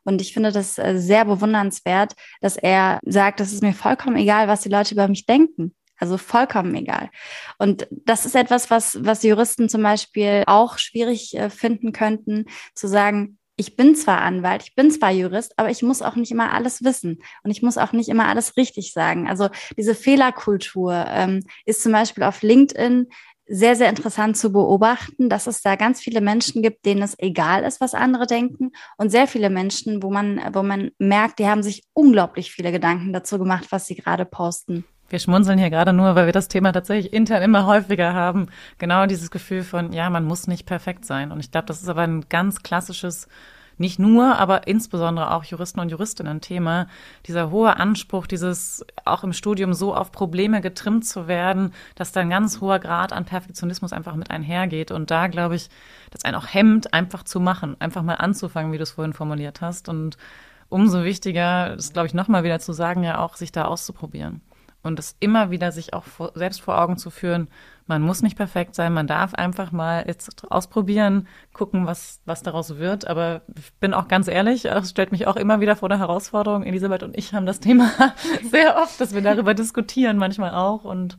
Und 0.05 0.23
ich 0.23 0.33
finde 0.33 0.51
das 0.51 0.79
äh, 0.79 0.97
sehr 0.97 1.27
bewundernswert, 1.27 2.15
dass 2.41 2.57
er 2.57 2.99
sagt, 3.05 3.41
es 3.41 3.53
ist 3.53 3.63
mir 3.63 3.75
vollkommen 3.75 4.17
egal, 4.17 4.49
was 4.49 4.63
die 4.63 4.71
Leute 4.71 4.95
über 4.95 5.07
mich 5.09 5.27
denken. 5.27 5.75
Also 5.99 6.17
vollkommen 6.17 6.75
egal. 6.75 7.11
Und 7.59 7.87
das 7.91 8.25
ist 8.25 8.37
etwas, 8.37 8.71
was, 8.71 8.99
was 9.05 9.23
Juristen 9.25 9.69
zum 9.69 9.83
Beispiel 9.83 10.45
auch 10.47 10.79
schwierig 10.79 11.37
äh, 11.37 11.51
finden 11.51 11.93
könnten, 11.93 12.47
zu 12.75 12.87
sagen, 12.87 13.39
ich 13.59 13.75
bin 13.75 13.97
zwar 13.97 14.23
Anwalt, 14.23 14.63
ich 14.63 14.77
bin 14.77 14.91
zwar 14.91 15.11
Jurist, 15.11 15.59
aber 15.59 15.69
ich 15.69 15.83
muss 15.83 16.01
auch 16.01 16.15
nicht 16.15 16.31
immer 16.31 16.53
alles 16.53 16.85
wissen 16.85 17.21
und 17.43 17.51
ich 17.51 17.61
muss 17.61 17.77
auch 17.77 17.93
nicht 17.93 18.09
immer 18.09 18.29
alles 18.29 18.57
richtig 18.57 18.93
sagen. 18.93 19.29
Also 19.29 19.49
diese 19.77 19.97
Fehlerkultur 19.97 21.05
ähm, 21.09 21.43
ist 21.67 21.83
zum 21.83 21.91
Beispiel 21.91 22.23
auf 22.23 22.43
LinkedIn 22.43 23.09
sehr, 23.49 23.77
sehr 23.77 23.89
interessant 23.89 24.37
zu 24.37 24.53
beobachten, 24.53 25.29
dass 25.29 25.47
es 25.47 25.63
da 25.63 25.77
ganz 25.77 26.01
viele 26.01 26.21
Menschen 26.21 26.63
gibt, 26.63 26.85
denen 26.85 27.03
es 27.03 27.15
egal 27.19 27.65
ist, 27.65 27.81
was 27.81 27.95
andere 27.95 28.27
denken 28.27 28.73
und 28.97 29.11
sehr 29.11 29.27
viele 29.27 29.51
Menschen, 29.51 30.03
wo 30.03 30.11
man, 30.11 30.41
wo 30.53 30.63
man 30.63 30.91
merkt, 30.99 31.39
die 31.39 31.47
haben 31.47 31.63
sich 31.63 31.85
unglaublich 31.95 32.53
viele 32.53 32.73
Gedanken 32.73 33.13
dazu 33.13 33.39
gemacht, 33.39 33.67
was 33.71 33.87
sie 33.87 33.97
gerade 33.97 34.25
posten. 34.25 34.85
Wir 35.11 35.19
schmunzeln 35.19 35.59
hier 35.59 35.71
gerade 35.71 35.95
nur, 35.95 36.15
weil 36.15 36.27
wir 36.27 36.33
das 36.35 36.49
Thema 36.49 36.73
tatsächlich 36.73 37.15
intern 37.15 37.43
immer 37.43 37.65
häufiger 37.65 38.13
haben. 38.13 38.49
Genau 38.77 39.07
dieses 39.07 39.31
Gefühl 39.31 39.63
von, 39.63 39.93
ja, 39.95 40.11
man 40.11 40.25
muss 40.25 40.47
nicht 40.47 40.67
perfekt 40.67 41.07
sein. 41.07 41.33
Und 41.33 41.41
ich 41.41 41.51
glaube, 41.51 41.67
das 41.67 41.81
ist 41.81 41.89
aber 41.89 42.03
ein 42.03 42.27
ganz 42.29 42.63
klassisches 42.63 43.27
nicht 43.79 43.99
nur, 43.99 44.37
aber 44.37 44.67
insbesondere 44.67 45.33
auch 45.33 45.45
Juristen 45.45 45.81
und 45.81 45.91
Juristinnen 45.91 46.41
Thema, 46.41 46.89
dieser 47.27 47.51
hohe 47.51 47.77
Anspruch, 47.77 48.27
dieses 48.27 48.85
auch 49.05 49.25
im 49.25 49.33
Studium 49.33 49.73
so 49.75 49.95
auf 49.95 50.13
Probleme 50.13 50.61
getrimmt 50.61 51.07
zu 51.07 51.29
werden, 51.29 51.73
dass 51.95 52.13
da 52.13 52.21
ein 52.21 52.31
ganz 52.31 52.61
hoher 52.61 52.79
Grad 52.79 53.13
an 53.13 53.25
Perfektionismus 53.25 53.93
einfach 53.93 54.17
mit 54.17 54.31
einhergeht. 54.31 54.91
Und 54.91 55.11
da 55.11 55.29
glaube 55.29 55.57
ich, 55.57 55.69
das 56.11 56.25
einen 56.25 56.37
auch 56.37 56.47
hemmt, 56.47 56.93
einfach 56.95 57.23
zu 57.23 57.41
machen, 57.41 57.77
einfach 57.81 58.03
mal 58.03 58.15
anzufangen, 58.15 58.73
wie 58.73 58.79
du 58.79 58.83
es 58.83 58.93
vorhin 58.93 59.13
formuliert 59.13 59.61
hast. 59.61 59.89
Und 59.89 60.17
umso 60.69 61.05
wichtiger 61.05 61.75
ist, 61.75 61.93
glaube 61.93 62.07
ich, 62.07 62.15
nochmal 62.15 62.45
wieder 62.45 62.61
zu 62.61 62.73
sagen, 62.73 63.03
ja 63.03 63.19
auch, 63.21 63.37
sich 63.37 63.53
da 63.53 63.65
auszuprobieren 63.65 64.41
und 64.89 64.99
es 64.99 65.17
immer 65.21 65.53
wieder 65.53 65.71
sich 65.71 65.95
auch 65.95 66.05
vor, 66.05 66.33
selbst 66.35 66.61
vor 66.61 66.81
Augen 66.81 66.97
zu 66.97 67.11
führen, 67.11 67.49
man 67.87 68.03
muss 68.03 68.23
nicht 68.23 68.37
perfekt 68.37 68.75
sein, 68.75 68.93
man 68.93 69.07
darf 69.07 69.35
einfach 69.35 69.73
mal 69.73 70.05
jetzt 70.07 70.51
ausprobieren, 70.51 71.27
gucken, 71.55 71.87
was, 71.87 72.21
was 72.27 72.43
daraus 72.43 72.77
wird. 72.77 73.07
Aber 73.07 73.41
ich 73.57 73.73
bin 73.75 73.95
auch 73.95 74.09
ganz 74.09 74.29
ehrlich, 74.29 74.67
es 74.67 74.91
stellt 74.91 75.11
mich 75.11 75.27
auch 75.27 75.37
immer 75.37 75.61
wieder 75.61 75.75
vor 75.75 75.89
der 75.89 75.99
Herausforderung. 75.99 76.65
Elisabeth 76.65 77.03
und 77.03 77.17
ich 77.17 77.33
haben 77.33 77.47
das 77.47 77.61
Thema 77.61 77.91
sehr 78.51 78.77
oft, 78.77 79.01
dass 79.01 79.15
wir 79.15 79.23
darüber 79.23 79.55
diskutieren, 79.55 80.19
manchmal 80.19 80.51
auch. 80.51 80.85
Und 80.85 81.17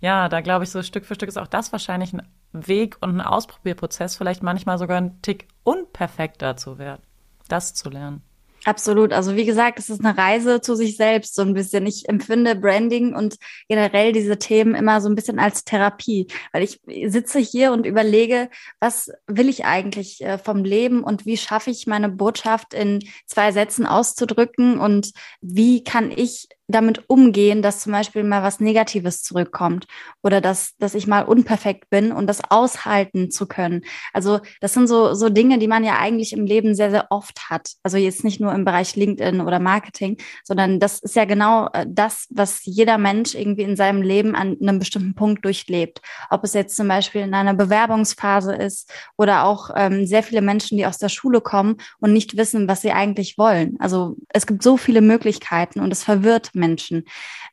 ja, 0.00 0.28
da 0.28 0.42
glaube 0.42 0.64
ich, 0.64 0.70
so 0.70 0.82
Stück 0.82 1.06
für 1.06 1.14
Stück 1.14 1.28
ist 1.28 1.38
auch 1.38 1.46
das 1.46 1.72
wahrscheinlich 1.72 2.12
ein 2.12 2.22
Weg 2.52 2.98
und 3.00 3.16
ein 3.16 3.20
Ausprobierprozess, 3.22 4.16
vielleicht 4.16 4.42
manchmal 4.42 4.76
sogar 4.76 4.98
ein 4.98 5.22
Tick 5.22 5.48
unperfekter 5.62 6.56
zu 6.56 6.78
werden, 6.78 7.02
das 7.48 7.72
zu 7.72 7.88
lernen. 7.88 8.22
Absolut. 8.64 9.14
Also 9.14 9.36
wie 9.36 9.46
gesagt, 9.46 9.78
es 9.78 9.88
ist 9.88 10.04
eine 10.04 10.18
Reise 10.18 10.60
zu 10.60 10.74
sich 10.74 10.96
selbst 10.96 11.34
so 11.34 11.40
ein 11.42 11.54
bisschen. 11.54 11.86
Ich 11.86 12.08
empfinde 12.10 12.54
Branding 12.54 13.14
und 13.14 13.36
generell 13.68 14.12
diese 14.12 14.38
Themen 14.38 14.74
immer 14.74 15.00
so 15.00 15.08
ein 15.08 15.14
bisschen 15.14 15.38
als 15.38 15.64
Therapie, 15.64 16.26
weil 16.52 16.62
ich 16.62 16.80
sitze 17.10 17.38
hier 17.38 17.72
und 17.72 17.86
überlege, 17.86 18.50
was 18.78 19.10
will 19.26 19.48
ich 19.48 19.64
eigentlich 19.64 20.22
äh, 20.22 20.36
vom 20.36 20.64
Leben 20.64 21.02
und 21.02 21.24
wie 21.24 21.38
schaffe 21.38 21.70
ich 21.70 21.86
meine 21.86 22.10
Botschaft 22.10 22.74
in 22.74 22.98
zwei 23.24 23.50
Sätzen 23.50 23.86
auszudrücken 23.86 24.78
und 24.78 25.12
wie 25.40 25.82
kann 25.82 26.10
ich 26.10 26.48
damit 26.70 27.08
umgehen, 27.08 27.62
dass 27.62 27.80
zum 27.80 27.92
Beispiel 27.92 28.24
mal 28.24 28.42
was 28.42 28.60
Negatives 28.60 29.22
zurückkommt 29.22 29.86
oder 30.22 30.40
dass, 30.40 30.76
dass 30.78 30.94
ich 30.94 31.06
mal 31.06 31.22
unperfekt 31.22 31.90
bin 31.90 32.12
und 32.12 32.26
das 32.26 32.40
aushalten 32.50 33.30
zu 33.30 33.46
können. 33.46 33.82
Also 34.12 34.40
das 34.60 34.74
sind 34.74 34.86
so, 34.86 35.14
so 35.14 35.28
Dinge, 35.28 35.58
die 35.58 35.68
man 35.68 35.84
ja 35.84 35.98
eigentlich 35.98 36.32
im 36.32 36.44
Leben 36.44 36.74
sehr, 36.74 36.90
sehr 36.90 37.06
oft 37.10 37.50
hat. 37.50 37.70
Also 37.82 37.96
jetzt 37.96 38.24
nicht 38.24 38.40
nur 38.40 38.52
im 38.52 38.64
Bereich 38.64 38.96
LinkedIn 38.96 39.40
oder 39.40 39.58
Marketing, 39.58 40.16
sondern 40.44 40.80
das 40.80 40.98
ist 41.00 41.16
ja 41.16 41.24
genau 41.24 41.68
äh, 41.72 41.86
das, 41.88 42.26
was 42.30 42.60
jeder 42.64 42.98
Mensch 42.98 43.34
irgendwie 43.34 43.62
in 43.62 43.76
seinem 43.76 44.02
Leben 44.02 44.34
an 44.34 44.56
einem 44.60 44.78
bestimmten 44.78 45.14
Punkt 45.14 45.44
durchlebt. 45.44 46.00
Ob 46.30 46.44
es 46.44 46.54
jetzt 46.54 46.76
zum 46.76 46.88
Beispiel 46.88 47.22
in 47.22 47.34
einer 47.34 47.54
Bewerbungsphase 47.54 48.54
ist 48.54 48.90
oder 49.16 49.44
auch 49.44 49.70
ähm, 49.74 50.06
sehr 50.06 50.22
viele 50.22 50.42
Menschen, 50.42 50.76
die 50.76 50.86
aus 50.86 50.98
der 50.98 51.08
Schule 51.08 51.40
kommen 51.40 51.76
und 51.98 52.12
nicht 52.12 52.36
wissen, 52.36 52.68
was 52.68 52.82
sie 52.82 52.92
eigentlich 52.92 53.38
wollen. 53.38 53.76
Also 53.78 54.16
es 54.28 54.46
gibt 54.46 54.62
so 54.62 54.76
viele 54.76 55.00
Möglichkeiten 55.00 55.80
und 55.80 55.92
es 55.92 56.04
verwirrt 56.04 56.54
Menschen, 56.60 57.04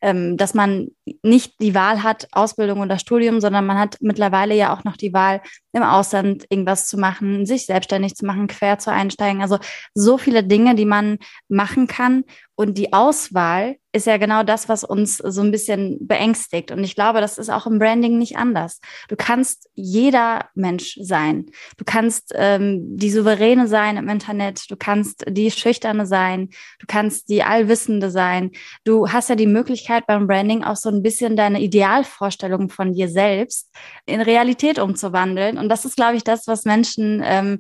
ähm, 0.01 0.37
dass 0.37 0.53
man 0.53 0.89
nicht 1.23 1.55
die 1.61 1.73
Wahl 1.73 2.03
hat, 2.03 2.27
Ausbildung 2.31 2.81
oder 2.81 2.99
Studium, 2.99 3.41
sondern 3.41 3.65
man 3.65 3.79
hat 3.79 3.97
mittlerweile 4.01 4.53
ja 4.55 4.73
auch 4.73 4.83
noch 4.83 4.97
die 4.97 5.13
Wahl, 5.13 5.41
im 5.73 5.83
Ausland 5.83 6.45
irgendwas 6.49 6.87
zu 6.87 6.97
machen, 6.97 7.45
sich 7.45 7.65
selbstständig 7.65 8.15
zu 8.15 8.25
machen, 8.25 8.47
quer 8.47 8.79
zu 8.79 8.91
einsteigen. 8.91 9.41
Also 9.41 9.59
so 9.93 10.17
viele 10.17 10.43
Dinge, 10.43 10.75
die 10.75 10.85
man 10.85 11.17
machen 11.47 11.87
kann. 11.87 12.23
Und 12.59 12.79
die 12.79 12.91
Auswahl 12.91 13.77
ist 13.91 14.07
ja 14.07 14.17
genau 14.17 14.41
das, 14.41 14.67
was 14.67 14.83
uns 14.83 15.17
so 15.17 15.41
ein 15.41 15.51
bisschen 15.51 16.07
beängstigt. 16.07 16.71
Und 16.71 16.83
ich 16.83 16.95
glaube, 16.95 17.21
das 17.21 17.37
ist 17.37 17.51
auch 17.51 17.67
im 17.67 17.77
Branding 17.77 18.17
nicht 18.17 18.35
anders. 18.35 18.81
Du 19.09 19.15
kannst 19.15 19.69
jeder 19.75 20.49
Mensch 20.55 20.97
sein. 20.99 21.51
Du 21.77 21.85
kannst 21.85 22.33
ähm, 22.35 22.97
die 22.97 23.11
Souveräne 23.11 23.67
sein 23.67 23.97
im 23.97 24.09
Internet. 24.09 24.71
Du 24.71 24.75
kannst 24.75 25.23
die 25.29 25.51
Schüchterne 25.51 26.07
sein. 26.07 26.49
Du 26.79 26.87
kannst 26.87 27.29
die 27.29 27.43
Allwissende 27.43 28.09
sein. 28.09 28.49
Du 28.83 29.11
hast 29.11 29.29
ja 29.29 29.35
die 29.35 29.45
Möglichkeit 29.45 30.07
beim 30.07 30.25
Branding 30.25 30.63
auch 30.63 30.77
so 30.77 30.89
ein 30.89 31.03
bisschen 31.03 31.35
deine 31.35 31.61
Idealvorstellung 31.61 32.69
von 32.69 32.91
dir 32.93 33.07
selbst 33.07 33.71
in 34.07 34.19
Realität 34.19 34.79
umzuwandeln. 34.79 35.59
Und 35.59 35.69
das 35.69 35.85
ist, 35.85 35.95
glaube 35.95 36.15
ich, 36.15 36.23
das, 36.23 36.47
was 36.47 36.65
Menschen 36.65 37.21
ähm, 37.23 37.59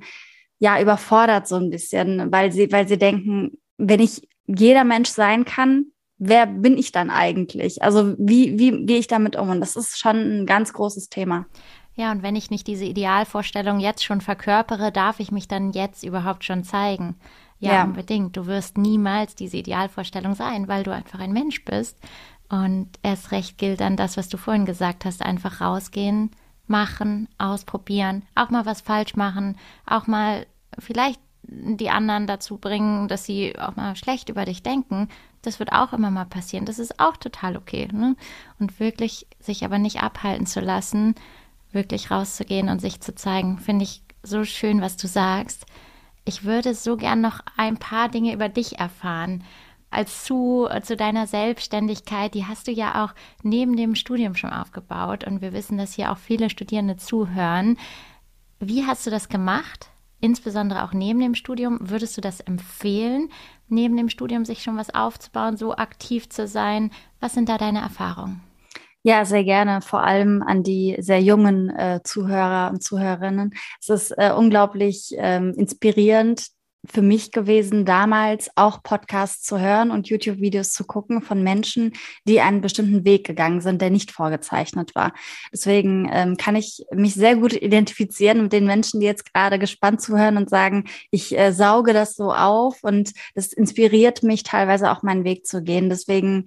ja 0.57 0.81
überfordert 0.81 1.47
so 1.47 1.57
ein 1.57 1.69
bisschen, 1.69 2.31
weil 2.31 2.51
sie, 2.51 2.71
weil 2.71 2.87
sie 2.87 2.97
denken, 2.97 3.59
wenn 3.77 3.99
ich 3.99 4.27
jeder 4.47 4.83
Mensch 4.83 5.09
sein 5.09 5.45
kann, 5.45 5.87
wer 6.17 6.47
bin 6.47 6.77
ich 6.77 6.91
dann 6.91 7.09
eigentlich? 7.09 7.83
Also 7.83 8.15
wie, 8.17 8.57
wie 8.57 8.85
gehe 8.85 8.99
ich 8.99 9.07
damit 9.07 9.35
um? 9.35 9.49
Und 9.49 9.61
das 9.61 9.75
ist 9.75 9.99
schon 9.99 10.41
ein 10.41 10.45
ganz 10.45 10.73
großes 10.73 11.09
Thema. 11.09 11.45
Ja, 11.95 12.11
und 12.11 12.21
wenn 12.21 12.35
ich 12.35 12.51
nicht 12.51 12.67
diese 12.67 12.85
Idealvorstellung 12.85 13.79
jetzt 13.79 14.03
schon 14.03 14.21
verkörpere, 14.21 14.91
darf 14.91 15.19
ich 15.19 15.31
mich 15.31 15.47
dann 15.47 15.71
jetzt 15.71 16.03
überhaupt 16.03 16.43
schon 16.43 16.63
zeigen? 16.63 17.15
Ja, 17.59 17.73
ja, 17.73 17.83
unbedingt. 17.83 18.37
Du 18.37 18.45
wirst 18.45 18.77
niemals 18.77 19.33
diese 19.33 19.57
Idealvorstellung 19.57 20.35
sein, 20.35 20.67
weil 20.67 20.83
du 20.83 20.91
einfach 20.91 21.19
ein 21.19 21.33
Mensch 21.33 21.65
bist. 21.65 21.97
Und 22.49 22.89
erst 23.01 23.31
recht 23.31 23.57
gilt 23.57 23.81
dann 23.81 23.97
das, 23.97 24.15
was 24.15 24.29
du 24.29 24.37
vorhin 24.37 24.65
gesagt 24.65 25.05
hast, 25.05 25.23
einfach 25.23 25.59
rausgehen, 25.59 26.31
machen, 26.67 27.27
ausprobieren, 27.37 28.23
auch 28.35 28.51
mal 28.51 28.65
was 28.65 28.81
falsch 28.81 29.15
machen, 29.15 29.57
auch 29.85 30.07
mal 30.07 30.45
vielleicht 30.77 31.19
die 31.47 31.89
anderen 31.89 32.27
dazu 32.27 32.57
bringen, 32.57 33.07
dass 33.07 33.25
sie 33.25 33.57
auch 33.57 33.75
mal 33.75 33.95
schlecht 33.95 34.29
über 34.29 34.45
dich 34.45 34.63
denken. 34.63 35.07
Das 35.41 35.59
wird 35.59 35.71
auch 35.71 35.93
immer 35.93 36.11
mal 36.11 36.25
passieren. 36.25 36.65
Das 36.65 36.79
ist 36.79 36.99
auch 36.99 37.17
total 37.17 37.55
okay. 37.55 37.87
Ne? 37.91 38.15
Und 38.59 38.79
wirklich 38.79 39.27
sich 39.39 39.63
aber 39.63 39.79
nicht 39.79 40.01
abhalten 40.01 40.45
zu 40.45 40.59
lassen, 40.59 41.15
wirklich 41.71 42.11
rauszugehen 42.11 42.69
und 42.69 42.81
sich 42.81 42.99
zu 43.01 43.15
zeigen, 43.15 43.59
finde 43.59 43.83
ich 43.83 44.01
so 44.23 44.43
schön, 44.43 44.81
was 44.81 44.97
du 44.97 45.07
sagst. 45.07 45.65
Ich 46.25 46.43
würde 46.43 46.73
so 46.73 46.97
gern 46.97 47.21
noch 47.21 47.39
ein 47.55 47.77
paar 47.77 48.09
Dinge 48.09 48.33
über 48.33 48.49
dich 48.49 48.79
erfahren. 48.79 49.43
Als 49.89 50.25
zu, 50.25 50.67
zu 50.83 50.97
deiner 50.97 51.27
Selbstständigkeit, 51.27 52.33
die 52.33 52.45
hast 52.45 52.67
du 52.67 52.71
ja 52.71 53.05
auch 53.05 53.13
neben 53.41 53.77
dem 53.77 53.95
Studium 53.95 54.35
schon 54.35 54.51
aufgebaut 54.51 55.23
und 55.23 55.41
wir 55.41 55.53
wissen, 55.53 55.77
dass 55.77 55.93
hier 55.93 56.11
auch 56.11 56.17
viele 56.17 56.49
Studierende 56.49 56.97
zuhören. 56.97 57.77
Wie 58.59 58.85
hast 58.85 59.05
du 59.07 59.09
das 59.09 59.29
gemacht? 59.29 59.89
Insbesondere 60.19 60.83
auch 60.83 60.93
neben 60.93 61.19
dem 61.19 61.35
Studium, 61.35 61.79
würdest 61.81 62.17
du 62.17 62.21
das 62.21 62.39
empfehlen, 62.39 63.29
neben 63.67 63.97
dem 63.97 64.09
Studium 64.09 64.45
sich 64.45 64.63
schon 64.63 64.77
was 64.77 64.93
aufzubauen, 64.93 65.57
so 65.57 65.75
aktiv 65.75 66.29
zu 66.29 66.47
sein? 66.47 66.91
Was 67.19 67.33
sind 67.33 67.49
da 67.49 67.57
deine 67.57 67.79
Erfahrungen? 67.79 68.41
Ja, 69.03 69.23
sehr 69.23 69.43
gerne, 69.43 69.81
vor 69.81 70.03
allem 70.03 70.43
an 70.43 70.63
die 70.63 70.97
sehr 70.99 71.21
jungen 71.21 71.69
äh, 71.69 72.01
Zuhörer 72.03 72.71
und 72.71 72.83
Zuhörerinnen. 72.83 73.53
Es 73.79 73.89
ist 73.89 74.11
äh, 74.11 74.33
unglaublich 74.35 75.13
ähm, 75.17 75.53
inspirierend, 75.55 76.47
für 76.91 77.01
mich 77.01 77.31
gewesen, 77.31 77.85
damals 77.85 78.49
auch 78.55 78.83
Podcasts 78.83 79.43
zu 79.43 79.59
hören 79.59 79.91
und 79.91 80.07
YouTube-Videos 80.09 80.71
zu 80.71 80.85
gucken 80.85 81.21
von 81.21 81.43
Menschen, 81.43 81.93
die 82.25 82.41
einen 82.41 82.61
bestimmten 82.61 83.05
Weg 83.05 83.25
gegangen 83.25 83.61
sind, 83.61 83.81
der 83.81 83.89
nicht 83.89 84.11
vorgezeichnet 84.11 84.95
war. 84.95 85.13
Deswegen 85.51 86.09
ähm, 86.11 86.37
kann 86.37 86.55
ich 86.55 86.85
mich 86.93 87.13
sehr 87.13 87.35
gut 87.35 87.53
identifizieren 87.53 88.43
mit 88.43 88.53
den 88.53 88.65
Menschen, 88.65 88.99
die 88.99 89.05
jetzt 89.05 89.33
gerade 89.33 89.59
gespannt 89.59 90.01
zuhören 90.01 90.37
und 90.37 90.49
sagen, 90.49 90.85
ich 91.11 91.37
äh, 91.37 91.51
sauge 91.51 91.93
das 91.93 92.15
so 92.15 92.33
auf 92.33 92.83
und 92.83 93.13
das 93.35 93.53
inspiriert 93.53 94.23
mich 94.23 94.43
teilweise 94.43 94.91
auch 94.91 95.03
meinen 95.03 95.23
Weg 95.23 95.45
zu 95.45 95.61
gehen. 95.61 95.89
Deswegen 95.89 96.45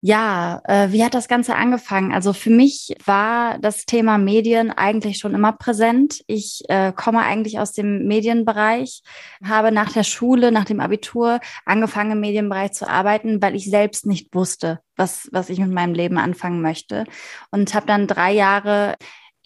ja, 0.00 0.60
äh, 0.64 0.92
wie 0.92 1.04
hat 1.04 1.14
das 1.14 1.26
Ganze 1.26 1.56
angefangen? 1.56 2.12
Also 2.12 2.32
für 2.32 2.50
mich 2.50 2.94
war 3.04 3.58
das 3.58 3.84
Thema 3.84 4.16
Medien 4.16 4.70
eigentlich 4.70 5.18
schon 5.18 5.34
immer 5.34 5.52
präsent. 5.52 6.22
Ich 6.28 6.62
äh, 6.68 6.92
komme 6.92 7.22
eigentlich 7.22 7.58
aus 7.58 7.72
dem 7.72 8.06
Medienbereich, 8.06 9.02
habe 9.44 9.72
nach 9.72 9.92
der 9.92 10.04
Schule, 10.04 10.52
nach 10.52 10.66
dem 10.66 10.78
Abitur 10.78 11.40
angefangen 11.64 12.12
im 12.12 12.20
Medienbereich 12.20 12.72
zu 12.72 12.88
arbeiten, 12.88 13.42
weil 13.42 13.56
ich 13.56 13.68
selbst 13.68 14.06
nicht 14.06 14.32
wusste, 14.34 14.78
was, 14.96 15.28
was 15.32 15.50
ich 15.50 15.58
mit 15.58 15.72
meinem 15.72 15.94
Leben 15.94 16.18
anfangen 16.18 16.62
möchte. 16.62 17.04
Und 17.50 17.74
habe 17.74 17.86
dann 17.86 18.06
drei 18.06 18.32
Jahre 18.32 18.94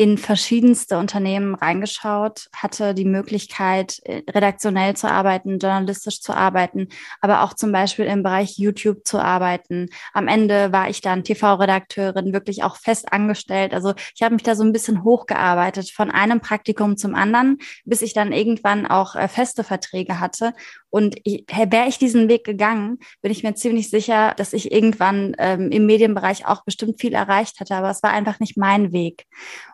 in 0.03 0.19
verschiedenste 0.19 0.99
Unternehmen 0.99 1.55
reingeschaut, 1.55 2.49
hatte 2.57 2.93
die 2.93 3.05
Möglichkeit, 3.05 4.01
äh, 4.03 4.23
redaktionell 4.29 4.97
zu 4.97 5.09
arbeiten, 5.09 5.61
journalistisch 5.61 6.21
zu 6.21 6.35
arbeiten, 6.35 6.89
aber 7.21 7.43
auch 7.43 7.55
zum 7.55 7.71
Beispiel 7.71 8.07
im 8.07 8.25
Bereich 8.25 8.59
YouTube 8.59 9.07
zu 9.07 9.21
arbeiten. 9.21 9.91
Am 10.13 10.27
Ende 10.27 10.73
war 10.73 10.91
ich 10.91 11.03
dann 11.03 11.23
TV-Redakteurin, 11.23 12.33
wirklich 12.33 12.65
auch 12.65 12.79
fest 12.79 13.13
angestellt. 13.13 13.75
Also 13.75 13.95
ich 14.17 14.25
habe 14.25 14.35
mich 14.35 14.43
da 14.43 14.57
so 14.57 14.65
ein 14.65 14.73
bisschen 14.73 15.05
hochgearbeitet 15.05 15.93
von 15.93 16.11
einem 16.11 16.41
Praktikum 16.41 16.97
zum 16.97 17.15
anderen, 17.15 17.59
bis 17.85 18.03
ich 18.03 18.13
dann 18.13 18.33
irgendwann 18.33 18.89
auch 18.89 19.15
äh, 19.15 19.29
feste 19.29 19.63
Verträge 19.63 20.19
hatte 20.19 20.53
und 20.93 21.17
wäre 21.25 21.89
ich 21.89 21.99
diesen 21.99 22.29
Weg 22.29 22.45
gegangen, 22.45 22.99
bin 23.23 23.33
ich 23.33 23.43
mir 23.43 23.55
ziemlich 23.55 23.89
sicher, 23.89 24.35
dass 24.37 24.53
ich 24.53 24.73
irgendwann 24.73 25.35
ähm, 25.39 25.71
im 25.71 25.87
Medienbereich 25.87 26.47
auch 26.47 26.65
bestimmt 26.65 27.01
viel 27.01 27.15
erreicht 27.15 27.61
hätte. 27.61 27.77
Aber 27.77 27.89
es 27.89 28.03
war 28.03 28.11
einfach 28.11 28.41
nicht 28.41 28.59
mein 28.59 28.93
Weg. 28.93 29.25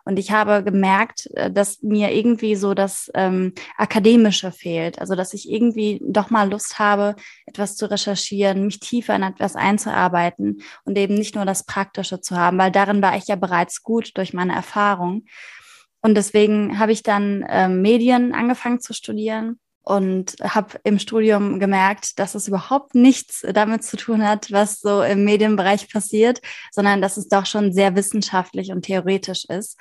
Und 0.05 0.17
ich 0.19 0.31
habe 0.31 0.63
gemerkt, 0.63 1.27
äh, 1.33 1.51
dass 1.51 1.81
mir 1.81 2.13
irgendwie 2.13 2.55
so 2.55 2.73
das 2.73 3.09
ähm, 3.15 3.53
Akademische 3.77 4.51
fehlt. 4.51 4.99
Also 4.99 5.15
dass 5.15 5.33
ich 5.33 5.49
irgendwie 5.49 6.01
doch 6.03 6.29
mal 6.29 6.49
Lust 6.49 6.79
habe, 6.79 7.15
etwas 7.45 7.75
zu 7.75 7.89
recherchieren, 7.89 8.65
mich 8.65 8.79
tiefer 8.79 9.15
in 9.15 9.23
etwas 9.23 9.55
einzuarbeiten 9.55 10.61
und 10.85 10.97
eben 10.97 11.15
nicht 11.15 11.35
nur 11.35 11.45
das 11.45 11.65
Praktische 11.65 12.21
zu 12.21 12.37
haben, 12.37 12.57
weil 12.57 12.71
darin 12.71 13.01
war 13.01 13.17
ich 13.17 13.27
ja 13.27 13.35
bereits 13.35 13.83
gut 13.83 14.11
durch 14.17 14.33
meine 14.33 14.53
Erfahrung. 14.53 15.25
Und 16.01 16.15
deswegen 16.15 16.79
habe 16.79 16.91
ich 16.91 17.03
dann 17.03 17.45
ähm, 17.49 17.81
Medien 17.81 18.33
angefangen 18.33 18.79
zu 18.79 18.93
studieren 18.93 19.59
und 19.89 20.35
habe 20.41 20.79
im 20.83 20.99
Studium 20.99 21.59
gemerkt, 21.59 22.19
dass 22.19 22.35
es 22.35 22.47
überhaupt 22.47 22.93
nichts 22.93 23.43
damit 23.53 23.83
zu 23.83 23.97
tun 23.97 24.23
hat, 24.23 24.51
was 24.51 24.81
so 24.81 25.01
im 25.01 25.23
Medienbereich 25.23 25.91
passiert, 25.91 26.41
sondern 26.71 27.01
dass 27.01 27.17
es 27.17 27.27
doch 27.27 27.47
schon 27.47 27.73
sehr 27.73 27.95
wissenschaftlich 27.95 28.71
und 28.71 28.83
theoretisch 28.83 29.45
ist. 29.45 29.79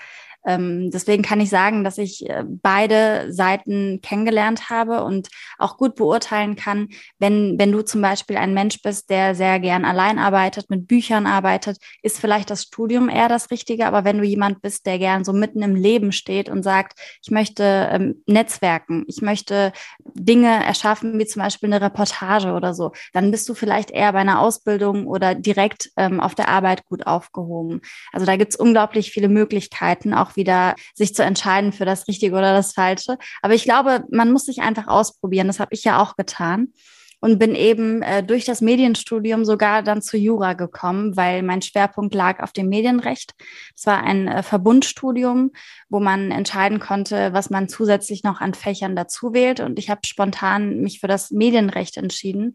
Ähm, 0.49 0.91
deswegen 0.91 1.23
kann 1.23 1.41
ich 1.41 1.51
sagen, 1.51 1.85
dass 1.85 1.99
ich 1.99 2.29
äh, 2.29 2.43
beide 2.47 3.31
Seiten 3.31 4.01
kennengelernt 4.01 4.71
habe 4.71 5.05
und 5.05 5.29
auch 5.59 5.77
gut 5.77 5.95
beurteilen 5.95 6.57
kann, 6.57 6.89
wenn, 7.19 7.59
wenn 7.59 7.71
du 7.71 7.83
zum 7.83 8.01
Beispiel 8.01 8.39
ein 8.39 8.55
Mensch 8.55 8.81
bist, 8.81 9.11
der 9.11 9.35
sehr 9.35 9.61
gern 9.61 9.85
allein 9.85 10.19
arbeitet, 10.19 10.71
mit 10.71 10.89
Büchern 10.89 11.27
arbeitet, 11.27 11.77
ist 12.03 12.19
vielleicht 12.19 12.49
das 12.49 12.63
Studium 12.63 13.11
eher 13.11 13.29
das 13.29 13.51
Richtige. 13.51 13.85
Aber 13.87 14.05
wenn 14.05 14.17
du 14.17 14.25
jemand 14.25 14.63
bist, 14.63 14.87
der 14.87 14.99
gern 14.99 15.23
so 15.23 15.35
mitten 15.35 15.61
im 15.63 15.77
Leben 15.77 16.13
steht 16.13 16.49
und 16.49 16.63
sagt, 16.63 16.99
ich 17.23 17.31
möchte 17.31 17.91
ähm, 17.93 18.23
Netzwerken, 18.27 19.05
ich 19.07 19.21
möchte 19.21 19.73
Dinge 20.15 20.65
erschaffen, 20.65 21.19
wie 21.19 21.27
zum 21.27 21.43
Beispiel 21.43 21.71
eine 21.71 21.85
Reportage 21.85 22.53
oder 22.53 22.73
so, 22.73 22.93
dann 23.13 23.31
bist 23.31 23.47
du 23.51 23.55
vielleicht 23.55 23.91
eher 23.91 24.15
bei 24.15 24.21
einer 24.21 24.41
Ausbildung 24.41 25.07
oder 25.07 25.35
direkt 25.35 25.91
ähm, 25.99 26.21
auf 26.21 26.35
der 26.35 26.49
Arbeit 26.49 26.87
gut 26.87 27.07
aufgehoben. 27.07 27.83
Also 28.15 28.25
da 28.25 28.37
gibt's 28.37 28.57
unglaublich 28.57 29.11
viele 29.11 29.29
Möglichkeiten, 29.29 30.15
auch 30.15 30.37
wieder 30.39 30.75
sich 30.95 31.15
zu 31.15 31.23
entscheiden 31.23 31.73
für 31.73 31.85
das 31.85 32.09
Richtige 32.09 32.35
oder 32.35 32.55
das 32.55 32.73
Falsche. 32.73 33.19
Aber 33.43 33.53
ich 33.53 33.65
glaube, 33.65 34.05
man 34.11 34.33
muss 34.33 34.47
sich 34.47 34.63
einfach 34.63 34.87
ausprobieren. 34.87 35.49
Das 35.49 35.61
habe 35.61 35.75
ich 35.75 35.85
ja 35.85 36.01
auch 36.01 36.17
getan 36.17 36.73
und 37.21 37.39
bin 37.39 37.55
eben 37.55 38.03
äh, 38.03 38.23
durch 38.23 38.45
das 38.45 38.61
Medienstudium 38.61 39.45
sogar 39.45 39.83
dann 39.83 40.03
zu 40.03 40.17
Jura 40.17 40.53
gekommen, 40.53 41.17
weil 41.17 41.43
mein 41.43 41.63
Schwerpunkt 41.63 42.15
lag 42.15 42.41
auf 42.41 42.53
dem 42.53 42.69
Medienrecht. 42.69 43.35
Es 43.77 43.87
war 43.87 44.03
ein 44.03 44.29
äh, 44.29 44.43
Verbundstudium, 44.43 45.51
wo 45.89 46.01
man 46.01 46.31
entscheiden 46.31 46.79
konnte, 46.79 47.33
was 47.33 47.51
man 47.51 47.69
zusätzlich 47.69 48.23
noch 48.23 48.41
an 48.41 48.55
Fächern 48.55 48.95
dazu 48.95 49.33
wählt. 49.33 49.61
Und 49.61 49.79
ich 49.79 49.91
habe 49.91 50.01
spontan 50.07 50.81
mich 50.81 51.01
für 51.01 51.09
das 51.09 51.31
Medienrecht 51.31 51.97
entschieden 51.97 52.55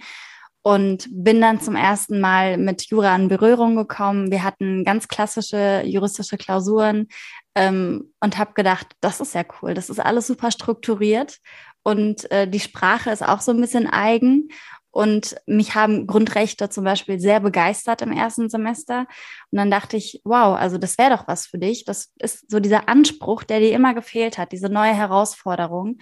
und 0.63 1.07
bin 1.11 1.41
dann 1.41 1.61
zum 1.61 1.75
ersten 1.75 2.19
Mal 2.19 2.57
mit 2.57 2.85
Jura 2.85 3.15
in 3.15 3.27
Berührung 3.27 3.75
gekommen. 3.75 4.31
Wir 4.31 4.43
hatten 4.43 4.83
ganz 4.83 5.07
klassische 5.07 5.83
juristische 5.85 6.37
Klausuren 6.37 7.09
ähm, 7.53 8.13
und 8.21 8.37
habe 8.37 8.53
gedacht, 8.53 8.87
das 9.01 9.19
ist 9.19 9.35
ja 9.35 9.43
cool, 9.61 9.73
das 9.73 9.89
ist 9.89 9.99
alles 9.99 10.25
super 10.25 10.51
strukturiert 10.51 11.39
und 11.83 12.31
äh, 12.31 12.47
die 12.47 12.61
Sprache 12.61 13.11
ist 13.11 13.23
auch 13.23 13.41
so 13.41 13.51
ein 13.51 13.61
bisschen 13.61 13.87
eigen. 13.87 14.49
Und 14.89 15.35
mich 15.47 15.73
haben 15.73 16.05
Grundrechte 16.05 16.69
zum 16.69 16.83
Beispiel 16.83 17.19
sehr 17.19 17.39
begeistert 17.39 18.03
im 18.03 18.11
ersten 18.11 18.47
Semester. 18.47 19.07
Und 19.49 19.57
dann 19.57 19.71
dachte 19.71 19.97
ich, 19.97 20.21
wow, 20.23 20.55
also 20.55 20.77
das 20.77 20.99
wäre 20.99 21.17
doch 21.17 21.27
was 21.27 21.47
für 21.47 21.57
dich. 21.57 21.83
Das 21.83 22.11
ist 22.19 22.49
so 22.49 22.59
dieser 22.59 22.87
Anspruch, 22.87 23.43
der 23.43 23.59
dir 23.59 23.73
immer 23.73 23.95
gefehlt 23.95 24.37
hat, 24.37 24.51
diese 24.51 24.69
neue 24.69 24.93
Herausforderung. 24.93 25.97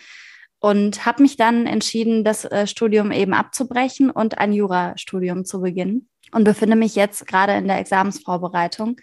Und 0.61 1.05
habe 1.05 1.23
mich 1.23 1.37
dann 1.37 1.65
entschieden, 1.65 2.23
das 2.23 2.45
äh, 2.45 2.67
Studium 2.67 3.11
eben 3.11 3.33
abzubrechen 3.33 4.11
und 4.11 4.37
ein 4.37 4.53
Jurastudium 4.53 5.43
zu 5.43 5.59
beginnen. 5.59 6.07
Und 6.31 6.43
befinde 6.43 6.75
mich 6.77 6.95
jetzt 6.95 7.27
gerade 7.27 7.53
in 7.53 7.67
der 7.67 7.79
Examensvorbereitung. 7.79 8.97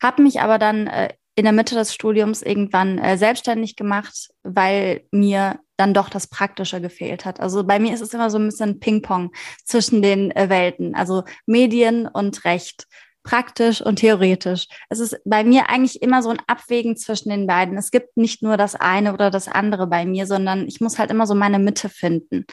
Habe 0.00 0.22
mich 0.22 0.40
aber 0.40 0.58
dann 0.58 0.86
äh, 0.86 1.08
in 1.34 1.44
der 1.44 1.52
Mitte 1.52 1.74
des 1.74 1.94
Studiums 1.94 2.42
irgendwann 2.42 2.98
äh, 2.98 3.16
selbstständig 3.16 3.74
gemacht, 3.74 4.28
weil 4.42 5.06
mir 5.10 5.58
dann 5.78 5.94
doch 5.94 6.10
das 6.10 6.26
Praktische 6.26 6.80
gefehlt 6.80 7.24
hat. 7.24 7.40
Also 7.40 7.64
bei 7.64 7.78
mir 7.78 7.94
ist 7.94 8.00
es 8.02 8.12
immer 8.12 8.28
so 8.28 8.38
ein 8.38 8.46
bisschen 8.46 8.78
Ping-Pong 8.78 9.30
zwischen 9.64 10.02
den 10.02 10.30
Welten, 10.34 10.94
also 10.94 11.22
Medien 11.46 12.06
und 12.06 12.44
Recht, 12.44 12.86
praktisch 13.28 13.82
und 13.82 13.96
theoretisch. 13.96 14.68
Es 14.88 15.00
ist 15.00 15.20
bei 15.26 15.44
mir 15.44 15.68
eigentlich 15.68 16.00
immer 16.00 16.22
so 16.22 16.30
ein 16.30 16.40
Abwägen 16.46 16.96
zwischen 16.96 17.28
den 17.28 17.46
beiden. 17.46 17.76
Es 17.76 17.90
gibt 17.90 18.16
nicht 18.16 18.42
nur 18.42 18.56
das 18.56 18.74
eine 18.74 19.12
oder 19.12 19.30
das 19.30 19.48
andere 19.48 19.86
bei 19.86 20.06
mir, 20.06 20.24
sondern 20.26 20.66
ich 20.66 20.80
muss 20.80 20.98
halt 20.98 21.10
immer 21.10 21.26
so 21.26 21.34
meine 21.34 21.58
Mitte 21.58 21.90
finden. 21.90 22.46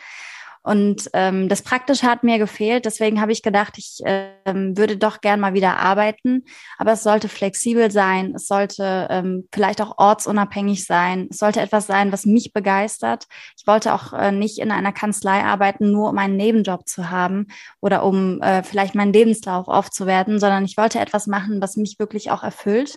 Und 0.65 1.11
ähm, 1.13 1.47
das 1.47 1.61
Praktische 1.61 2.07
hat 2.07 2.23
mir 2.23 2.39
gefehlt. 2.39 2.85
Deswegen 2.85 3.21
habe 3.21 3.31
ich 3.31 3.43
gedacht, 3.43 3.77
ich 3.77 3.99
ähm, 4.03 4.75
würde 4.75 4.97
doch 4.97 5.21
gern 5.21 5.39
mal 5.39 5.53
wieder 5.53 5.77
arbeiten. 5.77 6.43
Aber 6.79 6.93
es 6.93 7.03
sollte 7.03 7.29
flexibel 7.29 7.91
sein. 7.91 8.33
Es 8.35 8.47
sollte 8.47 9.07
ähm, 9.11 9.47
vielleicht 9.53 9.79
auch 9.79 9.99
ortsunabhängig 9.99 10.85
sein. 10.85 11.27
Es 11.29 11.37
sollte 11.37 11.61
etwas 11.61 11.85
sein, 11.85 12.11
was 12.11 12.25
mich 12.25 12.51
begeistert. 12.51 13.27
Ich 13.59 13.67
wollte 13.67 13.93
auch 13.93 14.13
äh, 14.13 14.31
nicht 14.31 14.57
in 14.57 14.71
einer 14.71 14.91
Kanzlei 14.91 15.43
arbeiten, 15.43 15.91
nur 15.91 16.09
um 16.09 16.17
einen 16.17 16.35
Nebenjob 16.35 16.87
zu 16.87 17.11
haben 17.11 17.45
oder 17.79 18.03
um 18.03 18.41
äh, 18.41 18.63
vielleicht 18.63 18.95
meinen 18.95 19.13
Lebenslauf 19.13 19.67
aufzuwerten, 19.67 20.39
sondern 20.39 20.65
ich 20.65 20.77
wollte 20.77 20.99
etwas 20.99 21.27
machen, 21.27 21.61
was 21.61 21.77
mich 21.77 21.99
wirklich 21.99 22.31
auch 22.31 22.41
erfüllt 22.41 22.95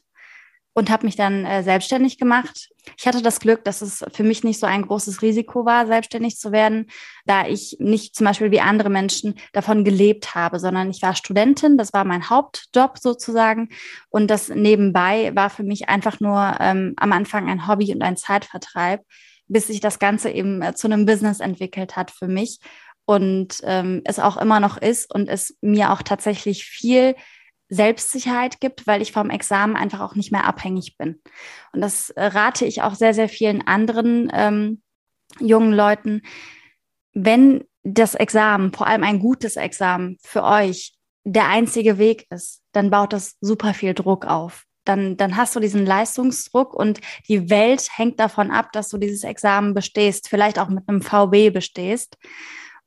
und 0.78 0.90
habe 0.90 1.06
mich 1.06 1.16
dann 1.16 1.44
äh, 1.44 1.64
selbstständig 1.64 2.18
gemacht. 2.18 2.68
Ich 2.96 3.08
hatte 3.08 3.20
das 3.20 3.40
Glück, 3.40 3.64
dass 3.64 3.82
es 3.82 4.04
für 4.12 4.22
mich 4.22 4.44
nicht 4.44 4.60
so 4.60 4.66
ein 4.66 4.82
großes 4.82 5.22
Risiko 5.22 5.64
war, 5.64 5.88
selbstständig 5.88 6.36
zu 6.36 6.52
werden, 6.52 6.86
da 7.26 7.48
ich 7.48 7.76
nicht 7.80 8.14
zum 8.14 8.26
Beispiel 8.26 8.52
wie 8.52 8.60
andere 8.60 8.88
Menschen 8.88 9.34
davon 9.52 9.82
gelebt 9.82 10.36
habe, 10.36 10.60
sondern 10.60 10.88
ich 10.88 11.02
war 11.02 11.16
Studentin, 11.16 11.78
das 11.78 11.92
war 11.92 12.04
mein 12.04 12.30
Hauptjob 12.30 12.96
sozusagen. 12.98 13.70
Und 14.08 14.30
das 14.30 14.50
nebenbei 14.50 15.32
war 15.34 15.50
für 15.50 15.64
mich 15.64 15.88
einfach 15.88 16.20
nur 16.20 16.56
ähm, 16.60 16.94
am 16.96 17.10
Anfang 17.10 17.48
ein 17.48 17.66
Hobby 17.66 17.92
und 17.92 18.02
ein 18.02 18.16
Zeitvertreib, 18.16 19.02
bis 19.48 19.66
sich 19.66 19.80
das 19.80 19.98
Ganze 19.98 20.30
eben 20.30 20.62
äh, 20.62 20.74
zu 20.76 20.86
einem 20.86 21.06
Business 21.06 21.40
entwickelt 21.40 21.96
hat 21.96 22.12
für 22.12 22.28
mich 22.28 22.60
und 23.04 23.62
ähm, 23.64 24.02
es 24.04 24.20
auch 24.20 24.36
immer 24.36 24.60
noch 24.60 24.76
ist 24.76 25.12
und 25.12 25.28
es 25.28 25.56
mir 25.60 25.92
auch 25.92 26.02
tatsächlich 26.02 26.64
viel 26.64 27.16
Selbstsicherheit 27.68 28.60
gibt, 28.60 28.86
weil 28.86 29.02
ich 29.02 29.12
vom 29.12 29.30
Examen 29.30 29.76
einfach 29.76 30.00
auch 30.00 30.14
nicht 30.14 30.32
mehr 30.32 30.46
abhängig 30.46 30.96
bin. 30.96 31.20
Und 31.72 31.80
das 31.80 32.10
äh, 32.10 32.24
rate 32.24 32.64
ich 32.64 32.82
auch 32.82 32.94
sehr, 32.94 33.14
sehr 33.14 33.28
vielen 33.28 33.66
anderen 33.66 34.30
ähm, 34.32 34.82
jungen 35.38 35.72
Leuten. 35.72 36.22
Wenn 37.12 37.64
das 37.82 38.14
Examen, 38.14 38.72
vor 38.72 38.86
allem 38.86 39.04
ein 39.04 39.18
gutes 39.18 39.56
Examen 39.56 40.18
für 40.22 40.44
euch, 40.44 40.94
der 41.24 41.48
einzige 41.48 41.98
Weg 41.98 42.26
ist, 42.30 42.62
dann 42.72 42.90
baut 42.90 43.12
das 43.12 43.36
super 43.40 43.74
viel 43.74 43.94
Druck 43.94 44.24
auf. 44.26 44.64
Dann, 44.84 45.18
dann 45.18 45.36
hast 45.36 45.54
du 45.54 45.60
diesen 45.60 45.84
Leistungsdruck 45.84 46.72
und 46.72 47.00
die 47.28 47.50
Welt 47.50 47.86
hängt 47.94 48.18
davon 48.18 48.50
ab, 48.50 48.72
dass 48.72 48.88
du 48.88 48.96
dieses 48.96 49.24
Examen 49.24 49.74
bestehst, 49.74 50.28
vielleicht 50.28 50.58
auch 50.58 50.68
mit 50.68 50.88
einem 50.88 51.02
VB 51.02 51.52
bestehst. 51.52 52.16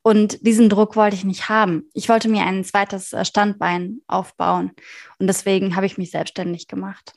Und 0.03 0.45
diesen 0.45 0.69
Druck 0.69 0.95
wollte 0.95 1.15
ich 1.15 1.23
nicht 1.23 1.49
haben. 1.49 1.83
Ich 1.93 2.09
wollte 2.09 2.27
mir 2.27 2.45
ein 2.45 2.63
zweites 2.63 3.13
äh, 3.13 3.23
Standbein 3.23 4.01
aufbauen. 4.07 4.71
Und 5.19 5.27
deswegen 5.27 5.75
habe 5.75 5.85
ich 5.85 5.97
mich 5.97 6.11
selbstständig 6.11 6.67
gemacht. 6.67 7.13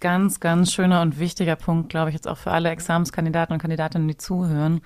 Ganz, 0.00 0.40
ganz 0.40 0.72
schöner 0.72 1.02
und 1.02 1.18
wichtiger 1.18 1.56
Punkt, 1.56 1.88
glaube 1.88 2.10
ich, 2.10 2.14
jetzt 2.14 2.28
auch 2.28 2.36
für 2.36 2.50
alle 2.50 2.70
Examenskandidaten 2.70 3.54
und 3.54 3.60
Kandidatinnen, 3.60 4.08
die 4.08 4.16
zuhören, 4.16 4.82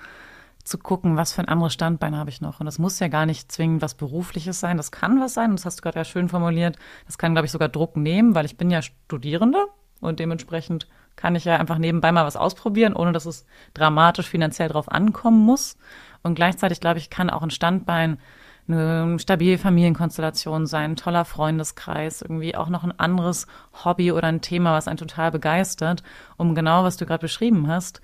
zu 0.63 0.77
gucken, 0.77 1.17
was 1.17 1.33
für 1.33 1.41
ein 1.41 1.47
anderes 1.47 1.73
Standbein 1.73 2.15
habe 2.15 2.29
ich 2.29 2.39
noch. 2.39 2.59
Und 2.59 2.67
das 2.67 2.79
muss 2.79 2.99
ja 2.99 3.07
gar 3.07 3.25
nicht 3.25 3.51
zwingend 3.51 3.81
was 3.81 3.95
Berufliches 3.95 4.59
sein. 4.59 4.77
Das 4.77 4.91
kann 4.91 5.19
was 5.19 5.33
sein. 5.33 5.51
Das 5.51 5.65
hast 5.65 5.79
du 5.79 5.81
gerade 5.81 5.99
ja 5.99 6.05
schön 6.05 6.29
formuliert. 6.29 6.77
Das 7.07 7.17
kann, 7.17 7.33
glaube 7.33 7.47
ich, 7.47 7.51
sogar 7.51 7.69
Druck 7.69 7.97
nehmen, 7.97 8.35
weil 8.35 8.45
ich 8.45 8.57
bin 8.57 8.69
ja 8.69 8.81
Studierende 8.81 9.65
und 9.99 10.19
dementsprechend 10.19 10.87
kann 11.15 11.35
ich 11.35 11.45
ja 11.45 11.57
einfach 11.57 11.77
nebenbei 11.77 12.11
mal 12.11 12.25
was 12.25 12.35
ausprobieren, 12.35 12.93
ohne 12.93 13.11
dass 13.11 13.25
es 13.25 13.45
dramatisch 13.73 14.27
finanziell 14.27 14.69
drauf 14.69 14.89
ankommen 14.89 15.39
muss. 15.39 15.77
Und 16.23 16.35
gleichzeitig, 16.35 16.79
glaube 16.79 16.99
ich, 16.99 17.09
kann 17.09 17.29
auch 17.29 17.41
ein 17.41 17.49
Standbein 17.51 18.17
eine 18.67 19.19
stabile 19.19 19.57
Familienkonstellation 19.57 20.65
sein, 20.65 20.91
ein 20.91 20.95
toller 20.95 21.25
Freundeskreis, 21.25 22.21
irgendwie 22.21 22.55
auch 22.55 22.69
noch 22.69 22.83
ein 22.83 22.97
anderes 22.97 23.47
Hobby 23.83 24.11
oder 24.11 24.27
ein 24.27 24.41
Thema, 24.41 24.73
was 24.73 24.87
einen 24.87 24.97
total 24.97 25.31
begeistert, 25.31 26.03
um 26.37 26.55
genau, 26.55 26.83
was 26.83 26.97
du 26.97 27.05
gerade 27.05 27.21
beschrieben 27.21 27.67
hast, 27.67 28.01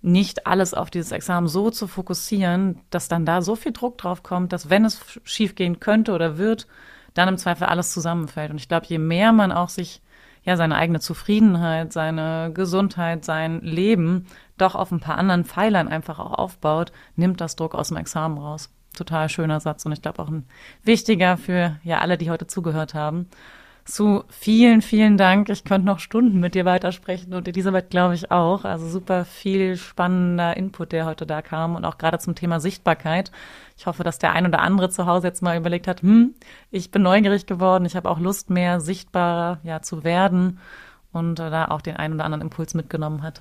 nicht 0.00 0.46
alles 0.46 0.74
auf 0.74 0.90
dieses 0.90 1.12
Examen 1.12 1.48
so 1.48 1.70
zu 1.70 1.88
fokussieren, 1.88 2.80
dass 2.90 3.08
dann 3.08 3.26
da 3.26 3.42
so 3.42 3.56
viel 3.56 3.72
Druck 3.72 3.98
drauf 3.98 4.22
kommt, 4.22 4.52
dass 4.52 4.70
wenn 4.70 4.84
es 4.84 5.00
schiefgehen 5.24 5.80
könnte 5.80 6.12
oder 6.12 6.38
wird, 6.38 6.68
dann 7.14 7.28
im 7.28 7.38
Zweifel 7.38 7.64
alles 7.66 7.92
zusammenfällt. 7.92 8.50
Und 8.50 8.58
ich 8.58 8.68
glaube, 8.68 8.86
je 8.86 8.98
mehr 8.98 9.32
man 9.32 9.50
auch 9.50 9.68
sich 9.68 10.00
ja 10.44 10.56
seine 10.56 10.76
eigene 10.76 11.00
Zufriedenheit, 11.00 11.92
seine 11.92 12.50
Gesundheit, 12.52 13.24
sein 13.24 13.60
Leben 13.60 14.26
doch 14.56 14.74
auf 14.74 14.90
ein 14.90 15.00
paar 15.00 15.18
anderen 15.18 15.44
Pfeilern 15.44 15.88
einfach 15.88 16.18
auch 16.18 16.32
aufbaut, 16.32 16.92
nimmt 17.16 17.40
das 17.40 17.56
Druck 17.56 17.74
aus 17.74 17.88
dem 17.88 17.96
Examen 17.96 18.38
raus. 18.38 18.70
Total 18.96 19.28
schöner 19.28 19.60
Satz 19.60 19.86
und 19.86 19.92
ich 19.92 20.02
glaube 20.02 20.20
auch 20.20 20.28
ein 20.28 20.46
wichtiger 20.82 21.36
für 21.36 21.78
ja 21.84 21.98
alle, 21.98 22.18
die 22.18 22.30
heute 22.30 22.46
zugehört 22.46 22.94
haben. 22.94 23.28
Su, 23.90 24.22
vielen, 24.28 24.82
vielen 24.82 25.16
Dank. 25.16 25.48
Ich 25.48 25.64
könnte 25.64 25.86
noch 25.86 25.98
Stunden 25.98 26.40
mit 26.40 26.54
dir 26.54 26.66
weitersprechen 26.66 27.32
und 27.32 27.48
Elisabeth 27.48 27.88
glaube 27.88 28.14
ich 28.14 28.30
auch. 28.30 28.66
Also 28.66 28.86
super 28.86 29.24
viel 29.24 29.78
spannender 29.78 30.58
Input, 30.58 30.92
der 30.92 31.06
heute 31.06 31.24
da 31.24 31.40
kam 31.40 31.74
und 31.74 31.86
auch 31.86 31.96
gerade 31.96 32.18
zum 32.18 32.34
Thema 32.34 32.60
Sichtbarkeit. 32.60 33.32
Ich 33.78 33.86
hoffe, 33.86 34.04
dass 34.04 34.18
der 34.18 34.32
ein 34.32 34.46
oder 34.46 34.58
andere 34.60 34.90
zu 34.90 35.06
Hause 35.06 35.28
jetzt 35.28 35.40
mal 35.40 35.56
überlegt 35.56 35.86
hat, 35.88 36.02
hm, 36.02 36.34
ich 36.70 36.90
bin 36.90 37.00
neugierig 37.00 37.46
geworden, 37.46 37.86
ich 37.86 37.96
habe 37.96 38.10
auch 38.10 38.20
Lust, 38.20 38.50
mehr 38.50 38.80
sichtbarer 38.80 39.58
ja, 39.62 39.80
zu 39.80 40.04
werden 40.04 40.58
und 41.12 41.40
äh, 41.40 41.48
da 41.48 41.68
auch 41.68 41.80
den 41.80 41.96
einen 41.96 42.14
oder 42.14 42.26
anderen 42.26 42.42
Impuls 42.42 42.74
mitgenommen 42.74 43.22
hat. 43.22 43.40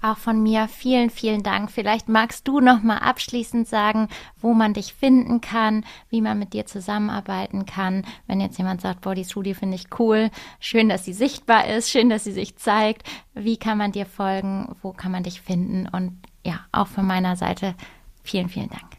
Auch 0.00 0.16
von 0.16 0.42
mir 0.42 0.68
vielen, 0.68 1.10
vielen 1.10 1.42
Dank. 1.42 1.70
Vielleicht 1.70 2.08
magst 2.08 2.46
du 2.46 2.60
noch 2.60 2.82
mal 2.82 2.98
abschließend 2.98 3.66
sagen, 3.66 4.08
wo 4.40 4.54
man 4.54 4.74
dich 4.74 4.94
finden 4.94 5.40
kann, 5.40 5.84
wie 6.08 6.20
man 6.20 6.38
mit 6.38 6.52
dir 6.52 6.66
zusammenarbeiten 6.66 7.66
kann. 7.66 8.04
Wenn 8.26 8.40
jetzt 8.40 8.58
jemand 8.58 8.80
sagt, 8.80 9.00
boah, 9.00 9.14
die 9.14 9.24
Studie 9.24 9.54
finde 9.54 9.74
ich 9.74 9.86
cool, 9.98 10.30
schön, 10.60 10.88
dass 10.88 11.04
sie 11.04 11.12
sichtbar 11.12 11.66
ist, 11.66 11.90
schön, 11.90 12.10
dass 12.10 12.24
sie 12.24 12.32
sich 12.32 12.56
zeigt. 12.56 13.08
Wie 13.34 13.56
kann 13.56 13.78
man 13.78 13.92
dir 13.92 14.06
folgen? 14.06 14.76
Wo 14.82 14.92
kann 14.92 15.10
man 15.10 15.24
dich 15.24 15.40
finden? 15.40 15.88
Und 15.88 16.18
ja, 16.44 16.60
auch 16.70 16.86
von 16.86 17.06
meiner 17.06 17.34
Seite 17.34 17.74
vielen, 18.22 18.48
vielen 18.48 18.68
Dank. 18.68 18.97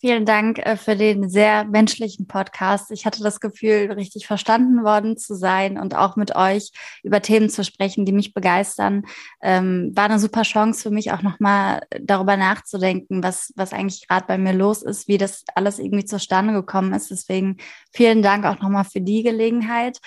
Vielen 0.00 0.24
Dank 0.24 0.58
äh, 0.60 0.78
für 0.78 0.96
den 0.96 1.28
sehr 1.28 1.64
menschlichen 1.64 2.26
Podcast. 2.26 2.90
Ich 2.90 3.04
hatte 3.04 3.22
das 3.22 3.38
Gefühl, 3.38 3.92
richtig 3.92 4.26
verstanden 4.26 4.82
worden 4.82 5.18
zu 5.18 5.34
sein 5.34 5.78
und 5.78 5.94
auch 5.94 6.16
mit 6.16 6.34
euch 6.34 6.70
über 7.02 7.20
Themen 7.20 7.50
zu 7.50 7.64
sprechen, 7.64 8.06
die 8.06 8.12
mich 8.12 8.32
begeistern. 8.32 9.02
Ähm, 9.42 9.92
war 9.94 10.06
eine 10.06 10.18
super 10.18 10.40
Chance 10.40 10.84
für 10.84 10.90
mich 10.90 11.12
auch 11.12 11.20
nochmal 11.20 11.82
darüber 12.00 12.38
nachzudenken, 12.38 13.22
was, 13.22 13.52
was 13.56 13.74
eigentlich 13.74 14.08
gerade 14.08 14.24
bei 14.26 14.38
mir 14.38 14.54
los 14.54 14.80
ist, 14.82 15.06
wie 15.06 15.18
das 15.18 15.44
alles 15.54 15.78
irgendwie 15.78 16.06
zustande 16.06 16.54
gekommen 16.54 16.94
ist. 16.94 17.10
Deswegen 17.10 17.58
vielen 17.92 18.22
Dank 18.22 18.46
auch 18.46 18.58
nochmal 18.58 18.84
für 18.84 19.02
die 19.02 19.22
Gelegenheit 19.22 20.00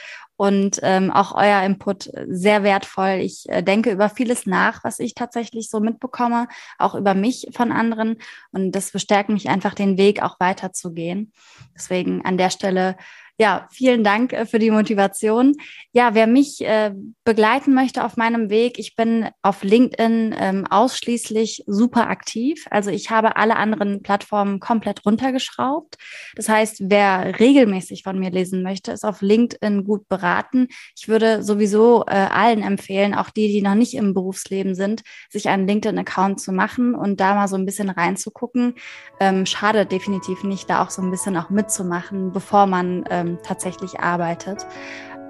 und 0.43 0.81
ähm, 0.83 1.09
auch 1.09 1.33
euer 1.35 1.63
Input 1.63 2.09
sehr 2.27 2.63
wertvoll. 2.63 3.21
Ich 3.21 3.45
äh, 3.47 3.63
denke 3.63 3.91
über 3.93 4.09
vieles 4.09 4.45
nach, 4.45 4.83
was 4.83 4.99
ich 4.99 5.13
tatsächlich 5.13 5.69
so 5.69 5.79
mitbekomme, 5.79 6.49
auch 6.77 6.95
über 6.95 7.13
mich 7.13 7.47
von 7.55 7.71
anderen. 7.71 8.17
Und 8.51 8.73
das 8.73 8.91
bestärkt 8.91 9.29
mich 9.29 9.47
einfach, 9.47 9.73
den 9.73 9.97
Weg 9.97 10.21
auch 10.21 10.41
weiterzugehen. 10.41 11.31
Deswegen 11.73 12.25
an 12.25 12.37
der 12.37 12.49
Stelle 12.49 12.97
Ja, 13.43 13.67
vielen 13.71 14.05
Dank 14.05 14.31
äh, 14.31 14.45
für 14.45 14.57
die 14.57 14.71
Motivation. 14.71 15.57
Ja, 15.91 16.15
wer 16.15 16.27
mich 16.27 16.61
äh, 16.61 16.93
begleiten 17.25 17.73
möchte 17.73 18.05
auf 18.05 18.15
meinem 18.15 18.49
Weg, 18.49 18.79
ich 18.79 18.95
bin 18.95 19.27
auf 19.41 19.65
LinkedIn 19.65 20.33
ähm, 20.39 20.65
ausschließlich 20.65 21.65
super 21.67 22.09
aktiv. 22.09 22.65
Also 22.69 22.89
ich 22.89 23.09
habe 23.09 23.35
alle 23.35 23.57
anderen 23.57 24.01
Plattformen 24.01 24.61
komplett 24.61 25.05
runtergeschraubt. 25.05 25.97
Das 26.37 26.47
heißt, 26.47 26.83
wer 26.89 27.37
regelmäßig 27.37 28.03
von 28.03 28.17
mir 28.17 28.31
lesen 28.31 28.63
möchte, 28.63 28.93
ist 28.93 29.03
auf 29.03 29.21
LinkedIn 29.21 29.83
gut 29.83 30.07
beraten. 30.07 30.69
Ich 30.97 31.09
würde 31.09 31.43
sowieso 31.43 32.05
äh, 32.07 32.11
allen 32.11 32.61
empfehlen, 32.61 33.13
auch 33.13 33.29
die, 33.29 33.49
die 33.49 33.61
noch 33.61 33.75
nicht 33.75 33.93
im 33.93 34.13
Berufsleben 34.13 34.73
sind, 34.73 35.01
sich 35.29 35.49
einen 35.49 35.67
LinkedIn-Account 35.67 36.39
zu 36.39 36.53
machen 36.53 36.95
und 36.95 37.19
da 37.19 37.35
mal 37.35 37.49
so 37.49 37.57
ein 37.57 37.65
bisschen 37.65 37.89
reinzugucken. 37.89 38.75
Ähm, 39.19 39.45
schadet 39.45 39.91
definitiv 39.91 40.45
nicht, 40.45 40.69
da 40.69 40.81
auch 40.81 40.91
so 40.91 41.01
ein 41.01 41.11
bisschen 41.11 41.35
auch 41.35 41.49
mitzumachen, 41.49 42.31
bevor 42.31 42.67
man 42.67 43.03
äh, 43.07 43.32
ähm, 43.33 43.39
tatsächlich 43.43 43.99
arbeitet. 43.99 44.65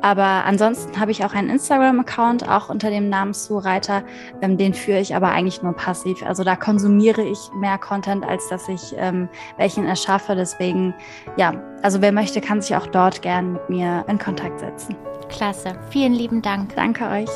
Aber 0.04 0.44
ansonsten 0.46 1.00
habe 1.00 1.12
ich 1.12 1.24
auch 1.24 1.34
einen 1.34 1.50
Instagram-Account, 1.50 2.50
auch 2.50 2.68
unter 2.68 2.90
dem 2.90 3.08
Namen 3.08 3.34
Zureiter. 3.34 4.04
Ähm, 4.42 4.58
den 4.58 4.74
führe 4.74 5.00
ich 5.00 5.16
aber 5.16 5.30
eigentlich 5.30 5.64
nur 5.64 5.72
passiv. 5.74 6.22
Also 6.24 6.44
da 6.44 6.58
konsumiere 6.58 7.24
ich 7.24 7.40
mehr 7.56 7.78
Content, 7.78 8.26
als 8.26 8.50
dass 8.50 8.68
ich 8.68 8.94
ähm, 8.98 9.30
welchen 9.58 9.86
erschaffe. 9.86 10.36
Deswegen, 10.36 10.94
ja, 11.38 11.54
also 11.84 12.02
wer 12.02 12.12
möchte, 12.12 12.42
kann 12.42 12.62
sich 12.62 12.76
auch 12.76 12.88
dort 12.88 13.22
gern 13.22 13.54
mit 13.54 13.70
mir 13.70 14.04
in 14.10 14.20
Kontakt 14.20 14.60
setzen. 14.60 14.98
Klasse. 15.30 15.80
Vielen 15.90 16.14
lieben 16.14 16.42
Dank. 16.42 16.76
Danke 16.76 17.08
euch 17.08 17.30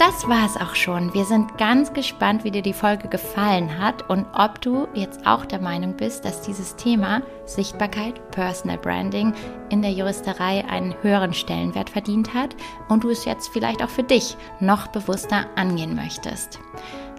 das 0.00 0.26
war 0.26 0.46
es 0.46 0.56
auch 0.56 0.74
schon. 0.74 1.12
Wir 1.12 1.26
sind 1.26 1.58
ganz 1.58 1.92
gespannt, 1.92 2.42
wie 2.42 2.50
dir 2.50 2.62
die 2.62 2.72
Folge 2.72 3.08
gefallen 3.08 3.78
hat 3.78 4.08
und 4.08 4.26
ob 4.32 4.58
du 4.62 4.88
jetzt 4.94 5.26
auch 5.26 5.44
der 5.44 5.60
Meinung 5.60 5.94
bist, 5.94 6.24
dass 6.24 6.40
dieses 6.40 6.74
Thema 6.76 7.20
Sichtbarkeit, 7.44 8.30
Personal 8.30 8.78
Branding 8.78 9.34
in 9.68 9.82
der 9.82 9.92
Juristerei 9.92 10.64
einen 10.70 10.94
höheren 11.02 11.34
Stellenwert 11.34 11.90
verdient 11.90 12.32
hat 12.32 12.56
und 12.88 13.04
du 13.04 13.10
es 13.10 13.26
jetzt 13.26 13.50
vielleicht 13.52 13.82
auch 13.82 13.90
für 13.90 14.02
dich 14.02 14.38
noch 14.58 14.86
bewusster 14.86 15.44
angehen 15.56 15.94
möchtest. 15.94 16.60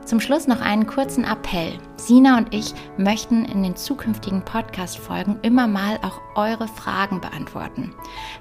Zum 0.05 0.19
Schluss 0.19 0.47
noch 0.47 0.61
einen 0.61 0.87
kurzen 0.87 1.23
Appell. 1.23 1.77
Sina 1.95 2.37
und 2.37 2.53
ich 2.53 2.73
möchten 2.97 3.45
in 3.45 3.61
den 3.61 3.75
zukünftigen 3.75 4.43
Podcast-Folgen 4.43 5.39
immer 5.43 5.67
mal 5.67 5.99
auch 6.01 6.19
eure 6.35 6.67
Fragen 6.67 7.21
beantworten. 7.21 7.93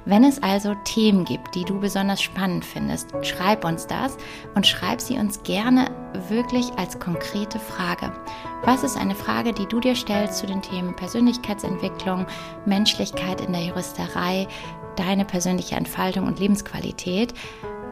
Wenn 0.06 0.24
es 0.24 0.42
also 0.42 0.74
Themen 0.84 1.24
gibt, 1.24 1.54
die 1.54 1.64
du 1.64 1.78
besonders 1.78 2.22
spannend 2.22 2.64
findest, 2.64 3.11
schreib 3.22 3.64
uns 3.64 3.86
das 3.86 4.16
und 4.54 4.66
schreib 4.66 5.00
sie 5.00 5.18
uns 5.18 5.42
gerne 5.42 5.90
wirklich 6.28 6.72
als 6.78 6.98
konkrete 6.98 7.58
Frage. 7.58 8.11
Was 8.64 8.82
ist 8.82 8.96
eine 8.96 9.14
Frage, 9.14 9.52
die 9.52 9.66
du 9.66 9.80
dir 9.80 9.94
stellst 9.94 10.38
zu 10.38 10.46
den 10.46 10.62
Themen 10.62 10.96
Persönlichkeitsentwicklung, 10.96 12.26
Menschlichkeit 12.64 13.42
in 13.42 13.52
der 13.52 13.62
Juristerei, 13.64 14.48
deine 14.96 15.26
persönliche 15.26 15.76
Entfaltung 15.76 16.26
und 16.26 16.40
Lebensqualität? 16.40 17.34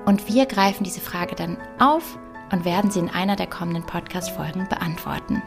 Und 0.07 0.27
wir 0.27 0.47
greifen 0.47 0.85
diese 0.85 1.01
Frage 1.01 1.35
dann 1.35 1.59
auf 1.79 2.19
und 2.51 2.65
werden 2.65 2.91
sie 2.91 3.01
in 3.01 3.11
einer 3.11 3.37
der 3.37 3.47
kommenden 3.47 3.85
Podcast-Folgen 3.85 4.69
beantworten. 4.69 5.43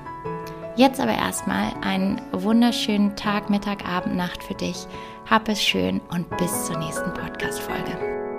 Jetzt 0.75 0.99
aber 0.99 1.13
erstmal 1.13 1.73
einen 1.81 2.21
wunderschönen 2.31 3.15
Tag, 3.15 3.49
Mittag, 3.49 3.85
Abend, 3.87 4.15
Nacht 4.15 4.41
für 4.43 4.55
dich. 4.55 4.87
Hab 5.29 5.49
es 5.49 5.61
schön 5.61 5.99
und 6.09 6.29
bis 6.37 6.65
zur 6.65 6.77
nächsten 6.77 7.13
Podcast-Folge. 7.13 8.30